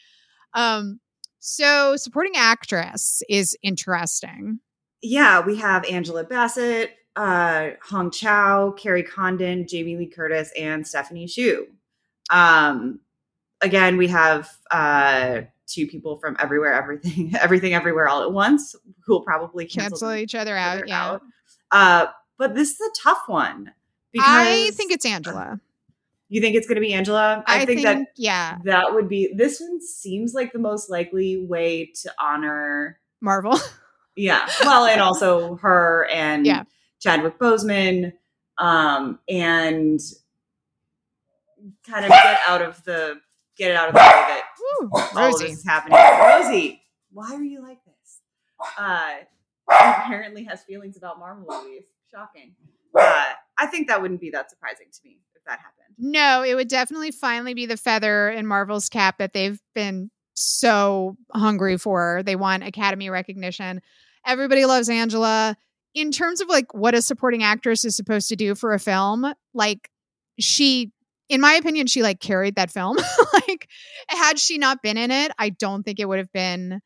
Um, 0.55 1.01
so 1.41 1.97
supporting 1.97 2.33
actress 2.37 3.23
is 3.29 3.57
interesting. 3.63 4.61
yeah 5.03 5.41
we 5.41 5.57
have 5.57 5.85
angela 5.85 6.25
bassett 6.25 6.91
uh 7.17 7.71
hong 7.83 8.11
chau 8.11 8.71
kerry 8.73 9.03
condon 9.03 9.67
jamie 9.67 9.97
lee 9.97 10.07
curtis 10.07 10.53
and 10.59 10.87
stephanie 10.87 11.27
hsu 11.27 11.67
um 12.31 13.01
again 13.63 13.97
we 13.97 14.07
have 14.09 14.51
uh 14.71 15.41
two 15.67 15.87
people 15.87 16.17
from 16.17 16.37
everywhere 16.39 16.73
everything 16.75 17.35
everything 17.41 17.75
everywhere 17.75 18.09
all 18.09 18.23
at 18.23 18.33
once 18.33 18.75
who 19.05 19.15
will 19.15 19.23
probably 19.23 19.65
cancel, 19.67 19.91
Cancel 19.99 20.13
each 20.15 20.35
other 20.35 20.57
out. 20.57 20.77
other 20.79 20.87
Yeah. 20.87 21.05
out. 21.05 21.23
uh 21.71 22.07
but 22.39 22.55
this 22.55 22.73
is 22.73 22.81
a 22.81 22.91
tough 23.03 23.23
one 23.27 23.73
because 24.13 24.27
I 24.29 24.71
think 24.73 24.93
it's 24.93 25.07
Angela. 25.07 25.59
you 26.29 26.41
think 26.41 26.55
it's 26.55 26.67
going 26.67 26.77
to 26.77 26.81
be 26.83 26.93
angela 26.93 27.43
I, 27.47 27.65
think, 27.65 27.81
think, 27.81 27.83
that 27.85 28.09
yeah, 28.17 28.59
that 28.65 28.93
would 28.95 29.09
be 29.09 29.33
this 29.35 29.59
one 29.61 29.81
seems 29.81 30.35
like 30.35 30.53
the 30.53 30.59
most 30.59 30.91
likely 30.91 31.39
way 31.45 31.93
to 32.03 32.13
honor 32.21 33.01
Marvel. 33.23 33.59
yeah. 34.17 34.47
Well, 34.63 34.85
and 34.85 35.01
also 35.01 35.57
her 35.57 36.07
and 36.13 36.45
Yeah. 36.47 36.65
Chadwick 37.01 37.39
Boseman, 37.39 38.13
um, 38.59 39.19
and 39.29 40.01
kind 41.89 42.05
of 42.05 42.11
get 42.11 42.39
out 42.47 42.63
of 42.63 42.83
the 42.85 43.21
get 43.57 43.71
it 43.71 43.77
out 43.77 43.89
of 43.89 43.95
the 43.95 43.99
way 44.01 44.05
that 44.05 44.43
Woo, 44.81 44.91
all 44.93 45.01
of 45.01 45.15
Rosie. 45.15 45.47
this 45.49 45.59
is 45.59 45.65
happening. 45.67 45.99
Rosie, 45.99 46.83
why 47.13 47.35
are 47.35 47.43
you 47.43 47.63
like 47.63 47.79
this? 47.85 48.21
uh, 48.79 49.15
apparently 49.71 50.45
has 50.45 50.63
feelings 50.63 50.97
about 50.97 51.19
Marvel 51.19 51.47
movies. 51.49 51.85
Shocking. 52.11 52.55
Uh, 52.99 53.25
I 53.59 53.67
think 53.67 53.89
that 53.89 54.01
wouldn't 54.01 54.21
be 54.21 54.31
that 54.31 54.51
surprising 54.51 54.87
to 54.93 55.01
me 55.05 55.19
if 55.35 55.45
that 55.45 55.59
happened. 55.59 55.95
No, 55.99 56.43
it 56.43 56.55
would 56.55 56.69
definitely 56.69 57.11
finally 57.11 57.55
be 57.55 57.67
the 57.67 57.77
feather 57.77 58.31
in 58.31 58.47
Marvel's 58.47 58.89
cap 58.89 59.19
that 59.19 59.33
they've 59.33 59.61
been 59.75 60.11
so 60.35 61.17
hungry 61.35 61.77
for. 61.79 62.23
They 62.25 62.37
want 62.37 62.63
Academy 62.65 63.11
recognition. 63.11 63.81
Everybody 64.27 64.65
loves 64.67 64.89
Angela. 64.89 65.57
In 65.97 66.13
terms 66.13 66.41
of 66.41 66.49
like 66.49 66.75
what 66.75 66.95
a 66.95 67.01
supporting 67.01 67.43
actress 67.43 67.85
is 67.85 67.97
supposed 67.97 68.29
to 68.29 68.37
do 68.37 68.55
for 68.55 68.75
a 68.75 68.79
film, 68.79 69.33
like 69.55 69.91
she 70.39 70.93
in 71.29 71.41
my 71.41 71.55
opinion, 71.55 71.87
she 71.87 72.03
like 72.03 72.21
carried 72.21 72.57
that 72.57 72.71
film. 72.71 72.97
like, 73.33 73.69
had 74.09 74.39
she 74.39 74.59
not 74.59 74.83
been 74.83 74.97
in 74.97 75.11
it, 75.11 75.33
I 75.39 75.51
don't 75.51 75.83
think 75.83 75.99
it 75.99 76.09
would 76.09 76.19
have 76.19 76.33
been 76.33 76.81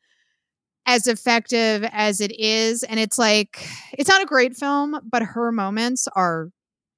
as 0.85 1.07
effective 1.07 1.87
as 1.91 2.21
it 2.21 2.31
is. 2.39 2.83
And 2.83 2.99
it's 2.99 3.19
like, 3.19 3.67
it's 3.93 4.09
not 4.09 4.21
a 4.21 4.25
great 4.25 4.55
film, 4.55 4.99
but 5.09 5.21
her 5.21 5.51
moments 5.51 6.07
are 6.15 6.49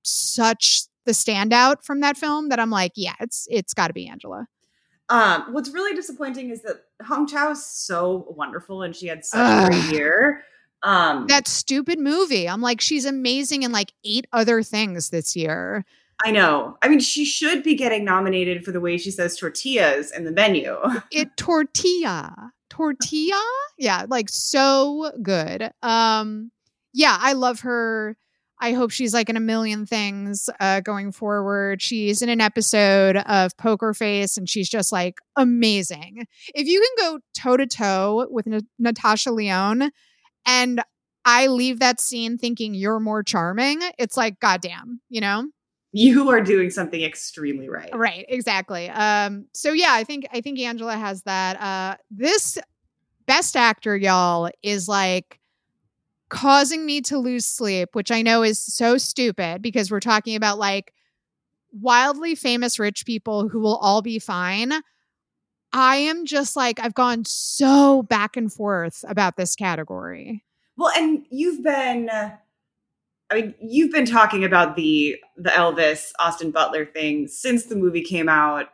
such 0.03 0.83
the 1.05 1.11
standout 1.11 1.83
from 1.83 1.99
that 1.99 2.17
film 2.17 2.49
that 2.49 2.59
I'm 2.59 2.69
like, 2.69 2.93
yeah, 2.95 3.15
it's 3.19 3.45
it's 3.49 3.73
got 3.73 3.87
to 3.87 3.93
be 3.93 4.07
Angela. 4.07 4.47
Um, 5.09 5.51
what's 5.51 5.69
really 5.69 5.93
disappointing 5.93 6.49
is 6.49 6.61
that 6.61 6.85
Hong 7.05 7.27
Chau 7.27 7.51
is 7.51 7.65
so 7.65 8.33
wonderful 8.37 8.83
and 8.83 8.95
she 8.95 9.07
had 9.07 9.25
such 9.25 9.65
a 9.65 9.67
great 9.67 9.93
year. 9.93 10.43
Um, 10.83 11.27
that 11.27 11.47
stupid 11.47 11.97
movie. 11.97 12.47
I'm 12.47 12.61
like, 12.61 12.81
she's 12.81 13.05
amazing 13.05 13.63
in 13.63 13.71
like 13.71 13.93
eight 14.03 14.27
other 14.33 14.61
things 14.61 15.09
this 15.09 15.35
year. 15.35 15.85
I 16.23 16.31
know. 16.31 16.77
I 16.81 16.89
mean, 16.89 16.99
she 16.99 17.25
should 17.25 17.63
be 17.63 17.75
getting 17.75 18.05
nominated 18.05 18.63
for 18.63 18.71
the 18.71 18.79
way 18.79 18.97
she 18.97 19.11
says 19.11 19.35
tortillas 19.35 20.11
in 20.11 20.25
the 20.25 20.31
menu. 20.31 20.77
It 21.11 21.35
tortilla. 21.37 22.51
Tortilla? 22.69 23.43
Yeah, 23.77 24.05
like 24.07 24.29
so 24.29 25.11
good. 25.21 25.71
Um 25.81 26.51
yeah, 26.93 27.17
I 27.19 27.33
love 27.33 27.61
her. 27.61 28.15
I 28.59 28.71
hope 28.73 28.91
she's 28.91 29.13
like 29.13 29.29
in 29.29 29.35
a 29.35 29.41
million 29.41 29.85
things 29.85 30.49
uh, 30.59 30.79
going 30.79 31.11
forward. 31.11 31.81
She's 31.81 32.21
in 32.21 32.29
an 32.29 32.39
episode 32.39 33.17
of 33.17 33.57
Poker 33.57 33.93
Face 33.93 34.37
and 34.37 34.47
she's 34.47 34.69
just 34.69 34.91
like 34.91 35.17
amazing. 35.35 36.27
If 36.55 36.67
you 36.67 36.79
can 36.79 37.11
go 37.11 37.19
toe 37.37 37.57
to 37.57 37.67
toe 37.67 38.27
with 38.29 38.47
N- 38.47 38.67
Natasha 38.79 39.31
Lyonne 39.31 39.91
and 40.45 40.81
I 41.25 41.47
leave 41.47 41.79
that 41.79 42.01
scene 42.01 42.37
thinking 42.37 42.73
you're 42.73 42.99
more 42.99 43.23
charming, 43.23 43.81
it's 43.97 44.17
like, 44.17 44.39
goddamn, 44.39 44.99
you 45.09 45.21
know? 45.21 45.47
you 45.95 46.27
are 46.29 46.41
doing 46.41 46.71
something 46.71 47.03
extremely 47.03 47.69
right. 47.69 47.91
Right, 47.93 48.25
exactly. 48.27 48.89
Um, 48.89 49.45
so 49.53 49.71
yeah, 49.71 49.91
I 49.91 50.03
think 50.03 50.25
I 50.33 50.41
think 50.41 50.59
Angela 50.59 50.97
has 50.97 51.21
that. 51.23 51.61
Uh, 51.61 51.97
this 52.09 52.57
best 53.27 53.55
actor, 53.55 53.95
y'all, 53.95 54.49
is 54.63 54.87
like 54.87 55.39
causing 56.29 56.83
me 56.83 56.99
to 57.01 57.19
lose 57.19 57.45
sleep, 57.45 57.89
which 57.93 58.09
I 58.09 58.23
know 58.23 58.41
is 58.41 58.57
so 58.57 58.97
stupid 58.97 59.61
because 59.61 59.91
we're 59.91 59.99
talking 59.99 60.35
about 60.35 60.57
like 60.57 60.91
wildly 61.71 62.33
famous 62.33 62.79
rich 62.79 63.05
people 63.05 63.47
who 63.47 63.59
will 63.59 63.77
all 63.77 64.01
be 64.01 64.17
fine. 64.17 64.73
I 65.73 65.97
am 65.97 66.25
just 66.25 66.55
like 66.55 66.79
I've 66.79 66.93
gone 66.93 67.25
so 67.25 68.03
back 68.03 68.37
and 68.37 68.53
forth 68.53 69.03
about 69.07 69.35
this 69.35 69.55
category. 69.55 70.43
Well, 70.77 70.91
and 70.95 71.25
you've 71.29 71.63
been 71.63 72.09
I 73.29 73.41
mean, 73.41 73.55
you've 73.59 73.91
been 73.91 74.05
talking 74.05 74.43
about 74.43 74.75
the 74.75 75.17
the 75.35 75.49
Elvis 75.49 76.11
Austin 76.19 76.51
Butler 76.51 76.85
thing 76.85 77.27
since 77.27 77.65
the 77.65 77.75
movie 77.75 78.03
came 78.03 78.29
out, 78.29 78.67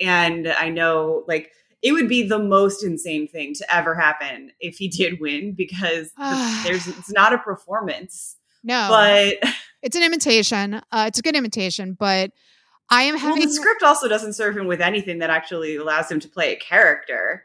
and 0.00 0.46
I 0.48 0.68
know 0.68 1.24
like 1.26 1.50
it 1.82 1.92
would 1.92 2.08
be 2.08 2.22
the 2.26 2.38
most 2.38 2.84
insane 2.84 3.26
thing 3.26 3.54
to 3.54 3.74
ever 3.74 3.94
happen 3.94 4.52
if 4.60 4.76
he 4.76 4.86
did 4.86 5.20
win 5.20 5.54
because 5.54 6.12
there's 6.64 6.86
it's 6.86 7.10
not 7.10 7.32
a 7.32 7.38
performance. 7.38 8.36
No, 8.62 8.86
but 8.88 9.52
it's 9.82 9.96
an 9.96 10.04
imitation. 10.04 10.74
Uh, 10.74 11.06
it's 11.08 11.18
a 11.18 11.22
good 11.22 11.34
imitation, 11.36 11.96
but 11.98 12.30
I 12.90 13.02
am 13.02 13.16
having 13.16 13.38
well, 13.38 13.48
the 13.48 13.54
script 13.54 13.82
also 13.82 14.08
doesn't 14.08 14.32
serve 14.32 14.56
him 14.56 14.66
with 14.66 14.80
anything 14.80 15.18
that 15.20 15.30
actually 15.30 15.76
allows 15.76 16.10
him 16.10 16.18
to 16.20 16.28
play 16.28 16.52
a 16.52 16.56
character. 16.56 17.44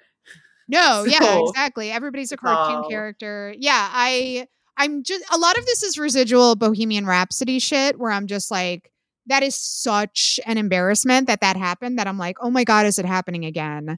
No, 0.67 1.05
so, 1.07 1.11
yeah, 1.11 1.39
exactly. 1.47 1.91
Everybody's 1.91 2.31
a 2.31 2.37
cartoon 2.37 2.83
oh. 2.85 2.89
character. 2.89 3.53
Yeah, 3.57 3.89
I 3.91 4.47
I'm 4.77 5.03
just 5.03 5.23
a 5.31 5.37
lot 5.37 5.57
of 5.57 5.65
this 5.65 5.83
is 5.83 5.97
residual 5.97 6.55
Bohemian 6.55 7.05
Rhapsody 7.05 7.59
shit 7.59 7.99
where 7.99 8.11
I'm 8.11 8.27
just 8.27 8.51
like, 8.51 8.91
that 9.27 9.43
is 9.43 9.55
such 9.55 10.39
an 10.45 10.57
embarrassment 10.57 11.27
that 11.27 11.41
that 11.41 11.57
happened 11.57 11.97
that 11.99 12.07
I'm 12.07 12.17
like, 12.17 12.37
oh 12.41 12.49
my 12.49 12.63
god, 12.63 12.85
is 12.85 12.99
it 12.99 13.05
happening 13.05 13.45
again? 13.45 13.97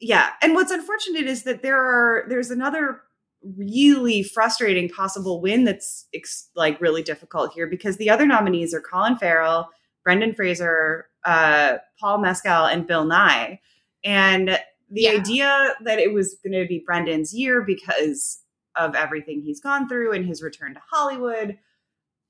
Yeah, 0.00 0.30
and 0.42 0.54
what's 0.54 0.72
unfortunate 0.72 1.26
is 1.26 1.44
that 1.44 1.62
there 1.62 1.78
are 1.78 2.24
there's 2.28 2.50
another 2.50 3.02
really 3.56 4.22
frustrating 4.22 4.88
possible 4.88 5.40
win 5.40 5.64
that's 5.64 6.06
ex- 6.14 6.48
like 6.54 6.80
really 6.80 7.02
difficult 7.02 7.52
here 7.52 7.66
because 7.66 7.96
the 7.96 8.10
other 8.10 8.26
nominees 8.26 8.72
are 8.74 8.80
Colin 8.80 9.16
Farrell, 9.16 9.68
Brendan 10.04 10.34
Fraser, 10.34 11.06
uh, 11.24 11.78
Paul 12.00 12.18
Mescal, 12.18 12.66
and 12.66 12.86
Bill 12.86 13.04
Nighy. 13.04 13.58
and 14.04 14.58
the 14.90 15.02
yeah. 15.02 15.12
idea 15.12 15.74
that 15.84 15.98
it 15.98 16.12
was 16.12 16.36
going 16.44 16.52
to 16.60 16.68
be 16.68 16.82
Brendan's 16.84 17.32
year 17.32 17.62
because 17.62 18.40
of 18.76 18.94
everything 18.94 19.40
he's 19.42 19.60
gone 19.60 19.88
through 19.88 20.12
and 20.12 20.26
his 20.26 20.42
return 20.42 20.74
to 20.74 20.80
Hollywood. 20.90 21.58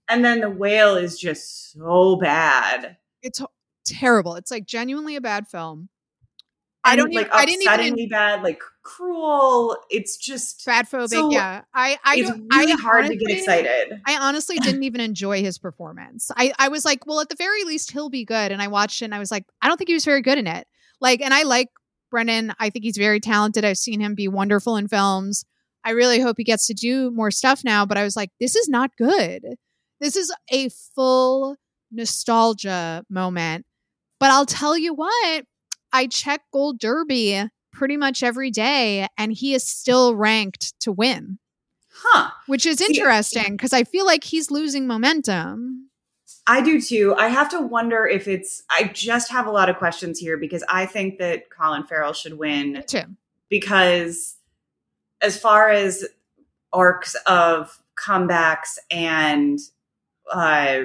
And 0.08 0.24
then 0.24 0.40
the 0.40 0.50
whale 0.50 0.96
is 0.96 1.18
just 1.18 1.72
so 1.72 2.16
bad. 2.16 2.96
It's 3.22 3.40
terrible. 3.84 4.36
It's 4.36 4.50
like 4.50 4.66
genuinely 4.66 5.16
a 5.16 5.20
bad 5.20 5.48
film. 5.48 5.88
I 6.84 6.96
don't 6.96 7.14
like 7.14 7.26
even, 7.26 7.38
I 7.38 7.46
didn't 7.76 7.98
even 7.98 8.08
bad, 8.08 8.42
like 8.42 8.60
cruel. 8.82 9.76
It's 9.90 10.16
just 10.16 10.62
fat 10.62 10.90
phobic. 10.90 11.10
So 11.10 11.30
yeah, 11.30 11.62
I, 11.72 11.98
I, 12.04 12.16
it's 12.16 12.30
really 12.30 12.72
I 12.72 12.76
hard 12.76 13.04
honestly, 13.04 13.18
to 13.18 13.24
get 13.24 13.38
excited. 13.38 14.00
I 14.06 14.18
honestly 14.18 14.58
didn't 14.60 14.82
even 14.82 15.00
enjoy 15.00 15.42
his 15.42 15.58
performance. 15.58 16.30
I, 16.36 16.52
I 16.58 16.68
was 16.68 16.84
like, 16.84 17.06
well, 17.06 17.20
at 17.20 17.28
the 17.28 17.36
very 17.36 17.64
least, 17.64 17.92
he'll 17.92 18.10
be 18.10 18.24
good. 18.24 18.50
And 18.50 18.60
I 18.60 18.68
watched 18.68 19.02
it, 19.02 19.06
and 19.06 19.14
I 19.14 19.20
was 19.20 19.30
like, 19.30 19.44
I 19.60 19.68
don't 19.68 19.76
think 19.76 19.88
he 19.88 19.94
was 19.94 20.04
very 20.04 20.22
good 20.22 20.38
in 20.38 20.46
it. 20.46 20.66
Like, 21.00 21.20
and 21.20 21.32
I 21.32 21.44
like 21.44 21.68
Brendan. 22.10 22.52
I 22.58 22.70
think 22.70 22.84
he's 22.84 22.96
very 22.96 23.20
talented. 23.20 23.64
I've 23.64 23.78
seen 23.78 24.00
him 24.00 24.14
be 24.14 24.28
wonderful 24.28 24.76
in 24.76 24.88
films. 24.88 25.44
I 25.84 25.90
really 25.90 26.20
hope 26.20 26.36
he 26.36 26.44
gets 26.44 26.66
to 26.66 26.74
do 26.74 27.10
more 27.10 27.30
stuff 27.30 27.62
now. 27.64 27.86
But 27.86 27.98
I 27.98 28.04
was 28.04 28.16
like, 28.16 28.30
this 28.40 28.56
is 28.56 28.68
not 28.68 28.90
good. 28.96 29.44
This 30.00 30.16
is 30.16 30.32
a 30.50 30.68
full 30.94 31.56
nostalgia 31.92 33.04
moment. 33.08 33.66
But 34.18 34.30
I'll 34.30 34.46
tell 34.46 34.76
you 34.76 34.94
what, 34.94 35.44
I 35.92 36.06
check 36.06 36.42
Gold 36.52 36.78
Derby 36.78 37.48
pretty 37.72 37.96
much 37.96 38.22
every 38.22 38.50
day, 38.50 39.06
and 39.18 39.32
he 39.32 39.54
is 39.54 39.64
still 39.64 40.14
ranked 40.14 40.78
to 40.80 40.92
win. 40.92 41.38
Huh. 41.94 42.30
Which 42.46 42.66
is 42.66 42.80
interesting 42.80 43.52
because 43.52 43.72
I 43.72 43.84
feel 43.84 44.06
like 44.06 44.24
he's 44.24 44.50
losing 44.50 44.86
momentum. 44.86 45.90
I 46.46 46.60
do 46.60 46.80
too. 46.80 47.14
I 47.16 47.28
have 47.28 47.48
to 47.50 47.60
wonder 47.60 48.06
if 48.06 48.26
it's. 48.26 48.62
I 48.70 48.84
just 48.92 49.30
have 49.30 49.46
a 49.46 49.50
lot 49.50 49.68
of 49.68 49.76
questions 49.76 50.18
here 50.18 50.36
because 50.36 50.64
I 50.68 50.86
think 50.86 51.18
that 51.18 51.50
Colin 51.50 51.84
Farrell 51.84 52.12
should 52.12 52.38
win. 52.38 52.72
Me 52.72 52.82
too. 52.82 53.04
Because 53.48 54.36
as 55.20 55.38
far 55.38 55.68
as 55.68 56.04
arcs 56.72 57.14
of 57.26 57.78
comebacks 57.94 58.78
and 58.90 59.60
uh, 60.32 60.84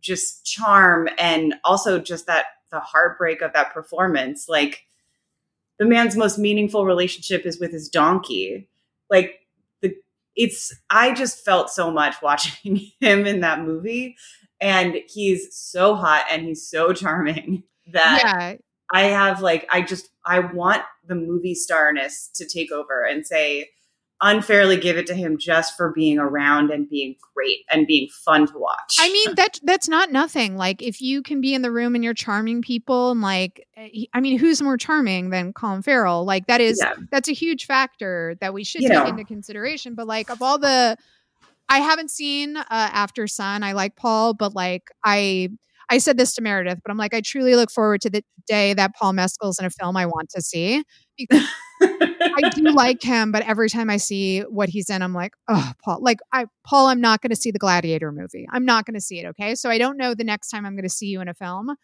just 0.00 0.46
charm 0.46 1.08
and 1.18 1.54
also 1.64 1.98
just 1.98 2.26
that 2.26 2.46
the 2.74 2.80
heartbreak 2.80 3.40
of 3.40 3.52
that 3.52 3.72
performance. 3.72 4.48
Like 4.48 4.86
the 5.78 5.86
man's 5.86 6.16
most 6.16 6.38
meaningful 6.38 6.84
relationship 6.84 7.46
is 7.46 7.58
with 7.58 7.72
his 7.72 7.88
donkey. 7.88 8.68
Like 9.08 9.40
the 9.80 9.94
it's 10.36 10.74
i 10.90 11.14
just 11.14 11.44
felt 11.44 11.70
so 11.70 11.90
much 11.90 12.16
watching 12.20 12.90
him 13.00 13.26
in 13.26 13.40
that 13.40 13.60
movie. 13.60 14.16
And 14.60 14.96
he's 15.08 15.54
so 15.54 15.94
hot 15.94 16.24
and 16.30 16.42
he's 16.42 16.66
so 16.66 16.92
charming 17.02 17.62
that 17.92 18.22
yeah. 18.24 18.56
i 18.92 19.02
have 19.02 19.42
like 19.42 19.66
i 19.70 19.82
just 19.82 20.08
i 20.24 20.38
want 20.38 20.82
the 21.06 21.14
movie 21.14 21.54
starness 21.54 22.30
to 22.34 22.46
take 22.46 22.72
over 22.72 23.04
and 23.04 23.26
say 23.26 23.68
unfairly 24.20 24.76
give 24.76 24.96
it 24.96 25.06
to 25.06 25.14
him 25.14 25.36
just 25.38 25.76
for 25.76 25.92
being 25.92 26.18
around 26.18 26.70
and 26.70 26.88
being 26.88 27.16
great 27.34 27.58
and 27.70 27.86
being 27.86 28.08
fun 28.24 28.46
to 28.46 28.58
watch. 28.58 28.96
I 28.98 29.12
mean 29.12 29.34
that 29.34 29.58
that's 29.62 29.88
not 29.88 30.12
nothing. 30.12 30.56
Like 30.56 30.82
if 30.82 31.00
you 31.00 31.22
can 31.22 31.40
be 31.40 31.54
in 31.54 31.62
the 31.62 31.70
room 31.70 31.94
and 31.94 32.02
you're 32.02 32.14
charming 32.14 32.62
people 32.62 33.10
and 33.10 33.20
like 33.20 33.66
eh, 33.76 34.04
I 34.12 34.20
mean 34.20 34.38
who's 34.38 34.62
more 34.62 34.76
charming 34.76 35.30
than 35.30 35.52
Colin 35.52 35.82
Farrell? 35.82 36.24
Like 36.24 36.46
that 36.46 36.60
is 36.60 36.78
yeah. 36.82 36.94
that's 37.10 37.28
a 37.28 37.34
huge 37.34 37.66
factor 37.66 38.36
that 38.40 38.54
we 38.54 38.64
should 38.64 38.82
you 38.82 38.88
take 38.88 38.98
know. 38.98 39.06
into 39.06 39.24
consideration. 39.24 39.94
But 39.94 40.06
like 40.06 40.30
of 40.30 40.40
all 40.40 40.58
the 40.58 40.96
I 41.68 41.78
haven't 41.78 42.10
seen 42.10 42.56
uh, 42.56 42.90
Aftersun. 42.90 43.62
I 43.62 43.72
like 43.72 43.96
Paul, 43.96 44.34
but 44.34 44.54
like 44.54 44.90
I 45.04 45.50
I 45.90 45.98
said 45.98 46.16
this 46.16 46.34
to 46.34 46.42
Meredith, 46.42 46.80
but 46.84 46.90
I'm 46.90 46.96
like, 46.96 47.14
I 47.14 47.20
truly 47.20 47.54
look 47.56 47.70
forward 47.70 48.00
to 48.02 48.10
the 48.10 48.22
day 48.46 48.74
that 48.74 48.94
Paul 48.94 49.12
Mescal's 49.12 49.58
in 49.58 49.64
a 49.64 49.70
film 49.70 49.96
I 49.96 50.06
want 50.06 50.30
to 50.30 50.42
see 50.42 50.82
because 51.16 51.46
I 51.80 52.50
do 52.54 52.62
like 52.72 53.02
him, 53.02 53.32
but 53.32 53.42
every 53.42 53.68
time 53.68 53.90
I 53.90 53.98
see 53.98 54.40
what 54.40 54.68
he's 54.68 54.90
in, 54.90 55.02
I'm 55.02 55.12
like, 55.12 55.32
oh, 55.48 55.72
Paul. 55.84 55.98
Like, 56.00 56.18
I 56.32 56.46
Paul, 56.66 56.88
I'm 56.88 57.00
not 57.00 57.20
going 57.20 57.30
to 57.30 57.36
see 57.36 57.50
the 57.50 57.58
Gladiator 57.58 58.12
movie. 58.12 58.46
I'm 58.50 58.64
not 58.64 58.86
going 58.86 58.94
to 58.94 59.00
see 59.00 59.20
it. 59.20 59.26
Okay, 59.26 59.54
so 59.54 59.70
I 59.70 59.78
don't 59.78 59.96
know 59.96 60.14
the 60.14 60.24
next 60.24 60.48
time 60.48 60.66
I'm 60.66 60.74
going 60.74 60.84
to 60.84 60.88
see 60.88 61.06
you 61.06 61.20
in 61.20 61.28
a 61.28 61.34
film, 61.34 61.74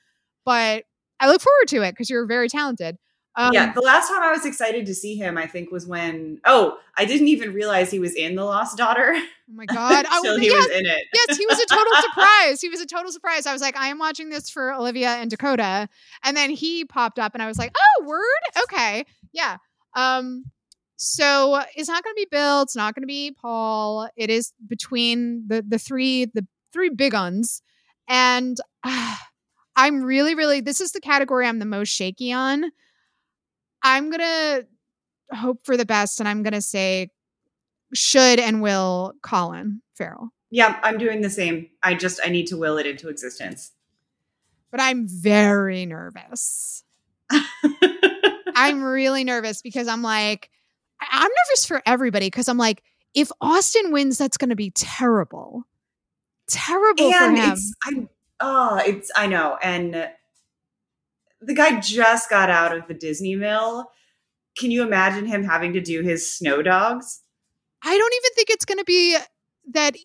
but 0.44 0.84
I 1.20 1.28
look 1.28 1.42
forward 1.42 1.68
to 1.68 1.82
it 1.82 1.92
because 1.92 2.09
you're 2.09 2.26
very 2.26 2.48
talented. 2.48 2.96
Um, 3.37 3.53
yeah, 3.53 3.72
the 3.72 3.81
last 3.81 4.09
time 4.09 4.22
I 4.22 4.33
was 4.33 4.45
excited 4.45 4.87
to 4.87 4.95
see 4.95 5.14
him, 5.14 5.39
I 5.39 5.47
think, 5.47 5.70
was 5.70 5.87
when 5.87 6.41
oh, 6.45 6.78
I 6.97 7.05
didn't 7.05 7.28
even 7.28 7.55
realize 7.55 7.91
he 7.91 8.01
was 8.01 8.14
in 8.14 8.35
The 8.35 8.45
Lost 8.45 8.76
Daughter 8.76 9.16
Oh 9.51 9.57
my 9.57 9.66
god! 9.66 10.07
I, 10.11 10.18
until 10.18 10.39
he 10.39 10.49
yeah, 10.49 10.55
was 10.55 10.66
in 10.66 10.87
it. 10.87 11.05
yes, 11.12 11.37
he 11.37 11.47
was 11.47 11.59
a 11.59 11.66
total 11.66 11.93
surprise. 12.03 12.61
He 12.61 12.68
was 12.68 12.81
a 12.81 12.87
total 12.87 13.11
surprise. 13.11 13.47
I 13.47 13.53
was 13.53 13.62
like, 13.62 13.76
I 13.76 13.89
am 13.89 13.99
watching 13.99 14.31
this 14.31 14.49
for 14.49 14.72
Olivia 14.72 15.11
and 15.11 15.28
Dakota, 15.31 15.89
and 16.22 16.37
then 16.37 16.51
he 16.51 16.85
popped 16.85 17.18
up, 17.18 17.35
and 17.35 17.43
I 17.43 17.47
was 17.47 17.59
like, 17.59 17.74
oh, 17.76 18.05
word, 18.05 18.62
okay, 18.64 19.05
yeah. 19.33 19.57
Um, 19.95 20.45
so 20.97 21.62
it's 21.74 21.89
not 21.89 22.05
going 22.05 22.14
to 22.14 22.20
be 22.20 22.28
Bill. 22.31 22.62
It's 22.62 22.76
not 22.76 22.95
going 22.95 23.03
to 23.03 23.09
be 23.09 23.33
Paul. 23.33 24.09
It 24.16 24.31
is 24.31 24.53
between 24.66 25.49
the 25.49 25.64
the 25.66 25.78
three 25.78 26.26
the 26.26 26.47
three 26.72 26.91
big 26.91 27.14
uns, 27.14 27.62
and 28.09 28.57
uh, 28.85 29.16
I'm 29.76 30.03
really 30.03 30.35
really 30.35 30.61
this 30.61 30.81
is 30.81 30.93
the 30.93 31.01
category 31.01 31.47
I'm 31.47 31.59
the 31.59 31.64
most 31.64 31.89
shaky 31.89 32.33
on. 32.33 32.70
I'm 33.83 34.11
gonna 34.11 34.62
hope 35.33 35.64
for 35.64 35.76
the 35.76 35.87
best, 35.87 36.20
and 36.20 36.28
I'm 36.28 36.43
gonna 36.43 36.61
say 36.61 37.11
should 37.95 38.39
and 38.39 38.62
will 38.62 39.14
Colin 39.22 39.83
Farrell. 39.97 40.31
Yeah, 40.51 40.78
I'm 40.83 40.99
doing 40.99 41.20
the 41.20 41.31
same. 41.31 41.68
I 41.83 41.95
just 41.95 42.20
I 42.24 42.28
need 42.31 42.47
to 42.49 42.57
will 42.57 42.78
it 42.78 42.87
into 42.87 43.09
existence. 43.09 43.72
but 44.70 44.81
I'm 44.81 45.07
very 45.09 45.87
nervous. 45.87 46.85
I'm 48.55 48.83
really 48.83 49.24
nervous 49.24 49.62
because 49.62 49.89
I'm 49.89 50.03
like, 50.03 50.51
I'm 51.01 51.31
nervous 51.49 51.64
for 51.66 51.83
everybody 51.87 52.26
because 52.26 52.49
I'm 52.49 52.59
like, 52.59 52.83
if 53.14 53.31
Austin 53.41 53.93
wins, 53.93 54.18
that's 54.18 54.37
going 54.37 54.51
to 54.51 54.57
be 54.57 54.70
terrible. 54.70 55.64
Terrible 56.49 57.12
for 57.12 57.24
and 57.24 57.39
him. 57.39 57.53
it's 57.53 57.74
I 57.85 58.09
oh, 58.41 58.83
it's 58.85 59.11
I 59.16 59.26
know. 59.26 59.57
And 59.62 60.11
the 61.41 61.55
guy 61.55 61.80
just 61.80 62.28
got 62.30 62.51
out 62.51 62.76
of 62.76 62.86
the 62.86 62.95
Disney 62.95 63.34
mill. 63.34 63.91
Can 64.59 64.70
you 64.70 64.82
imagine 64.82 65.26
him 65.26 65.45
having 65.45 65.72
to 65.74 65.80
do 65.80 66.03
his 66.03 66.30
snow 66.30 66.62
dogs? 66.62 67.22
I 67.82 67.97
don't 67.97 68.14
even 68.14 68.34
think 68.34 68.51
it's 68.51 68.64
going 68.64 68.78
to 68.78 68.84
be 68.84 69.16
that 69.72 69.97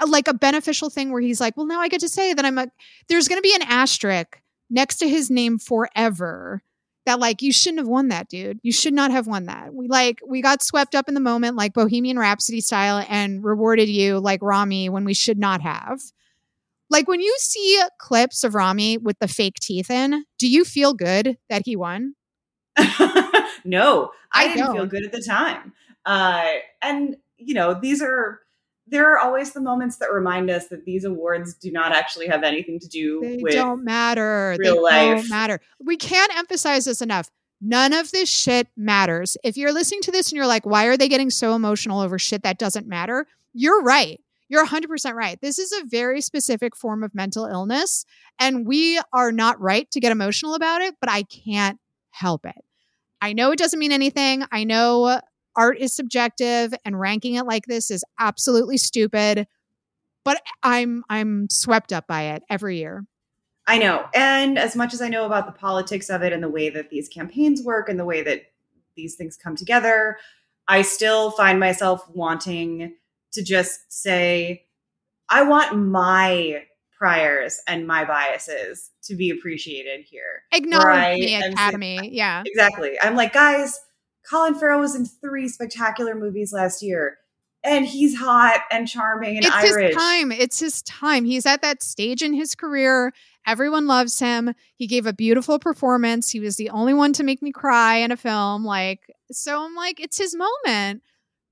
uh, 0.00 0.06
like 0.08 0.28
a 0.28 0.34
beneficial 0.34 0.90
thing 0.90 1.10
where 1.10 1.22
he's 1.22 1.40
like, 1.40 1.56
well, 1.56 1.66
now 1.66 1.80
I 1.80 1.88
get 1.88 2.00
to 2.00 2.08
say 2.08 2.34
that 2.34 2.44
I'm 2.44 2.58
a, 2.58 2.66
there's 3.08 3.28
going 3.28 3.38
to 3.38 3.42
be 3.42 3.54
an 3.54 3.62
asterisk 3.62 4.40
next 4.70 4.96
to 4.96 5.08
his 5.08 5.30
name 5.30 5.58
forever 5.58 6.62
that 7.06 7.20
like 7.20 7.42
you 7.42 7.52
shouldn't 7.52 7.80
have 7.80 7.88
won 7.88 8.08
that 8.08 8.28
dude 8.28 8.58
you 8.62 8.72
should 8.72 8.94
not 8.94 9.10
have 9.10 9.26
won 9.26 9.44
that 9.44 9.74
we 9.74 9.86
like 9.88 10.20
we 10.26 10.40
got 10.40 10.62
swept 10.62 10.94
up 10.94 11.06
in 11.06 11.14
the 11.14 11.20
moment 11.20 11.56
like 11.56 11.74
bohemian 11.74 12.18
rhapsody 12.18 12.60
style 12.60 13.04
and 13.08 13.44
rewarded 13.44 13.88
you 13.88 14.18
like 14.18 14.40
rami 14.42 14.88
when 14.88 15.04
we 15.04 15.14
should 15.14 15.38
not 15.38 15.60
have 15.60 16.00
like 16.94 17.08
when 17.08 17.20
you 17.20 17.34
see 17.38 17.80
clips 17.98 18.44
of 18.44 18.54
rami 18.54 18.96
with 18.96 19.18
the 19.18 19.28
fake 19.28 19.56
teeth 19.60 19.90
in 19.90 20.24
do 20.38 20.48
you 20.48 20.64
feel 20.64 20.94
good 20.94 21.36
that 21.50 21.62
he 21.64 21.76
won? 21.76 22.14
No, 23.64 24.10
I, 24.32 24.44
I 24.44 24.54
didn't 24.54 24.72
feel 24.72 24.86
good 24.86 25.04
at 25.04 25.12
the 25.12 25.22
time. 25.22 25.72
Uh, 26.04 26.46
and 26.82 27.16
you 27.38 27.54
know, 27.54 27.74
these 27.74 28.02
are 28.02 28.40
there 28.86 29.10
are 29.12 29.18
always 29.18 29.52
the 29.52 29.60
moments 29.60 29.96
that 29.96 30.12
remind 30.12 30.50
us 30.50 30.68
that 30.68 30.84
these 30.84 31.04
awards 31.04 31.54
do 31.54 31.72
not 31.72 31.92
actually 31.92 32.26
have 32.26 32.42
anything 32.42 32.78
to 32.78 32.88
do 32.88 33.20
they 33.22 33.38
with 33.42 33.54
don't 33.54 33.82
matter. 33.82 34.56
They 34.58 34.70
real 34.70 34.82
life. 34.82 35.20
don't 35.22 35.30
matter. 35.30 35.60
We 35.82 35.96
can't 35.96 36.36
emphasize 36.36 36.84
this 36.84 37.00
enough. 37.00 37.30
None 37.62 37.94
of 37.94 38.10
this 38.10 38.28
shit 38.28 38.68
matters. 38.76 39.38
If 39.42 39.56
you're 39.56 39.72
listening 39.72 40.02
to 40.02 40.12
this 40.12 40.30
and 40.30 40.36
you're 40.36 40.46
like 40.46 40.66
why 40.66 40.84
are 40.84 40.98
they 40.98 41.08
getting 41.08 41.30
so 41.30 41.54
emotional 41.54 42.00
over 42.00 42.18
shit 42.18 42.42
that 42.42 42.58
doesn't 42.58 42.86
matter? 42.86 43.26
You're 43.54 43.82
right 43.82 44.20
you're 44.48 44.66
100% 44.66 45.14
right. 45.14 45.40
This 45.40 45.58
is 45.58 45.72
a 45.72 45.86
very 45.86 46.20
specific 46.20 46.76
form 46.76 47.02
of 47.02 47.14
mental 47.14 47.46
illness 47.46 48.04
and 48.38 48.66
we 48.66 49.00
are 49.12 49.32
not 49.32 49.60
right 49.60 49.90
to 49.90 50.00
get 50.00 50.12
emotional 50.12 50.54
about 50.54 50.82
it 50.82 50.94
but 51.00 51.10
i 51.10 51.22
can't 51.22 51.78
help 52.10 52.46
it. 52.46 52.64
I 53.20 53.32
know 53.32 53.52
it 53.52 53.58
doesn't 53.58 53.78
mean 53.78 53.92
anything. 53.92 54.44
I 54.52 54.64
know 54.64 55.20
art 55.56 55.78
is 55.78 55.94
subjective 55.94 56.74
and 56.84 56.98
ranking 56.98 57.34
it 57.34 57.46
like 57.46 57.66
this 57.66 57.90
is 57.90 58.04
absolutely 58.18 58.76
stupid 58.76 59.46
but 60.24 60.42
i'm 60.62 61.04
i'm 61.08 61.48
swept 61.48 61.92
up 61.92 62.06
by 62.06 62.22
it 62.22 62.42
every 62.50 62.78
year. 62.78 63.04
I 63.66 63.78
know. 63.78 64.06
And 64.14 64.58
as 64.58 64.76
much 64.76 64.92
as 64.92 65.00
I 65.00 65.08
know 65.08 65.24
about 65.24 65.46
the 65.46 65.52
politics 65.52 66.10
of 66.10 66.22
it 66.22 66.32
and 66.32 66.42
the 66.42 66.50
way 66.50 66.68
that 66.70 66.90
these 66.90 67.08
campaigns 67.08 67.62
work 67.62 67.88
and 67.88 67.98
the 67.98 68.04
way 68.04 68.22
that 68.22 68.42
these 68.94 69.14
things 69.14 69.36
come 69.36 69.56
together, 69.56 70.18
I 70.68 70.82
still 70.82 71.30
find 71.30 71.58
myself 71.58 72.08
wanting 72.10 72.94
to 73.34 73.42
just 73.42 73.80
say, 73.88 74.64
I 75.28 75.42
want 75.44 75.76
my 75.76 76.64
priors 76.98 77.60
and 77.66 77.86
my 77.86 78.04
biases 78.04 78.90
to 79.04 79.14
be 79.16 79.30
appreciated 79.30 80.04
here. 80.08 80.42
acknowledge 80.52 80.86
Right, 80.86 81.20
me 81.20 81.34
and 81.34 81.44
say- 81.44 81.50
academy 81.52 82.10
yeah. 82.12 82.42
Exactly. 82.46 82.96
I'm 83.02 83.16
like, 83.16 83.32
guys, 83.32 83.78
Colin 84.30 84.54
Farrell 84.54 84.80
was 84.80 84.94
in 84.94 85.04
three 85.04 85.48
spectacular 85.48 86.14
movies 86.14 86.52
last 86.52 86.82
year, 86.82 87.18
and 87.62 87.84
he's 87.84 88.16
hot 88.16 88.60
and 88.70 88.88
charming 88.88 89.36
and 89.36 89.44
it's 89.44 89.54
Irish. 89.54 89.88
his 89.88 89.96
time. 89.96 90.32
It's 90.32 90.58
his 90.60 90.82
time. 90.82 91.24
He's 91.24 91.44
at 91.46 91.60
that 91.62 91.82
stage 91.82 92.22
in 92.22 92.32
his 92.32 92.54
career. 92.54 93.12
Everyone 93.46 93.86
loves 93.86 94.18
him. 94.20 94.54
He 94.76 94.86
gave 94.86 95.04
a 95.04 95.12
beautiful 95.12 95.58
performance. 95.58 96.30
He 96.30 96.40
was 96.40 96.56
the 96.56 96.70
only 96.70 96.94
one 96.94 97.12
to 97.14 97.22
make 97.22 97.42
me 97.42 97.52
cry 97.52 97.96
in 97.96 98.12
a 98.12 98.16
film. 98.16 98.64
Like 98.64 99.00
so 99.32 99.62
i'm 99.64 99.74
like 99.74 100.00
it's 100.00 100.16
his 100.16 100.34
moment. 100.34 101.02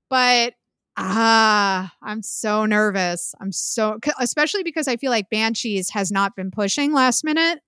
But 0.09 0.53
ah 0.97 1.91
i'm 2.01 2.21
so 2.21 2.65
nervous. 2.65 3.33
I'm 3.41 3.51
so 3.51 3.99
especially 4.19 4.63
because 4.63 4.87
i 4.87 4.95
feel 4.97 5.09
like 5.11 5.29
banshees 5.29 5.89
has 5.91 6.11
not 6.11 6.35
been 6.35 6.51
pushing 6.51 6.93
last 6.93 7.23
minute. 7.23 7.59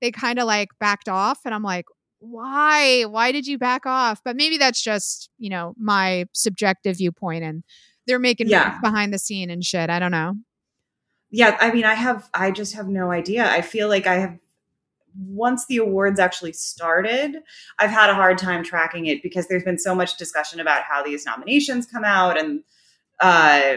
They 0.00 0.10
kind 0.10 0.38
of 0.38 0.46
like 0.46 0.68
backed 0.80 1.08
off 1.08 1.40
and 1.44 1.54
i'm 1.54 1.62
like 1.62 1.86
why? 2.20 3.02
Why 3.02 3.32
did 3.32 3.46
you 3.46 3.58
back 3.58 3.84
off? 3.84 4.22
But 4.24 4.34
maybe 4.36 4.56
that's 4.56 4.82
just 4.82 5.28
you 5.38 5.50
know 5.50 5.74
my 5.78 6.26
subjective 6.32 6.96
viewpoint 6.96 7.44
and 7.44 7.62
they're 8.06 8.18
making 8.18 8.48
Yeah. 8.48 8.78
behind 8.82 9.12
the 9.12 9.18
scene 9.18 9.50
and 9.50 9.64
shit 9.64 9.90
i 9.90 9.98
don't 9.98 10.10
know. 10.12 10.34
Yeah, 11.30 11.56
I 11.60 11.72
mean, 11.72 11.84
I 11.84 11.94
have, 11.94 12.28
I 12.32 12.52
just 12.52 12.74
have 12.74 12.86
no 12.86 13.10
idea. 13.10 13.50
I 13.50 13.60
feel 13.60 13.88
like 13.88 14.06
I 14.06 14.14
have, 14.18 14.38
once 15.18 15.66
the 15.66 15.76
awards 15.78 16.18
actually 16.18 16.52
started, 16.52 17.36
I've 17.78 17.90
had 17.90 18.10
a 18.10 18.14
hard 18.14 18.38
time 18.38 18.64
tracking 18.64 19.06
it 19.06 19.22
because 19.22 19.46
there's 19.48 19.62
been 19.64 19.78
so 19.78 19.94
much 19.94 20.16
discussion 20.16 20.60
about 20.60 20.82
how 20.82 21.02
these 21.02 21.24
nominations 21.24 21.86
come 21.86 22.04
out 22.04 22.38
and 22.38 22.62
uh, 23.20 23.76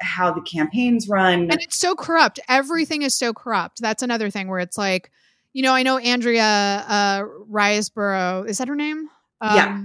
how 0.00 0.30
the 0.32 0.42
campaigns 0.42 1.08
run. 1.08 1.50
and 1.50 1.60
it's 1.62 1.78
so 1.78 1.94
corrupt 1.94 2.38
everything 2.48 3.00
is 3.00 3.16
so 3.16 3.32
corrupt 3.32 3.80
that's 3.80 4.02
another 4.02 4.28
thing 4.28 4.46
where 4.48 4.58
it's 4.58 4.76
like 4.76 5.10
you 5.54 5.62
know 5.62 5.72
i 5.72 5.82
know 5.82 5.96
andrea 5.96 6.84
uh 6.86 7.22
riseborough 7.50 8.46
is 8.46 8.58
that 8.58 8.68
her 8.68 8.76
name 8.76 9.08
Um, 9.40 9.54
Yeah. 9.56 9.84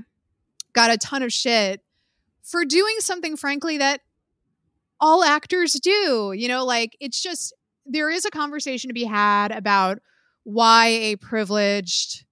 got 0.73 0.91
a 0.91 0.97
ton 0.97 1.23
of 1.23 1.31
shit 1.31 1.81
for 2.43 2.65
doing 2.65 2.95
something 2.99 3.37
frankly 3.37 3.77
that 3.77 4.01
all 4.99 5.23
actors 5.23 5.71
do 5.73 6.33
you 6.35 6.49
know 6.49 6.65
like 6.65 6.97
it's 6.99 7.23
just 7.23 7.53
there 7.85 8.09
is 8.09 8.25
a 8.25 8.31
conversation 8.31 8.89
to 8.89 8.93
be 8.93 9.05
had 9.05 9.53
about 9.53 9.99
why 10.43 10.87
a 10.87 11.15
privileged 11.17 12.25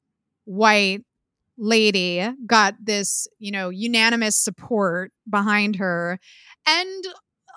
white 0.45 1.03
lady 1.57 2.27
got 2.45 2.75
this 2.81 3.27
you 3.37 3.51
know 3.51 3.69
unanimous 3.69 4.35
support 4.35 5.11
behind 5.29 5.75
her. 5.75 6.19
And 6.65 7.05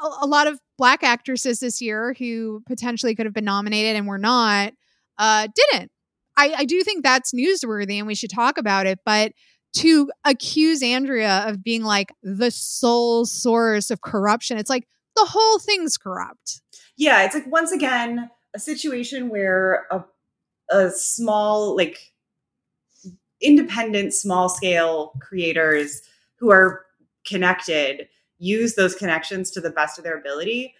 a, 0.02 0.24
a 0.24 0.26
lot 0.26 0.46
of 0.46 0.58
black 0.76 1.02
actresses 1.02 1.60
this 1.60 1.80
year 1.80 2.14
who 2.18 2.62
potentially 2.66 3.14
could 3.14 3.26
have 3.26 3.34
been 3.34 3.44
nominated 3.44 3.96
and 3.96 4.06
were 4.06 4.18
not 4.18 4.72
uh 5.18 5.48
didn't. 5.54 5.90
I, 6.36 6.54
I 6.58 6.64
do 6.64 6.82
think 6.82 7.04
that's 7.04 7.32
newsworthy 7.32 7.98
and 7.98 8.06
we 8.06 8.14
should 8.14 8.30
talk 8.30 8.56
about 8.56 8.86
it 8.86 9.00
but 9.04 9.32
to 9.74 10.10
accuse 10.24 10.82
andrea 10.82 11.44
of 11.46 11.62
being 11.62 11.82
like 11.82 12.10
the 12.22 12.50
sole 12.50 13.26
source 13.26 13.90
of 13.90 14.00
corruption 14.00 14.56
it's 14.56 14.70
like 14.70 14.86
the 15.16 15.24
whole 15.24 15.58
thing's 15.58 15.96
corrupt. 15.96 16.62
Yeah, 16.96 17.24
it's 17.24 17.34
like 17.34 17.46
once 17.46 17.72
again 17.72 18.30
a 18.54 18.58
situation 18.58 19.28
where 19.28 19.86
a 19.90 20.04
a 20.72 20.90
small 20.90 21.76
like 21.76 22.12
independent 23.40 24.14
small 24.14 24.48
scale 24.48 25.12
creators 25.20 26.02
who 26.36 26.50
are 26.50 26.84
connected 27.26 28.08
use 28.38 28.74
those 28.74 28.94
connections 28.94 29.50
to 29.50 29.60
the 29.60 29.70
best 29.70 29.98
of 29.98 30.04
their 30.04 30.18
ability 30.18 30.74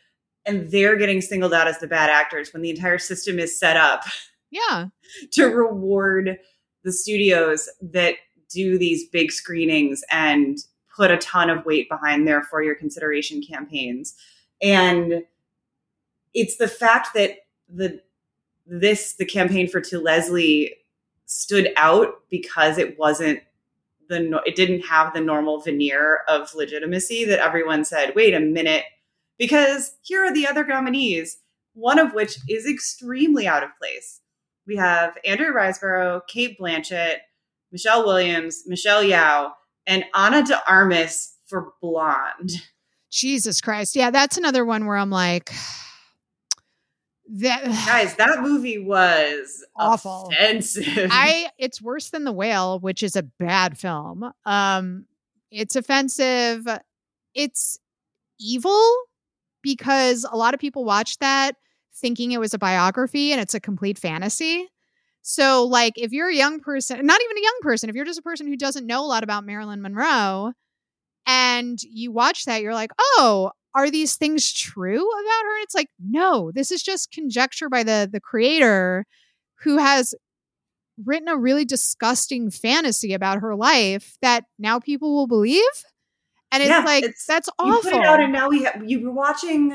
and 0.45 0.71
they're 0.71 0.97
getting 0.97 1.21
singled 1.21 1.55
out 1.55 1.69
as 1.69 1.79
the 1.79 1.87
bad 1.87 2.11
actors 2.11 2.53
when 2.53 2.63
the 2.63 2.71
entire 2.71 2.99
system 2.99 3.39
is 3.39 3.59
set 3.59 3.77
up 3.77 4.05
yeah. 4.51 4.87
to 5.33 5.47
reward 5.47 6.39
the 6.85 6.93
studios 6.93 7.69
that 7.81 8.17
do 8.49 8.79
these 8.79 9.09
big 9.09 9.33
screenings 9.33 10.03
and 10.11 10.59
put 10.95 11.11
a 11.11 11.17
ton 11.17 11.49
of 11.49 11.65
weight 11.65 11.89
behind 11.89 12.29
their 12.29 12.43
for 12.43 12.63
your 12.63 12.75
consideration 12.75 13.43
campaigns. 13.43 14.15
And 14.61 15.25
it's 16.35 16.57
the 16.57 16.69
fact 16.69 17.09
that 17.15 17.39
the 17.69 18.01
this 18.67 19.15
the 19.15 19.25
campaign 19.25 19.69
for 19.69 19.81
to 19.81 19.99
leslie 19.99 20.75
stood 21.27 21.73
out 21.77 22.23
because 22.31 22.79
it 22.79 22.99
wasn't 22.99 23.41
the 24.09 24.41
it 24.47 24.55
didn't 24.55 24.83
have 24.83 25.13
the 25.13 25.21
normal 25.21 25.61
veneer 25.61 26.21
of 26.29 26.55
legitimacy 26.55 27.25
that 27.25 27.41
everyone 27.41 27.85
said 27.85 28.15
wait 28.15 28.35
a 28.35 28.41
minute 28.41 28.85
because 29.39 29.95
here 30.03 30.25
are 30.25 30.33
the 30.33 30.47
other 30.47 30.65
nominees 30.67 31.39
one 31.75 31.99
of 31.99 32.13
which 32.13 32.39
is 32.49 32.67
extremely 32.67 33.47
out 33.47 33.63
of 33.63 33.71
place 33.79 34.21
we 34.67 34.77
have 34.77 35.19
Andrea 35.25 35.51
Riseborough, 35.51 36.27
Cate 36.29 36.57
Blanchett, 36.59 37.17
Michelle 37.73 38.07
Williams, 38.07 38.63
Michelle 38.67 39.03
Yeoh 39.03 39.51
and 39.87 40.05
ana 40.15 40.45
de 40.45 40.61
Armas 40.71 41.37
for 41.47 41.73
Blonde. 41.81 42.53
Jesus 43.11 43.61
Christ. 43.61 43.97
Yeah, 43.97 44.11
that's 44.11 44.39
another 44.39 44.65
one 44.65 44.87
where 44.87 44.97
I'm 44.97 45.11
like, 45.11 45.53
that 47.33 47.65
guys, 47.87 48.15
that 48.17 48.41
movie 48.43 48.79
was 48.79 49.65
awful. 49.77 50.31
Offensive. 50.33 51.09
I 51.11 51.49
it's 51.59 51.81
worse 51.81 52.11
than 52.11 52.25
The 52.25 52.33
Whale, 52.33 52.79
which 52.81 53.03
is 53.03 53.17
a 53.17 53.23
bad 53.23 53.79
film. 53.79 54.31
Um, 54.45 55.07
it's 55.51 55.77
offensive. 55.77 56.67
It's 57.35 57.79
evil 58.39 58.95
because 59.63 60.27
a 60.31 60.37
lot 60.37 60.55
of 60.55 60.61
people 60.61 60.85
watch 60.85 61.19
that 61.19 61.57
thinking 61.95 62.33
it 62.33 62.41
was 62.41 62.55
a 62.55 62.59
biography 62.59 63.33
and 63.33 63.41
it's 63.41 63.55
a 63.55 63.61
complete 63.61 63.99
fantasy. 63.99 64.69
So, 65.25 65.65
like, 65.65 65.93
if 65.97 66.13
you're 66.13 66.29
a 66.29 66.35
young 66.35 66.59
person, 66.59 67.07
not 67.07 67.21
even 67.23 67.39
a 67.39 67.43
young 67.43 67.59
person, 67.63 67.89
if 67.89 67.95
you're 67.95 68.05
just 68.05 68.19
a 68.19 68.23
person 68.23 68.49
who 68.49 68.57
doesn't 68.57 68.87
know 68.87 69.05
a 69.05 69.07
lot 69.07 69.23
about 69.23 69.47
Marilyn 69.47 69.81
Monroe 69.81 70.53
and 71.27 71.81
you 71.83 72.11
watch 72.11 72.45
that, 72.47 72.61
you're 72.61 72.75
like, 72.75 72.91
oh, 72.99 73.53
are 73.75 73.91
these 73.91 74.17
things 74.17 74.53
true 74.53 75.01
about 75.01 75.45
her? 75.45 75.57
And 75.57 75.65
it's 75.65 75.75
like, 75.75 75.89
no, 75.99 76.53
this 76.53 76.71
is 76.71 76.83
just 76.83 77.11
conjecture 77.11 77.69
by 77.69 77.83
the 77.83 78.09
the 78.11 78.21
creator 78.21 79.07
who 79.63 79.79
has 79.79 80.15
written 81.05 81.29
a 81.29 81.37
really 81.37 81.65
disgusting 81.65 82.51
fantasy 82.51 83.15
about 83.15 83.41
her 83.41 83.55
life 83.55 84.17
that 84.23 84.45
now 84.59 84.79
people 84.79 85.15
will 85.15 85.27
believe. 85.27 85.63
And 86.51 86.63
it's 86.63 86.71
yeah, 86.71 86.81
like 86.81 87.05
it's, 87.05 87.25
that's 87.25 87.49
awful. 87.59 87.91
You 87.91 87.97
put 87.97 88.03
it 88.03 88.07
out, 88.07 88.21
and 88.21 88.33
now 88.33 88.49
we 88.49 88.65
have 88.65 88.83
you 88.87 89.01
were 89.01 89.13
watching. 89.13 89.75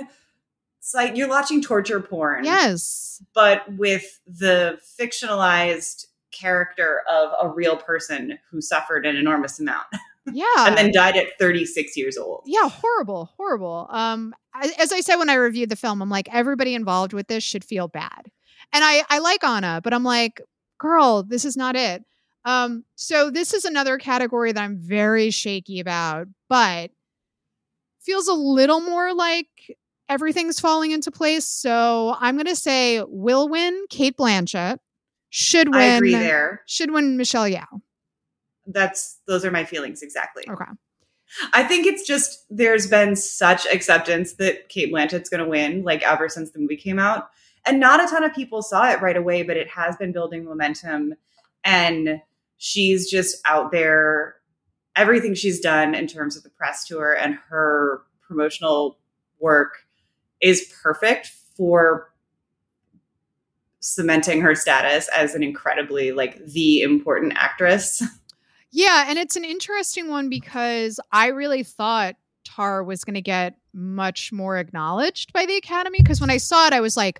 It's 0.79 0.93
like 0.93 1.17
you're 1.17 1.27
watching 1.27 1.61
torture 1.61 1.99
porn. 1.99 2.45
Yes, 2.45 3.21
but 3.33 3.63
with 3.77 4.19
the 4.27 4.79
fictionalized 4.99 6.05
character 6.31 7.01
of 7.09 7.31
a 7.41 7.49
real 7.49 7.77
person 7.77 8.37
who 8.51 8.61
suffered 8.61 9.05
an 9.05 9.15
enormous 9.15 9.59
amount. 9.59 9.87
Yeah. 10.33 10.45
and 10.67 10.77
then 10.77 10.91
died 10.91 11.15
at 11.15 11.37
36 11.39 11.95
years 11.97 12.17
old. 12.17 12.43
Yeah, 12.45 12.69
horrible, 12.69 13.31
horrible. 13.37 13.87
Um 13.89 14.33
as 14.77 14.91
I 14.91 15.01
said 15.01 15.17
when 15.17 15.29
I 15.29 15.35
reviewed 15.35 15.69
the 15.69 15.75
film, 15.75 16.01
I'm 16.01 16.09
like 16.09 16.27
everybody 16.31 16.73
involved 16.75 17.13
with 17.13 17.27
this 17.27 17.43
should 17.43 17.63
feel 17.63 17.87
bad. 17.87 18.31
And 18.73 18.83
I 18.83 19.03
I 19.09 19.19
like 19.19 19.43
Anna, 19.43 19.81
but 19.83 19.93
I'm 19.93 20.03
like, 20.03 20.41
girl, 20.79 21.23
this 21.23 21.45
is 21.45 21.55
not 21.55 21.75
it. 21.75 22.03
Um 22.45 22.83
so 22.95 23.29
this 23.29 23.53
is 23.53 23.65
another 23.65 23.97
category 23.97 24.51
that 24.51 24.61
I'm 24.63 24.77
very 24.77 25.29
shaky 25.31 25.79
about, 25.79 26.27
but 26.49 26.91
feels 28.01 28.27
a 28.27 28.33
little 28.33 28.79
more 28.79 29.13
like 29.13 29.47
everything's 30.09 30.59
falling 30.59 30.91
into 30.91 31.11
place. 31.11 31.45
So 31.45 32.15
I'm 32.19 32.35
going 32.35 32.45
to 32.45 32.55
say 32.55 33.03
will 33.05 33.49
win 33.49 33.85
Cate 33.89 34.15
Blanchett. 34.17 34.77
Should 35.29 35.73
win. 35.73 36.09
There. 36.09 36.61
Should 36.65 36.91
win 36.91 37.17
Michelle 37.17 37.49
Yeoh. 37.49 37.81
That's 38.67 39.19
those 39.27 39.45
are 39.45 39.51
my 39.51 39.63
feelings 39.63 40.01
exactly. 40.01 40.43
Okay. 40.47 40.65
I 41.53 41.63
think 41.63 41.85
it's 41.85 42.05
just 42.05 42.45
there's 42.49 42.87
been 42.87 43.15
such 43.15 43.65
acceptance 43.67 44.33
that 44.33 44.69
Cate 44.69 44.91
Blanchett's 44.91 45.29
going 45.29 45.43
to 45.43 45.49
win, 45.49 45.83
like 45.83 46.03
ever 46.03 46.29
since 46.29 46.51
the 46.51 46.59
movie 46.59 46.77
came 46.77 46.99
out, 46.99 47.29
and 47.65 47.79
not 47.79 48.03
a 48.03 48.07
ton 48.07 48.23
of 48.23 48.33
people 48.33 48.61
saw 48.61 48.89
it 48.89 49.01
right 49.01 49.17
away, 49.17 49.43
but 49.43 49.57
it 49.57 49.69
has 49.69 49.97
been 49.97 50.13
building 50.13 50.45
momentum, 50.45 51.15
and 51.63 52.21
she's 52.57 53.09
just 53.09 53.37
out 53.45 53.71
there. 53.71 54.35
Everything 54.95 55.35
she's 55.35 55.59
done 55.59 55.93
in 55.93 56.07
terms 56.07 56.35
of 56.35 56.43
the 56.43 56.49
press 56.49 56.85
tour 56.85 57.13
and 57.13 57.37
her 57.49 58.01
promotional 58.27 58.97
work 59.39 59.85
is 60.41 60.73
perfect 60.81 61.31
for 61.55 62.11
cementing 63.79 64.41
her 64.41 64.53
status 64.53 65.07
as 65.15 65.33
an 65.33 65.43
incredibly 65.43 66.11
like 66.11 66.43
the 66.45 66.81
important 66.81 67.33
actress. 67.35 68.03
Yeah, 68.77 69.05
and 69.07 69.17
it's 69.17 69.35
an 69.35 69.43
interesting 69.43 70.07
one 70.07 70.29
because 70.29 70.99
I 71.11 71.29
really 71.29 71.63
thought 71.63 72.15
Tar 72.45 72.83
was 72.83 73.03
going 73.03 73.15
to 73.15 73.21
get 73.21 73.55
much 73.73 74.31
more 74.31 74.57
acknowledged 74.57 75.33
by 75.33 75.47
the 75.47 75.57
Academy 75.57 75.97
because 75.99 76.21
when 76.21 76.29
I 76.29 76.37
saw 76.37 76.67
it 76.67 76.73
I 76.73 76.79
was 76.79 76.95
like, 76.95 77.19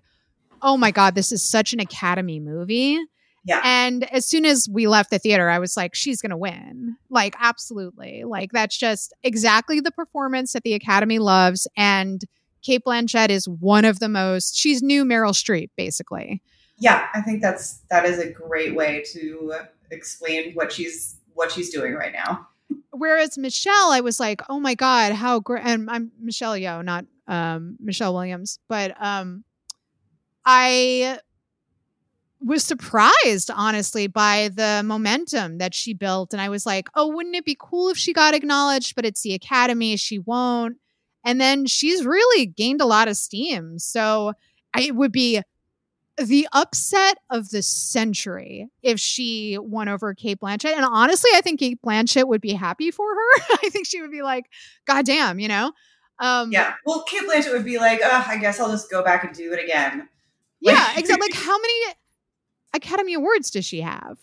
"Oh 0.61 0.77
my 0.77 0.91
god, 0.91 1.15
this 1.15 1.31
is 1.31 1.41
such 1.41 1.73
an 1.73 1.79
Academy 1.79 2.39
movie." 2.39 2.99
Yeah. 3.43 3.61
And 3.63 4.03
as 4.11 4.27
soon 4.27 4.45
as 4.45 4.69
we 4.71 4.85
left 4.87 5.09
the 5.09 5.17
theater, 5.17 5.49
I 5.49 5.57
was 5.57 5.75
like, 5.75 5.95
she's 5.95 6.21
going 6.21 6.29
to 6.31 6.37
win. 6.37 6.97
Like, 7.09 7.33
absolutely. 7.39 8.23
Like, 8.25 8.51
that's 8.51 8.77
just 8.77 9.13
exactly 9.23 9.79
the 9.79 9.91
performance 9.91 10.53
that 10.53 10.63
the 10.63 10.73
Academy 10.73 11.17
loves. 11.17 11.65
And 11.77 12.23
Cate 12.61 12.83
Blanchett 12.85 13.29
is 13.29 13.47
one 13.47 13.85
of 13.85 13.99
the 13.99 14.09
most, 14.09 14.57
she's 14.57 14.83
new 14.83 15.05
Meryl 15.05 15.31
Streep, 15.31 15.69
basically. 15.77 16.41
Yeah, 16.77 17.07
I 17.15 17.21
think 17.21 17.41
that's, 17.41 17.79
that 17.89 18.03
is 18.03 18.19
a 18.19 18.29
great 18.29 18.75
way 18.75 19.03
to 19.13 19.53
explain 19.91 20.53
what 20.53 20.73
she's, 20.73 21.16
what 21.37 21.51
she's 21.51 21.69
doing 21.69 21.93
right 21.93 22.11
now. 22.11 22.47
Whereas 22.91 23.37
Michelle, 23.37 23.91
I 23.91 24.01
was 24.01 24.19
like, 24.19 24.41
oh 24.49 24.59
my 24.59 24.73
God, 24.73 25.13
how 25.13 25.39
great. 25.39 25.63
And 25.63 25.89
I'm 25.89 26.11
Michelle 26.19 26.55
Yeoh, 26.55 26.83
not 26.83 27.05
um, 27.27 27.77
Michelle 27.79 28.13
Williams. 28.13 28.59
But 28.67 28.95
um, 28.99 29.43
I 30.45 31.19
was 32.41 32.63
surprised, 32.63 33.51
honestly, 33.53 34.07
by 34.07 34.49
the 34.53 34.81
momentum 34.83 35.59
that 35.59 35.75
she 35.75 35.93
built. 35.93 36.33
And 36.33 36.41
I 36.41 36.49
was 36.49 36.65
like, 36.65 36.87
oh, 36.95 37.07
wouldn't 37.07 37.35
it 37.35 37.45
be 37.45 37.57
cool 37.59 37.89
if 37.89 37.97
she 37.97 38.13
got 38.13 38.33
acknowledged? 38.33 38.95
But 38.95 39.05
it's 39.05 39.21
the 39.21 39.35
Academy. 39.35 39.95
She 39.95 40.17
won't. 40.17 40.77
And 41.23 41.39
then 41.39 41.67
she's 41.67 42.03
really 42.03 42.47
gained 42.47 42.81
a 42.81 42.85
lot 42.85 43.07
of 43.07 43.15
steam. 43.15 43.77
So 43.77 44.33
I, 44.73 44.81
it 44.81 44.95
would 44.95 45.11
be 45.11 45.41
the 46.17 46.47
upset 46.53 47.19
of 47.29 47.49
the 47.49 47.61
century 47.61 48.67
if 48.81 48.99
she 48.99 49.57
won 49.59 49.87
over 49.87 50.13
Cate 50.13 50.39
Blanchett. 50.39 50.73
And 50.75 50.85
honestly, 50.85 51.29
I 51.35 51.41
think 51.41 51.59
Cate 51.59 51.79
Blanchett 51.85 52.27
would 52.27 52.41
be 52.41 52.53
happy 52.53 52.91
for 52.91 53.07
her. 53.07 53.41
I 53.63 53.69
think 53.69 53.85
she 53.85 54.01
would 54.01 54.11
be 54.11 54.23
like, 54.23 54.45
God 54.85 55.05
damn, 55.05 55.39
you 55.39 55.47
know? 55.47 55.73
Um, 56.19 56.51
yeah. 56.51 56.73
Well, 56.85 57.03
Cate 57.03 57.21
Blanchett 57.21 57.53
would 57.53 57.65
be 57.65 57.77
like, 57.77 58.01
oh, 58.03 58.25
I 58.27 58.37
guess 58.37 58.59
I'll 58.59 58.71
just 58.71 58.89
go 58.89 59.03
back 59.03 59.23
and 59.23 59.35
do 59.35 59.53
it 59.53 59.63
again. 59.63 60.09
Yeah, 60.59 60.97
exactly. 60.97 61.27
Like, 61.29 61.39
how 61.45 61.55
many 61.55 61.93
Academy 62.73 63.13
Awards 63.13 63.51
does 63.51 63.63
she 63.63 63.81
have? 63.81 64.17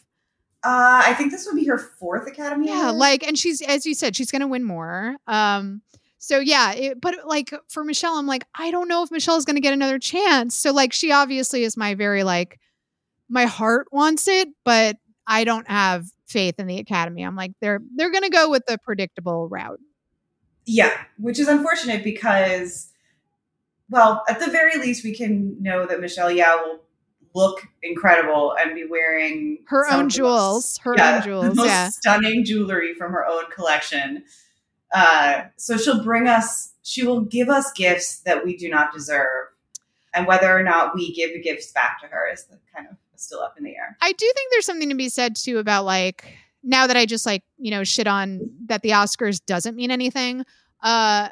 Uh, 0.65 1.03
I 1.05 1.15
think 1.15 1.31
this 1.31 1.47
would 1.47 1.55
be 1.55 1.65
her 1.67 1.79
fourth 1.79 2.27
Academy. 2.27 2.67
Yeah, 2.67 2.87
Award. 2.87 2.97
like, 2.97 3.23
and 3.23 3.39
she's 3.39 3.63
as 3.63 3.87
you 3.87 3.95
said, 3.95 4.17
she's 4.17 4.33
going 4.33 4.41
to 4.41 4.49
win 4.49 4.65
more. 4.65 5.15
Um, 5.29 5.83
so 6.25 6.39
yeah, 6.39 6.73
it, 6.73 7.01
but 7.03 7.27
like 7.27 7.53
for 7.69 7.85
Michelle, 7.85 8.15
I'm 8.15 8.27
like, 8.27 8.47
I 8.55 8.71
don't 8.71 8.89
know 8.89 9.03
if 9.03 9.11
Michelle 9.11 9.37
is 9.37 9.45
going 9.45 9.57
to 9.57 9.61
get 9.61 9.75
another 9.75 9.99
chance. 9.99 10.55
So 10.57 10.73
like, 10.73 10.95
she 10.95 11.13
obviously 11.13 11.65
is 11.65 11.77
my 11.77 11.95
very 11.95 12.23
like, 12.23 12.59
my 13.29 13.45
heart 13.45 13.89
wants 13.93 14.27
it, 14.27 14.49
but 14.65 14.97
I 15.27 15.45
don't 15.45 15.69
have 15.69 16.07
faith 16.25 16.55
in 16.59 16.67
the 16.67 16.79
Academy. 16.79 17.23
I'm 17.25 17.37
like, 17.37 17.53
they're 17.61 17.83
they're 17.95 18.11
going 18.11 18.23
to 18.23 18.31
go 18.31 18.49
with 18.49 18.65
the 18.67 18.79
predictable 18.79 19.51
route. 19.51 19.81
Yeah, 20.65 20.97
which 21.19 21.39
is 21.39 21.47
unfortunate 21.47 22.03
because, 22.03 22.91
well, 23.91 24.25
at 24.27 24.41
the 24.41 24.51
very 24.51 24.79
least, 24.79 25.05
we 25.05 25.15
can 25.15 25.63
know 25.63 25.85
that 25.85 26.01
Michelle 26.01 26.31
Yeoh 26.31 26.65
will 26.65 26.81
look 27.35 27.69
incredible 27.83 28.57
and 28.59 28.75
be 28.75 28.87
wearing 28.87 29.59
her 29.67 29.87
own 29.93 30.09
jewels, 30.09 30.55
most, 30.55 30.79
her 30.85 30.95
yeah, 30.97 31.17
own 31.17 31.23
jewels, 31.23 31.59
yeah, 31.59 31.91
stunning 31.91 32.47
jewelry 32.47 32.95
from 32.95 33.13
her 33.13 33.27
own 33.27 33.45
collection. 33.55 34.25
Uh, 34.95 35.43
so 35.57 35.77
she'll 35.77 36.03
bring 36.03 36.29
us, 36.29 36.73
she 36.83 37.05
will 37.05 37.23
give 37.23 37.49
us 37.49 37.73
gifts 37.73 38.21
that 38.21 38.45
we 38.45 38.57
do 38.57 38.71
not 38.71 38.93
deserve, 38.93 39.49
and 40.15 40.27
whether 40.27 40.57
or 40.57 40.63
not 40.63 40.95
we 40.95 41.13
give 41.13 41.31
gifts 41.43 41.73
back 41.73 42.01
to 42.01 42.07
her 42.07 42.31
is 42.33 42.47
kind 42.75 42.87
of 42.89 42.97
still 43.17 43.41
up 43.41 43.57
in 43.59 43.65
the 43.65 43.77
air. 43.77 43.97
I 44.01 44.13
do 44.13 44.33
think 44.35 44.53
there's 44.53 44.67
something 44.67 44.89
to 44.91 44.95
be 44.95 45.09
said 45.09 45.35
too 45.35 45.59
about 45.59 45.85
like 45.85 46.25
now 46.63 46.87
that 46.87 46.97
I 46.97 47.07
just 47.07 47.27
like 47.27 47.43
you 47.59 47.73
know 47.73 47.83
shit 47.83 48.07
on 48.07 48.41
that 48.67 48.83
the 48.83 48.91
Oscars 48.91 49.45
doesn't 49.45 49.75
mean 49.75 49.91
anything. 49.91 50.45
Uh, 50.83 51.29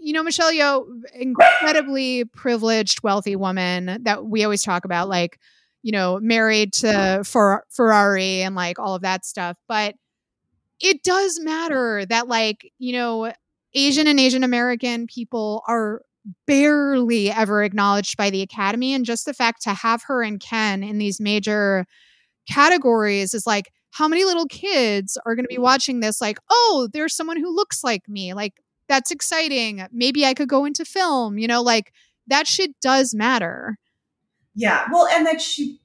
you 0.00 0.14
know, 0.14 0.22
Michelle 0.22 0.52
Yeoh, 0.52 0.86
incredibly 1.14 2.24
privileged, 2.24 3.02
wealthy 3.02 3.36
woman 3.36 4.02
that 4.02 4.24
we 4.24 4.44
always 4.44 4.62
talk 4.62 4.86
about, 4.86 5.08
like, 5.08 5.38
you 5.82 5.92
know, 5.92 6.18
married 6.20 6.72
to 6.74 7.22
Fer- 7.24 7.64
Ferrari 7.68 8.42
and 8.42 8.54
like 8.54 8.78
all 8.78 8.94
of 8.94 9.02
that 9.02 9.26
stuff. 9.26 9.58
But 9.68 9.96
it 10.80 11.02
does 11.02 11.38
matter 11.40 12.04
that, 12.06 12.28
like, 12.28 12.72
you 12.78 12.92
know, 12.92 13.32
Asian 13.74 14.06
and 14.06 14.18
Asian 14.18 14.42
American 14.42 15.06
people 15.06 15.62
are 15.66 16.02
barely 16.46 17.30
ever 17.30 17.62
acknowledged 17.62 18.16
by 18.16 18.30
the 18.30 18.42
Academy. 18.42 18.92
And 18.92 19.04
just 19.04 19.24
the 19.24 19.34
fact 19.34 19.62
to 19.62 19.74
have 19.74 20.02
her 20.04 20.22
and 20.22 20.40
Ken 20.40 20.82
in 20.82 20.98
these 20.98 21.20
major 21.20 21.86
categories 22.48 23.34
is 23.34 23.46
like, 23.46 23.72
how 23.92 24.06
many 24.06 24.24
little 24.24 24.46
kids 24.46 25.18
are 25.24 25.34
going 25.34 25.44
to 25.44 25.48
be 25.48 25.54
mm-hmm. 25.54 25.62
watching 25.62 26.00
this? 26.00 26.20
Like, 26.20 26.38
oh, 26.50 26.88
there's 26.92 27.14
someone 27.14 27.38
who 27.38 27.54
looks 27.54 27.82
like 27.82 28.08
me. 28.08 28.34
Like, 28.34 28.54
that's 28.88 29.10
exciting. 29.10 29.86
Maybe 29.92 30.26
I 30.26 30.34
could 30.34 30.48
go 30.48 30.64
into 30.64 30.84
film, 30.84 31.38
you 31.38 31.46
know, 31.46 31.62
like 31.62 31.92
that 32.26 32.46
shit 32.46 32.72
does 32.80 33.14
matter. 33.14 33.78
Yeah. 34.54 34.86
Well, 34.92 35.06
and 35.06 35.26
that 35.26 35.40
she, 35.40 35.80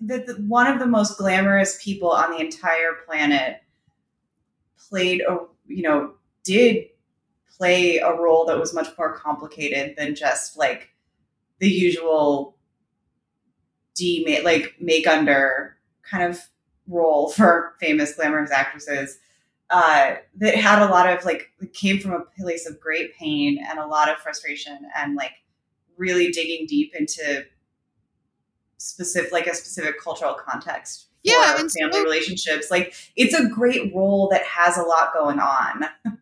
that 0.00 0.26
one 0.46 0.66
of 0.66 0.78
the 0.78 0.86
most 0.86 1.18
glamorous 1.18 1.82
people 1.82 2.10
on 2.10 2.30
the 2.30 2.40
entire 2.40 2.94
planet 3.06 3.61
played 4.92 5.22
a, 5.22 5.38
you 5.66 5.82
know, 5.82 6.12
did 6.44 6.84
play 7.56 7.96
a 7.96 8.12
role 8.12 8.44
that 8.44 8.58
was 8.58 8.74
much 8.74 8.88
more 8.98 9.16
complicated 9.16 9.94
than 9.96 10.14
just 10.14 10.58
like 10.58 10.90
the 11.60 11.68
usual 11.68 12.56
D, 13.94 14.40
like 14.44 14.74
make 14.80 15.06
under 15.06 15.78
kind 16.02 16.24
of 16.24 16.42
role 16.86 17.30
for 17.30 17.74
famous 17.80 18.14
glamorous 18.14 18.50
actresses 18.50 19.18
uh, 19.70 20.16
that 20.36 20.54
had 20.54 20.82
a 20.82 20.90
lot 20.90 21.08
of 21.08 21.24
like 21.24 21.50
came 21.72 21.98
from 21.98 22.12
a 22.12 22.20
place 22.38 22.68
of 22.68 22.78
great 22.78 23.16
pain 23.16 23.64
and 23.70 23.78
a 23.78 23.86
lot 23.86 24.10
of 24.10 24.18
frustration 24.18 24.78
and 24.98 25.14
like 25.14 25.32
really 25.96 26.30
digging 26.30 26.66
deep 26.66 26.92
into 26.94 27.44
specific 28.76 29.32
like 29.32 29.46
a 29.46 29.54
specific 29.54 29.98
cultural 29.98 30.34
context 30.34 31.06
Yeah, 31.24 31.56
and 31.58 31.70
family 31.70 31.92
spoke- 31.92 32.04
relationships 32.04 32.70
like 32.70 32.94
it's 33.16 33.34
a 33.34 33.48
great 33.48 33.94
role 33.94 34.28
that 34.32 34.42
has 34.44 34.76
a 34.76 34.82
lot 34.82 35.12
going 35.14 35.38
on 35.38 35.84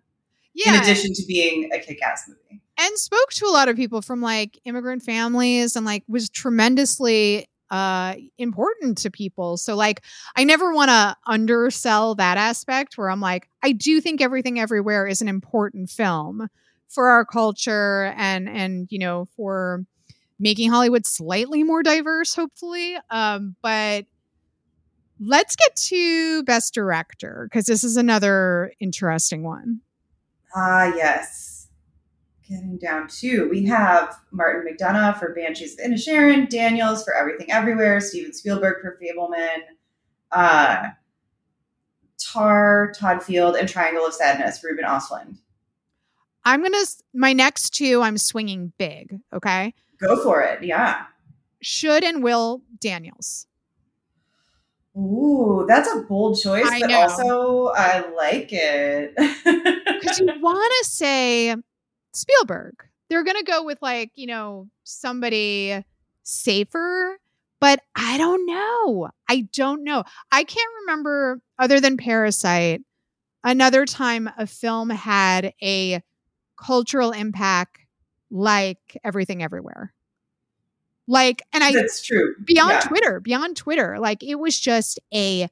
Yeah. 0.54 0.74
in 0.76 0.80
addition 0.82 1.14
to 1.14 1.22
being 1.26 1.70
a 1.72 1.78
kick-ass 1.78 2.28
movie. 2.28 2.60
And 2.78 2.98
spoke 2.98 3.30
to 3.34 3.46
a 3.46 3.50
lot 3.52 3.68
of 3.68 3.76
people 3.76 4.02
from 4.02 4.20
like 4.22 4.58
immigrant 4.64 5.02
families 5.02 5.76
and 5.76 5.84
like 5.86 6.02
was 6.08 6.28
tremendously 6.30 7.46
uh 7.70 8.16
important 8.36 8.98
to 8.98 9.10
people. 9.10 9.56
So 9.56 9.76
like 9.76 10.02
i 10.36 10.42
never 10.44 10.72
want 10.74 10.88
to 10.90 11.16
undersell 11.26 12.14
that 12.16 12.36
aspect 12.36 12.98
where 12.98 13.08
i'm 13.08 13.20
like 13.20 13.48
i 13.62 13.70
do 13.72 14.00
think 14.00 14.20
everything 14.20 14.58
everywhere 14.58 15.06
is 15.06 15.22
an 15.22 15.28
important 15.28 15.88
film 15.88 16.48
for 16.88 17.08
our 17.10 17.24
culture 17.24 18.12
and 18.16 18.48
and 18.48 18.88
you 18.90 18.98
know 18.98 19.28
for 19.36 19.84
making 20.40 20.68
hollywood 20.70 21.06
slightly 21.06 21.62
more 21.62 21.82
diverse 21.84 22.34
hopefully. 22.34 22.96
Um 23.10 23.54
but 23.62 24.06
let's 25.20 25.54
get 25.56 25.76
to 25.76 26.42
best 26.44 26.72
director 26.74 27.48
because 27.50 27.66
this 27.66 27.84
is 27.84 27.96
another 27.96 28.72
interesting 28.80 29.42
one 29.42 29.80
Ah, 30.54 30.92
yes. 30.96 31.68
Getting 32.48 32.78
down 32.78 33.06
to 33.20 33.48
we 33.48 33.64
have 33.66 34.16
Martin 34.32 34.66
McDonagh 34.66 35.18
for 35.18 35.32
Banshees 35.32 35.78
of 35.78 35.86
Inisherin, 35.86 36.48
Daniels 36.48 37.04
for 37.04 37.14
Everything 37.14 37.50
Everywhere, 37.52 38.00
Steven 38.00 38.32
Spielberg 38.32 38.82
for 38.82 38.98
Fabelman, 39.00 39.58
uh, 40.32 40.88
Tar, 42.18 42.92
Todd 42.96 43.22
Field, 43.22 43.54
and 43.54 43.68
Triangle 43.68 44.04
of 44.04 44.14
Sadness, 44.14 44.64
Ruben 44.64 44.84
Ostlund. 44.84 45.36
I'm 46.44 46.62
gonna 46.62 46.78
my 47.14 47.32
next 47.32 47.70
two. 47.70 48.02
I'm 48.02 48.18
swinging 48.18 48.72
big. 48.78 49.20
Okay, 49.32 49.72
Go 50.00 50.20
for 50.22 50.42
it, 50.42 50.64
yeah. 50.64 51.04
should 51.62 52.02
and 52.02 52.22
will 52.24 52.62
Daniels. 52.80 53.46
Ooh, 54.96 55.64
that's 55.68 55.88
a 55.92 56.00
bold 56.02 56.40
choice, 56.40 56.66
I 56.66 56.80
but 56.80 56.90
know. 56.90 57.00
also 57.00 57.72
I 57.76 58.04
like 58.16 58.48
it. 58.52 59.14
Because 60.00 60.18
you 60.18 60.26
want 60.40 60.72
to 60.80 60.88
say 60.88 61.54
Spielberg. 62.14 62.74
They're 63.10 63.22
gonna 63.22 63.42
go 63.42 63.64
with 63.64 63.76
like 63.82 64.12
you 64.14 64.26
know 64.26 64.68
somebody 64.84 65.84
safer, 66.22 67.18
but 67.60 67.80
I 67.94 68.16
don't 68.16 68.46
know. 68.46 69.10
I 69.28 69.46
don't 69.52 69.84
know. 69.84 70.04
I 70.32 70.44
can't 70.44 70.72
remember 70.82 71.40
other 71.58 71.80
than 71.80 71.98
Parasite. 71.98 72.80
Another 73.44 73.84
time 73.84 74.30
a 74.38 74.46
film 74.46 74.88
had 74.88 75.52
a 75.62 76.02
cultural 76.58 77.12
impact 77.12 77.78
like 78.30 78.96
Everything 79.04 79.42
Everywhere. 79.42 79.92
Like, 81.10 81.42
and 81.52 81.64
I 81.64 81.72
that's 81.72 82.06
true. 82.06 82.36
beyond 82.44 82.70
Yeah. 82.70 82.80
Twitter, 82.82 83.18
beyond 83.18 83.56
Twitter. 83.56 83.98
Like 83.98 84.22
it 84.22 84.36
was 84.36 84.56
just 84.56 85.00
a 85.12 85.48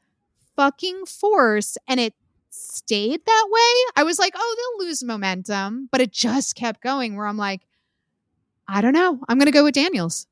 fucking 0.55 1.05
force 1.07 1.77
and 1.89 1.99
it 1.99 2.15
stayed 2.51 3.27
that 3.27 3.49
way. 3.51 3.93
I 3.97 4.05
was 4.05 4.21
like, 4.21 4.35
oh, 4.37 4.57
they'll 4.79 4.87
lose 4.87 5.03
momentum, 5.03 5.89
but 5.91 6.01
it 6.01 6.13
just 6.13 6.55
kept 6.55 6.81
going 6.81 7.17
where 7.17 7.27
I'm 7.27 7.37
like, 7.37 7.63
I 8.69 8.81
don't 8.81 8.93
know. 8.93 9.19
I'm 9.29 9.37
going 9.37 9.47
to 9.47 9.53
go 9.53 9.65
with 9.65 9.75
Daniels. 9.75 10.29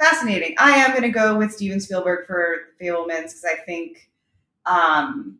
fascinating. 0.00 0.56
I 0.58 0.72
am 0.72 0.90
going 0.90 1.02
to 1.02 1.08
go 1.08 1.38
with 1.38 1.52
Steven 1.52 1.78
Spielberg 1.78 2.26
for 2.26 2.56
*The 2.80 2.86
Fabelmans 2.86 3.22
because 3.22 3.44
I 3.44 3.54
think, 3.54 4.10
um, 4.66 5.38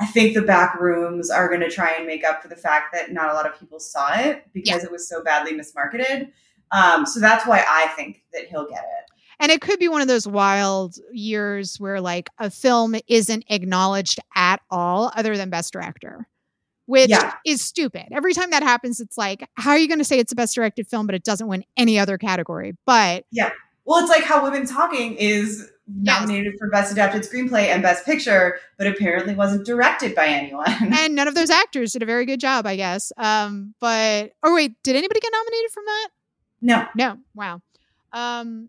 I 0.00 0.06
think 0.06 0.34
the 0.34 0.42
back 0.42 0.80
rooms 0.80 1.30
are 1.30 1.46
going 1.46 1.60
to 1.60 1.70
try 1.70 1.92
and 1.92 2.08
make 2.08 2.24
up 2.24 2.42
for 2.42 2.48
the 2.48 2.56
fact 2.56 2.92
that 2.92 3.12
not 3.12 3.30
a 3.30 3.34
lot 3.34 3.46
of 3.46 3.56
people 3.58 3.78
saw 3.78 4.18
it 4.18 4.48
because 4.52 4.82
it 4.82 4.90
was 4.90 5.08
so 5.08 5.22
badly 5.22 5.52
mismarketed. 5.52 6.32
Um, 6.72 7.06
so 7.06 7.20
that's 7.20 7.46
why 7.46 7.64
I 7.68 7.88
think 7.96 8.22
that 8.32 8.46
he'll 8.48 8.68
get 8.68 8.78
it. 8.78 9.10
And 9.38 9.52
it 9.52 9.60
could 9.60 9.78
be 9.78 9.88
one 9.88 10.00
of 10.00 10.08
those 10.08 10.26
wild 10.26 10.96
years 11.12 11.76
where 11.78 12.00
like 12.00 12.30
a 12.38 12.50
film 12.50 12.94
isn't 13.06 13.44
acknowledged 13.50 14.18
at 14.34 14.60
all 14.70 15.12
other 15.14 15.36
than 15.36 15.50
best 15.50 15.72
director. 15.72 16.26
Which 16.86 17.10
Yeah. 17.10 17.34
is 17.44 17.60
stupid. 17.60 18.06
Every 18.12 18.32
time 18.32 18.50
that 18.50 18.62
happens, 18.62 19.00
it's 19.00 19.18
like, 19.18 19.46
how 19.54 19.72
are 19.72 19.78
you 19.78 19.88
going 19.88 19.98
to 19.98 20.04
say 20.04 20.18
it's 20.20 20.30
a 20.32 20.36
best 20.36 20.54
directed 20.54 20.86
film, 20.86 21.04
but 21.06 21.14
it 21.16 21.24
doesn't 21.24 21.48
win 21.48 21.64
any 21.76 21.98
other 21.98 22.16
category? 22.16 22.76
But 22.86 23.24
yeah, 23.32 23.50
Well, 23.84 24.00
it's 24.00 24.08
like 24.10 24.22
how 24.24 24.42
Women 24.42 24.66
Talking 24.66 25.14
is 25.16 25.68
Yes. 26.02 26.20
nominated 26.20 26.54
for 26.58 26.68
Best 26.70 26.90
Adapted 26.90 27.22
Screenplay 27.22 27.66
and 27.68 27.80
Best 27.82 28.04
Picture, 28.04 28.58
but 28.78 28.86
apparently 28.88 29.34
wasn't 29.36 29.64
directed 29.66 30.14
by 30.16 30.26
anyone. 30.26 30.66
and 30.94 31.14
none 31.14 31.28
of 31.28 31.34
those 31.36 31.50
actors 31.50 31.92
did 31.92 32.02
a 32.02 32.06
very 32.06 32.24
good 32.26 32.40
job, 32.40 32.66
I 32.66 32.74
guess. 32.76 33.12
Um, 33.16 33.74
but 33.80 34.32
oh 34.42 34.54
wait, 34.54 34.72
did 34.82 34.96
anybody 34.96 35.20
get 35.20 35.30
nominated 35.32 35.70
from 35.72 35.84
that? 35.86 36.08
No. 36.60 36.86
No. 36.94 37.18
Wow. 37.34 37.60
Um, 38.12 38.68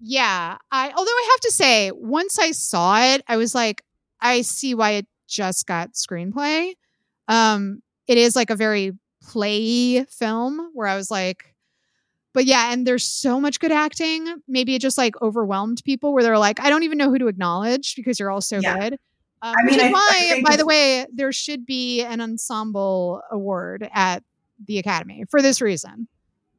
yeah. 0.00 0.58
I 0.70 0.88
although 0.90 1.10
I 1.10 1.28
have 1.32 1.40
to 1.40 1.52
say, 1.52 1.90
once 1.92 2.38
I 2.38 2.52
saw 2.52 3.00
it, 3.02 3.22
I 3.28 3.36
was 3.36 3.54
like, 3.54 3.82
I 4.20 4.42
see 4.42 4.74
why 4.74 4.92
it 4.92 5.06
just 5.26 5.66
got 5.66 5.92
screenplay. 5.94 6.74
Um, 7.28 7.82
it 8.06 8.18
is 8.18 8.36
like 8.36 8.50
a 8.50 8.56
very 8.56 8.92
play 9.22 10.04
film 10.04 10.70
where 10.74 10.86
I 10.86 10.96
was 10.96 11.10
like, 11.10 11.54
but 12.32 12.44
yeah, 12.44 12.72
and 12.72 12.86
there's 12.86 13.04
so 13.04 13.40
much 13.40 13.58
good 13.58 13.72
acting. 13.72 14.26
Maybe 14.46 14.74
it 14.74 14.80
just 14.82 14.98
like 14.98 15.20
overwhelmed 15.22 15.82
people 15.84 16.12
where 16.12 16.22
they're 16.22 16.38
like, 16.38 16.60
I 16.60 16.68
don't 16.70 16.82
even 16.82 16.98
know 16.98 17.10
who 17.10 17.18
to 17.18 17.28
acknowledge 17.28 17.96
because 17.96 18.20
you're 18.20 18.30
all 18.30 18.42
so 18.42 18.60
Yeah. 18.60 18.78
good. 18.78 18.92
Um, 19.42 19.54
I 19.58 19.64
which 19.64 19.76
mean, 19.76 19.80
is 19.80 19.86
I- 19.86 19.88
I 19.88 19.90
why, 19.92 20.28
think 20.34 20.46
by 20.46 20.56
the 20.56 20.66
way, 20.66 21.06
there 21.12 21.32
should 21.32 21.66
be 21.66 22.02
an 22.02 22.20
ensemble 22.20 23.22
award 23.30 23.88
at 23.92 24.22
the 24.66 24.78
Academy 24.78 25.24
for 25.30 25.42
this 25.42 25.60
reason. 25.60 26.08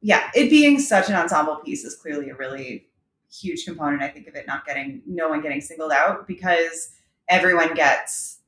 Yeah, 0.00 0.30
it 0.34 0.50
being 0.50 0.78
such 0.78 1.08
an 1.08 1.14
ensemble 1.16 1.56
piece 1.56 1.84
is 1.84 1.96
clearly 1.96 2.30
a 2.30 2.34
really 2.34 2.86
huge 3.30 3.64
component, 3.64 4.02
I 4.02 4.08
think, 4.08 4.26
of 4.26 4.34
it 4.34 4.46
not 4.46 4.64
getting 4.66 5.02
no 5.06 5.28
one 5.28 5.40
getting 5.42 5.60
singled 5.60 5.92
out 5.92 6.26
because 6.26 6.90
everyone 7.28 7.74
gets 7.74 8.38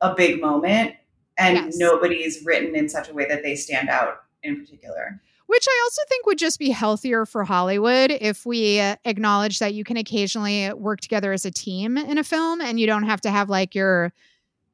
a 0.00 0.14
big 0.14 0.40
moment 0.40 0.94
and 1.38 1.56
Yes. 1.56 1.76
nobody's 1.78 2.44
written 2.44 2.74
in 2.76 2.88
such 2.88 3.08
a 3.08 3.14
way 3.14 3.26
that 3.26 3.42
they 3.42 3.54
stand 3.56 3.88
out 3.88 4.22
in 4.42 4.60
particular. 4.60 5.20
Which 5.46 5.66
I 5.68 5.80
also 5.84 6.02
think 6.08 6.26
would 6.26 6.38
just 6.38 6.58
be 6.58 6.70
healthier 6.70 7.26
for 7.26 7.44
Hollywood 7.44 8.10
if 8.10 8.44
we 8.46 8.78
acknowledge 8.78 9.58
that 9.58 9.74
you 9.74 9.84
can 9.84 9.96
occasionally 9.96 10.72
work 10.72 11.00
together 11.00 11.32
as 11.32 11.44
a 11.44 11.50
team 11.50 11.96
in 11.98 12.18
a 12.18 12.24
film 12.24 12.60
and 12.60 12.78
you 12.80 12.86
don't 12.86 13.04
have 13.04 13.20
to 13.22 13.30
have 13.30 13.48
like 13.50 13.74
your 13.74 14.12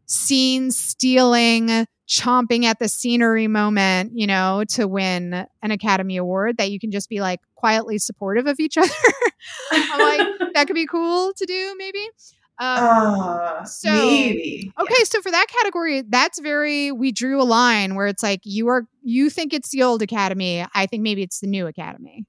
scene 0.06 0.70
stealing, 0.70 1.86
chomping 2.08 2.64
at 2.64 2.78
the 2.78 2.88
scenery 2.88 3.46
moment, 3.46 4.12
you 4.14 4.26
know, 4.26 4.64
to 4.70 4.88
win 4.88 5.46
an 5.62 5.70
Academy 5.70 6.16
Award, 6.16 6.56
that 6.56 6.70
you 6.70 6.80
can 6.80 6.90
just 6.90 7.08
be 7.08 7.20
like 7.20 7.40
quietly 7.54 7.98
supportive 7.98 8.46
of 8.46 8.58
each 8.58 8.76
other. 8.78 8.90
I'm 9.70 10.00
like, 10.00 10.52
that 10.54 10.66
could 10.66 10.74
be 10.74 10.86
cool 10.86 11.32
to 11.34 11.44
do, 11.46 11.74
maybe. 11.78 12.00
Um, 12.60 12.78
Ah, 12.80 13.62
so- 13.64 13.92
maybe. 13.92 14.72
Okay, 14.80 15.04
so 15.04 15.20
for 15.20 15.30
that 15.30 15.46
category, 15.48 16.02
that's 16.08 16.40
very 16.40 16.90
we 16.90 17.12
drew 17.12 17.40
a 17.40 17.44
line 17.44 17.94
where 17.94 18.06
it's 18.08 18.22
like 18.22 18.40
you 18.44 18.68
are 18.68 18.86
you 19.02 19.30
think 19.30 19.52
it's 19.54 19.68
the 19.70 19.82
old 19.84 20.02
academy, 20.02 20.64
I 20.74 20.86
think 20.86 21.02
maybe 21.02 21.22
it's 21.22 21.38
the 21.40 21.46
new 21.46 21.66
academy. 21.66 22.24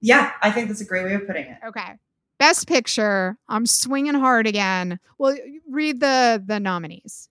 Yeah, 0.00 0.32
I 0.42 0.50
think 0.50 0.68
that's 0.68 0.80
a 0.80 0.84
great 0.86 1.04
way 1.04 1.14
of 1.14 1.26
putting 1.26 1.46
it. 1.46 1.58
Okay. 1.66 1.94
Best 2.38 2.68
picture, 2.68 3.36
I'm 3.48 3.66
swinging 3.66 4.14
hard 4.14 4.46
again. 4.46 4.98
Well, 5.18 5.36
read 5.70 6.00
the 6.00 6.42
the 6.46 6.60
nominees. 6.60 7.28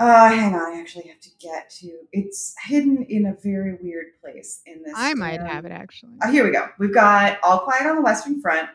Uh, 0.00 0.30
hang 0.30 0.54
on, 0.54 0.74
I 0.74 0.80
actually 0.80 1.08
have 1.08 1.20
to 1.20 1.28
get 1.38 1.68
to. 1.80 1.90
It's 2.10 2.54
hidden 2.64 3.04
in 3.08 3.26
a 3.26 3.34
very 3.42 3.76
weird 3.82 4.06
place 4.22 4.62
in 4.64 4.82
this. 4.82 4.94
I 4.96 5.12
might 5.14 5.40
have 5.42 5.66
it 5.66 5.72
actually. 5.72 6.12
Uh, 6.22 6.30
here 6.30 6.42
we 6.44 6.50
go. 6.52 6.68
We've 6.78 6.94
got 6.94 7.38
All 7.44 7.58
Quiet 7.60 7.86
on 7.86 7.96
the 7.96 8.02
Western 8.02 8.40
Front, 8.40 8.70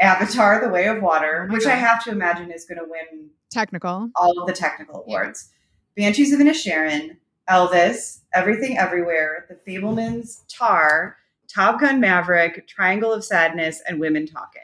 Avatar: 0.00 0.60
The 0.60 0.68
Way 0.68 0.86
of 0.88 1.00
Water, 1.02 1.46
Oh 1.48 1.52
which 1.54 1.64
God. 1.64 1.72
I 1.72 1.76
have 1.76 2.04
to 2.04 2.10
imagine 2.10 2.50
is 2.52 2.66
going 2.66 2.78
to 2.78 2.84
win 2.84 3.30
Technical. 3.50 4.10
all 4.16 4.38
of 4.38 4.46
the 4.46 4.52
technical 4.52 5.02
Yeah. 5.08 5.16
awards. 5.22 5.50
Banshees 5.96 6.30
of 6.34 6.40
Inisherin, 6.40 7.16
Elvis, 7.48 8.18
Everything 8.34 8.76
Everywhere, 8.76 9.46
The 9.48 9.54
Fabelmans, 9.54 10.42
Tar, 10.46 11.16
Top 11.48 11.80
Gun 11.80 12.00
Maverick, 12.00 12.68
Triangle 12.68 13.14
of 13.14 13.24
Sadness, 13.24 13.80
and 13.88 13.98
Women 13.98 14.26
Talking. 14.26 14.60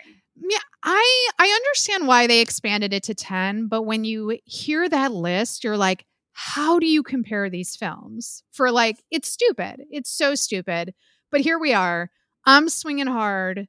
Yeah, 0.49 0.59
I 0.83 1.29
I 1.39 1.47
understand 1.47 2.09
why 2.09 2.27
they 2.27 2.41
expanded 2.41 2.93
it 2.93 3.05
to 3.05 3.15
10, 3.15 3.69
but 3.69 3.83
when 3.83 4.05
you 4.05 4.39
hear 4.45 4.89
that 4.89 5.13
list, 5.13 5.63
you're 5.63 5.77
like, 5.77 6.05
how 6.33 6.79
do 6.79 6.87
you 6.87 7.03
compare 7.03 7.49
these 7.49 7.77
films? 7.77 8.43
For 8.51 8.71
like, 8.71 9.03
it's 9.11 9.31
stupid. 9.31 9.83
It's 9.91 10.11
so 10.11 10.35
stupid. 10.35 10.95
But 11.31 11.43
here 11.43 11.59
we 11.59 11.73
are. 11.73 12.11
I'm 12.45 12.69
swinging 12.69 13.07
hard. 13.07 13.69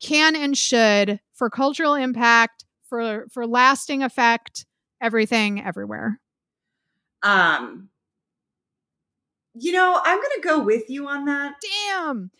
Can 0.00 0.36
and 0.36 0.56
should 0.56 1.20
for 1.34 1.50
cultural 1.50 1.94
impact, 1.94 2.64
for 2.88 3.26
for 3.30 3.46
lasting 3.46 4.02
effect, 4.02 4.66
everything 5.00 5.62
everywhere. 5.62 6.20
Um, 7.22 7.90
you 9.54 9.72
know, 9.72 10.00
I'm 10.02 10.18
going 10.18 10.30
to 10.36 10.48
go 10.48 10.60
with 10.60 10.88
you 10.88 11.08
on 11.08 11.24
that. 11.26 11.54
Damn. 11.88 12.30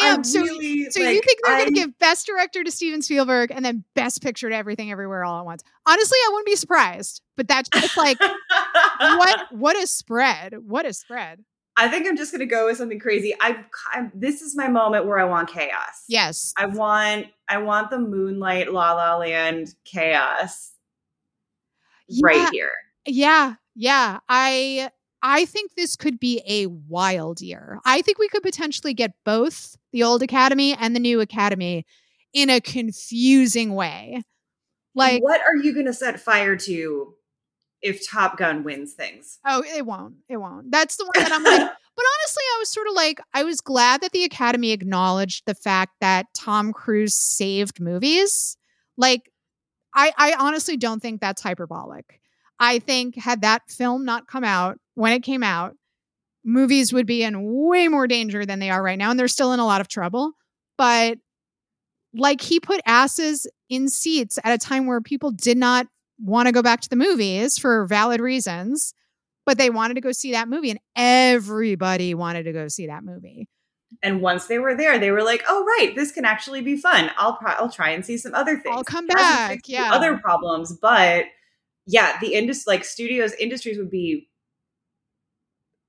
Damn. 0.00 0.20
I 0.20 0.22
so 0.22 0.40
really, 0.40 0.90
so 0.90 1.00
you 1.00 1.20
think 1.20 1.40
they're 1.44 1.56
I- 1.56 1.64
to 1.64 1.70
give 1.70 1.98
best 1.98 2.26
director 2.26 2.64
to 2.64 2.70
Steven 2.70 3.02
Spielberg 3.02 3.50
and 3.50 3.64
then 3.64 3.84
best 3.94 4.22
picture 4.22 4.48
to 4.48 4.56
everything 4.56 4.90
everywhere 4.90 5.24
all 5.24 5.38
at 5.40 5.44
once? 5.44 5.62
Honestly, 5.86 6.18
I 6.26 6.28
wouldn't 6.30 6.46
be 6.46 6.56
surprised. 6.56 7.22
But 7.36 7.48
that's 7.48 7.68
just 7.70 7.96
like 7.96 8.18
what 8.20 9.46
what 9.50 9.76
a 9.82 9.86
spread. 9.86 10.54
What 10.66 10.86
a 10.86 10.92
spread. 10.92 11.44
I 11.76 11.88
think 11.88 12.06
I'm 12.06 12.16
just 12.16 12.32
gonna 12.32 12.46
go 12.46 12.66
with 12.66 12.76
something 12.76 13.00
crazy. 13.00 13.34
I, 13.40 13.64
I 13.92 14.10
this 14.14 14.42
is 14.42 14.54
my 14.54 14.68
moment 14.68 15.06
where 15.06 15.18
I 15.18 15.24
want 15.24 15.48
chaos. 15.48 16.04
Yes. 16.08 16.52
I 16.56 16.66
want 16.66 17.28
I 17.48 17.58
want 17.58 17.90
the 17.90 17.98
moonlight 17.98 18.72
La 18.72 18.92
La 18.92 19.16
Land 19.16 19.74
chaos 19.84 20.72
right 22.22 22.48
here. 22.52 22.70
Yeah. 23.06 23.54
Yeah. 23.74 24.18
I 24.28 24.90
I 25.22 25.44
think 25.44 25.74
this 25.74 25.96
could 25.96 26.18
be 26.18 26.42
a 26.46 26.66
wild 26.66 27.40
year. 27.40 27.78
I 27.84 28.02
think 28.02 28.18
we 28.18 28.28
could 28.28 28.42
potentially 28.42 28.94
get 28.94 29.12
both 29.24 29.76
the 29.92 30.02
old 30.02 30.22
academy 30.22 30.74
and 30.74 30.96
the 30.96 31.00
new 31.00 31.20
academy 31.20 31.86
in 32.32 32.50
a 32.50 32.60
confusing 32.60 33.74
way. 33.74 34.22
Like 34.94 35.22
what 35.22 35.40
are 35.40 35.56
you 35.56 35.74
gonna 35.74 35.92
set 35.92 36.20
fire 36.20 36.56
to 36.56 37.14
if 37.80 38.08
Top 38.08 38.36
Gun 38.36 38.64
wins 38.64 38.94
things? 38.94 39.38
Oh, 39.46 39.62
it 39.62 39.86
won't. 39.86 40.16
It 40.28 40.36
won't. 40.36 40.70
That's 40.70 40.96
the 40.96 41.04
one 41.04 41.24
that 41.24 41.32
I'm 41.32 41.44
like. 41.44 41.72
But 41.94 42.06
honestly, 42.20 42.42
I 42.54 42.56
was 42.58 42.68
sort 42.70 42.86
of 42.86 42.94
like, 42.94 43.20
I 43.34 43.44
was 43.44 43.60
glad 43.60 44.00
that 44.00 44.12
the 44.12 44.24
Academy 44.24 44.70
acknowledged 44.70 45.44
the 45.44 45.54
fact 45.54 45.92
that 46.00 46.24
Tom 46.34 46.72
Cruise 46.72 47.12
saved 47.14 47.80
movies. 47.80 48.56
Like, 48.96 49.30
I, 49.94 50.10
I 50.16 50.34
honestly 50.38 50.78
don't 50.78 51.00
think 51.00 51.20
that's 51.20 51.42
hyperbolic. 51.42 52.21
I 52.62 52.78
think 52.78 53.16
had 53.16 53.40
that 53.40 53.62
film 53.68 54.04
not 54.04 54.28
come 54.28 54.44
out 54.44 54.78
when 54.94 55.12
it 55.12 55.24
came 55.24 55.42
out, 55.42 55.74
movies 56.44 56.92
would 56.92 57.06
be 57.06 57.24
in 57.24 57.66
way 57.66 57.88
more 57.88 58.06
danger 58.06 58.46
than 58.46 58.60
they 58.60 58.70
are 58.70 58.80
right 58.80 58.96
now. 58.96 59.10
And 59.10 59.18
they're 59.18 59.26
still 59.26 59.52
in 59.52 59.58
a 59.58 59.66
lot 59.66 59.80
of 59.80 59.88
trouble. 59.88 60.30
But 60.78 61.18
like, 62.14 62.40
he 62.40 62.60
put 62.60 62.80
asses 62.86 63.48
in 63.68 63.88
seats 63.88 64.38
at 64.44 64.54
a 64.54 64.58
time 64.58 64.86
where 64.86 65.00
people 65.00 65.32
did 65.32 65.58
not 65.58 65.88
want 66.20 66.46
to 66.46 66.52
go 66.52 66.62
back 66.62 66.80
to 66.82 66.88
the 66.88 66.94
movies 66.94 67.58
for 67.58 67.84
valid 67.86 68.20
reasons, 68.20 68.94
but 69.44 69.58
they 69.58 69.68
wanted 69.68 69.94
to 69.94 70.00
go 70.00 70.12
see 70.12 70.30
that 70.30 70.48
movie, 70.48 70.70
and 70.70 70.78
everybody 70.94 72.14
wanted 72.14 72.44
to 72.44 72.52
go 72.52 72.68
see 72.68 72.86
that 72.86 73.02
movie. 73.02 73.48
and 74.02 74.22
once 74.22 74.46
they 74.46 74.58
were 74.58 74.76
there, 74.76 74.98
they 74.98 75.10
were 75.10 75.22
like, 75.22 75.42
"Oh, 75.48 75.64
right, 75.64 75.94
this 75.96 76.12
can 76.12 76.24
actually 76.24 76.60
be 76.62 76.76
fun. 76.76 77.10
I'll 77.18 77.34
pro- 77.34 77.52
I'll 77.52 77.70
try 77.70 77.90
and 77.90 78.06
see 78.06 78.16
some 78.16 78.34
other 78.34 78.56
things. 78.58 78.76
I'll 78.76 78.84
come 78.84 79.06
back, 79.06 79.60
yeah. 79.66 79.90
other 79.92 80.16
problems, 80.16 80.76
but 80.80 81.24
yeah, 81.86 82.18
the 82.20 82.34
industry, 82.34 82.74
like 82.74 82.84
studios, 82.84 83.32
industries 83.34 83.78
would 83.78 83.90
be 83.90 84.28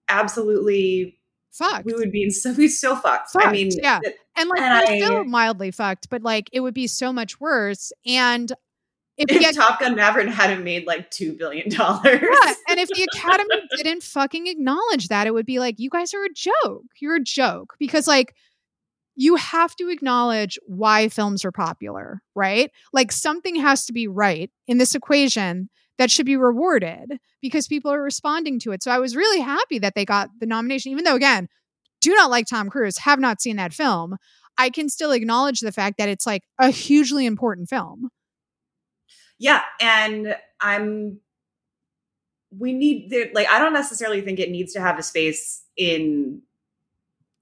absolutely. 0.09 1.19
Fucked. 1.51 1.85
We 1.85 1.93
would 1.93 2.11
be 2.11 2.23
in 2.23 2.31
so 2.31 2.51
we'd 2.53 2.69
so 2.69 2.95
fucked. 2.95 3.29
I 3.35 3.51
mean, 3.51 3.69
yeah. 3.71 3.99
th- 3.99 4.15
and 4.35 4.49
like 4.49 4.59
and 4.59 4.89
we're 4.89 4.93
I- 4.93 4.99
still 4.99 5.23
mildly 5.23 5.69
fucked, 5.69 6.09
but 6.09 6.23
like 6.23 6.49
it 6.51 6.61
would 6.61 6.73
be 6.73 6.87
so 6.87 7.13
much 7.13 7.39
worse. 7.39 7.91
And 8.07 8.51
if 9.17 9.29
if 9.29 9.39
get 9.39 9.53
Top 9.53 9.79
Gun 9.79 9.95
Maverick 9.95 10.27
hadn't 10.29 10.63
made 10.63 10.87
like 10.87 11.11
two 11.11 11.33
billion 11.33 11.69
dollars, 11.69 12.21
yeah, 12.21 12.53
and 12.69 12.79
if 12.79 12.89
the 12.89 13.07
Academy 13.13 13.61
didn't 13.77 14.01
fucking 14.01 14.47
acknowledge 14.47 15.09
that, 15.09 15.27
it 15.27 15.33
would 15.35 15.45
be 15.45 15.59
like, 15.59 15.75
you 15.77 15.91
guys 15.91 16.15
are 16.15 16.23
a 16.23 16.33
joke. 16.33 16.85
You're 16.99 17.17
a 17.17 17.23
joke. 17.23 17.75
Because 17.77 18.07
like 18.07 18.33
you 19.15 19.35
have 19.35 19.75
to 19.75 19.89
acknowledge 19.89 20.57
why 20.65 21.07
films 21.07 21.45
are 21.45 21.51
popular, 21.51 22.23
right? 22.33 22.71
Like 22.93 23.11
something 23.11 23.55
has 23.57 23.85
to 23.85 23.93
be 23.93 24.07
right 24.07 24.49
in 24.67 24.79
this 24.79 24.95
equation 24.95 25.69
that 25.97 26.11
should 26.11 26.25
be 26.25 26.37
rewarded 26.37 27.19
because 27.41 27.67
people 27.67 27.91
are 27.91 28.01
responding 28.01 28.59
to 28.59 28.71
it. 28.71 28.83
So 28.83 28.91
I 28.91 28.99
was 28.99 29.15
really 29.15 29.41
happy 29.41 29.79
that 29.79 29.95
they 29.95 30.05
got 30.05 30.29
the 30.39 30.45
nomination, 30.45 30.91
even 30.91 31.03
though 31.03 31.15
again, 31.15 31.47
do 32.01 32.13
not 32.13 32.29
like 32.29 32.47
Tom 32.47 32.69
Cruise, 32.69 32.97
have 32.99 33.19
not 33.19 33.41
seen 33.41 33.55
that 33.57 33.73
film. 33.73 34.17
I 34.57 34.69
can 34.69 34.89
still 34.89 35.11
acknowledge 35.11 35.61
the 35.61 35.71
fact 35.71 35.97
that 35.97 36.09
it's 36.09 36.25
like 36.25 36.43
a 36.59 36.69
hugely 36.69 37.25
important 37.25 37.69
film. 37.69 38.09
Yeah, 39.39 39.61
and 39.81 40.35
I'm 40.61 41.19
we 42.57 42.73
need 42.73 43.11
like 43.33 43.47
I 43.49 43.59
don't 43.59 43.73
necessarily 43.73 44.21
think 44.21 44.39
it 44.39 44.51
needs 44.51 44.73
to 44.73 44.81
have 44.81 44.99
a 44.99 45.03
space 45.03 45.63
in 45.75 46.41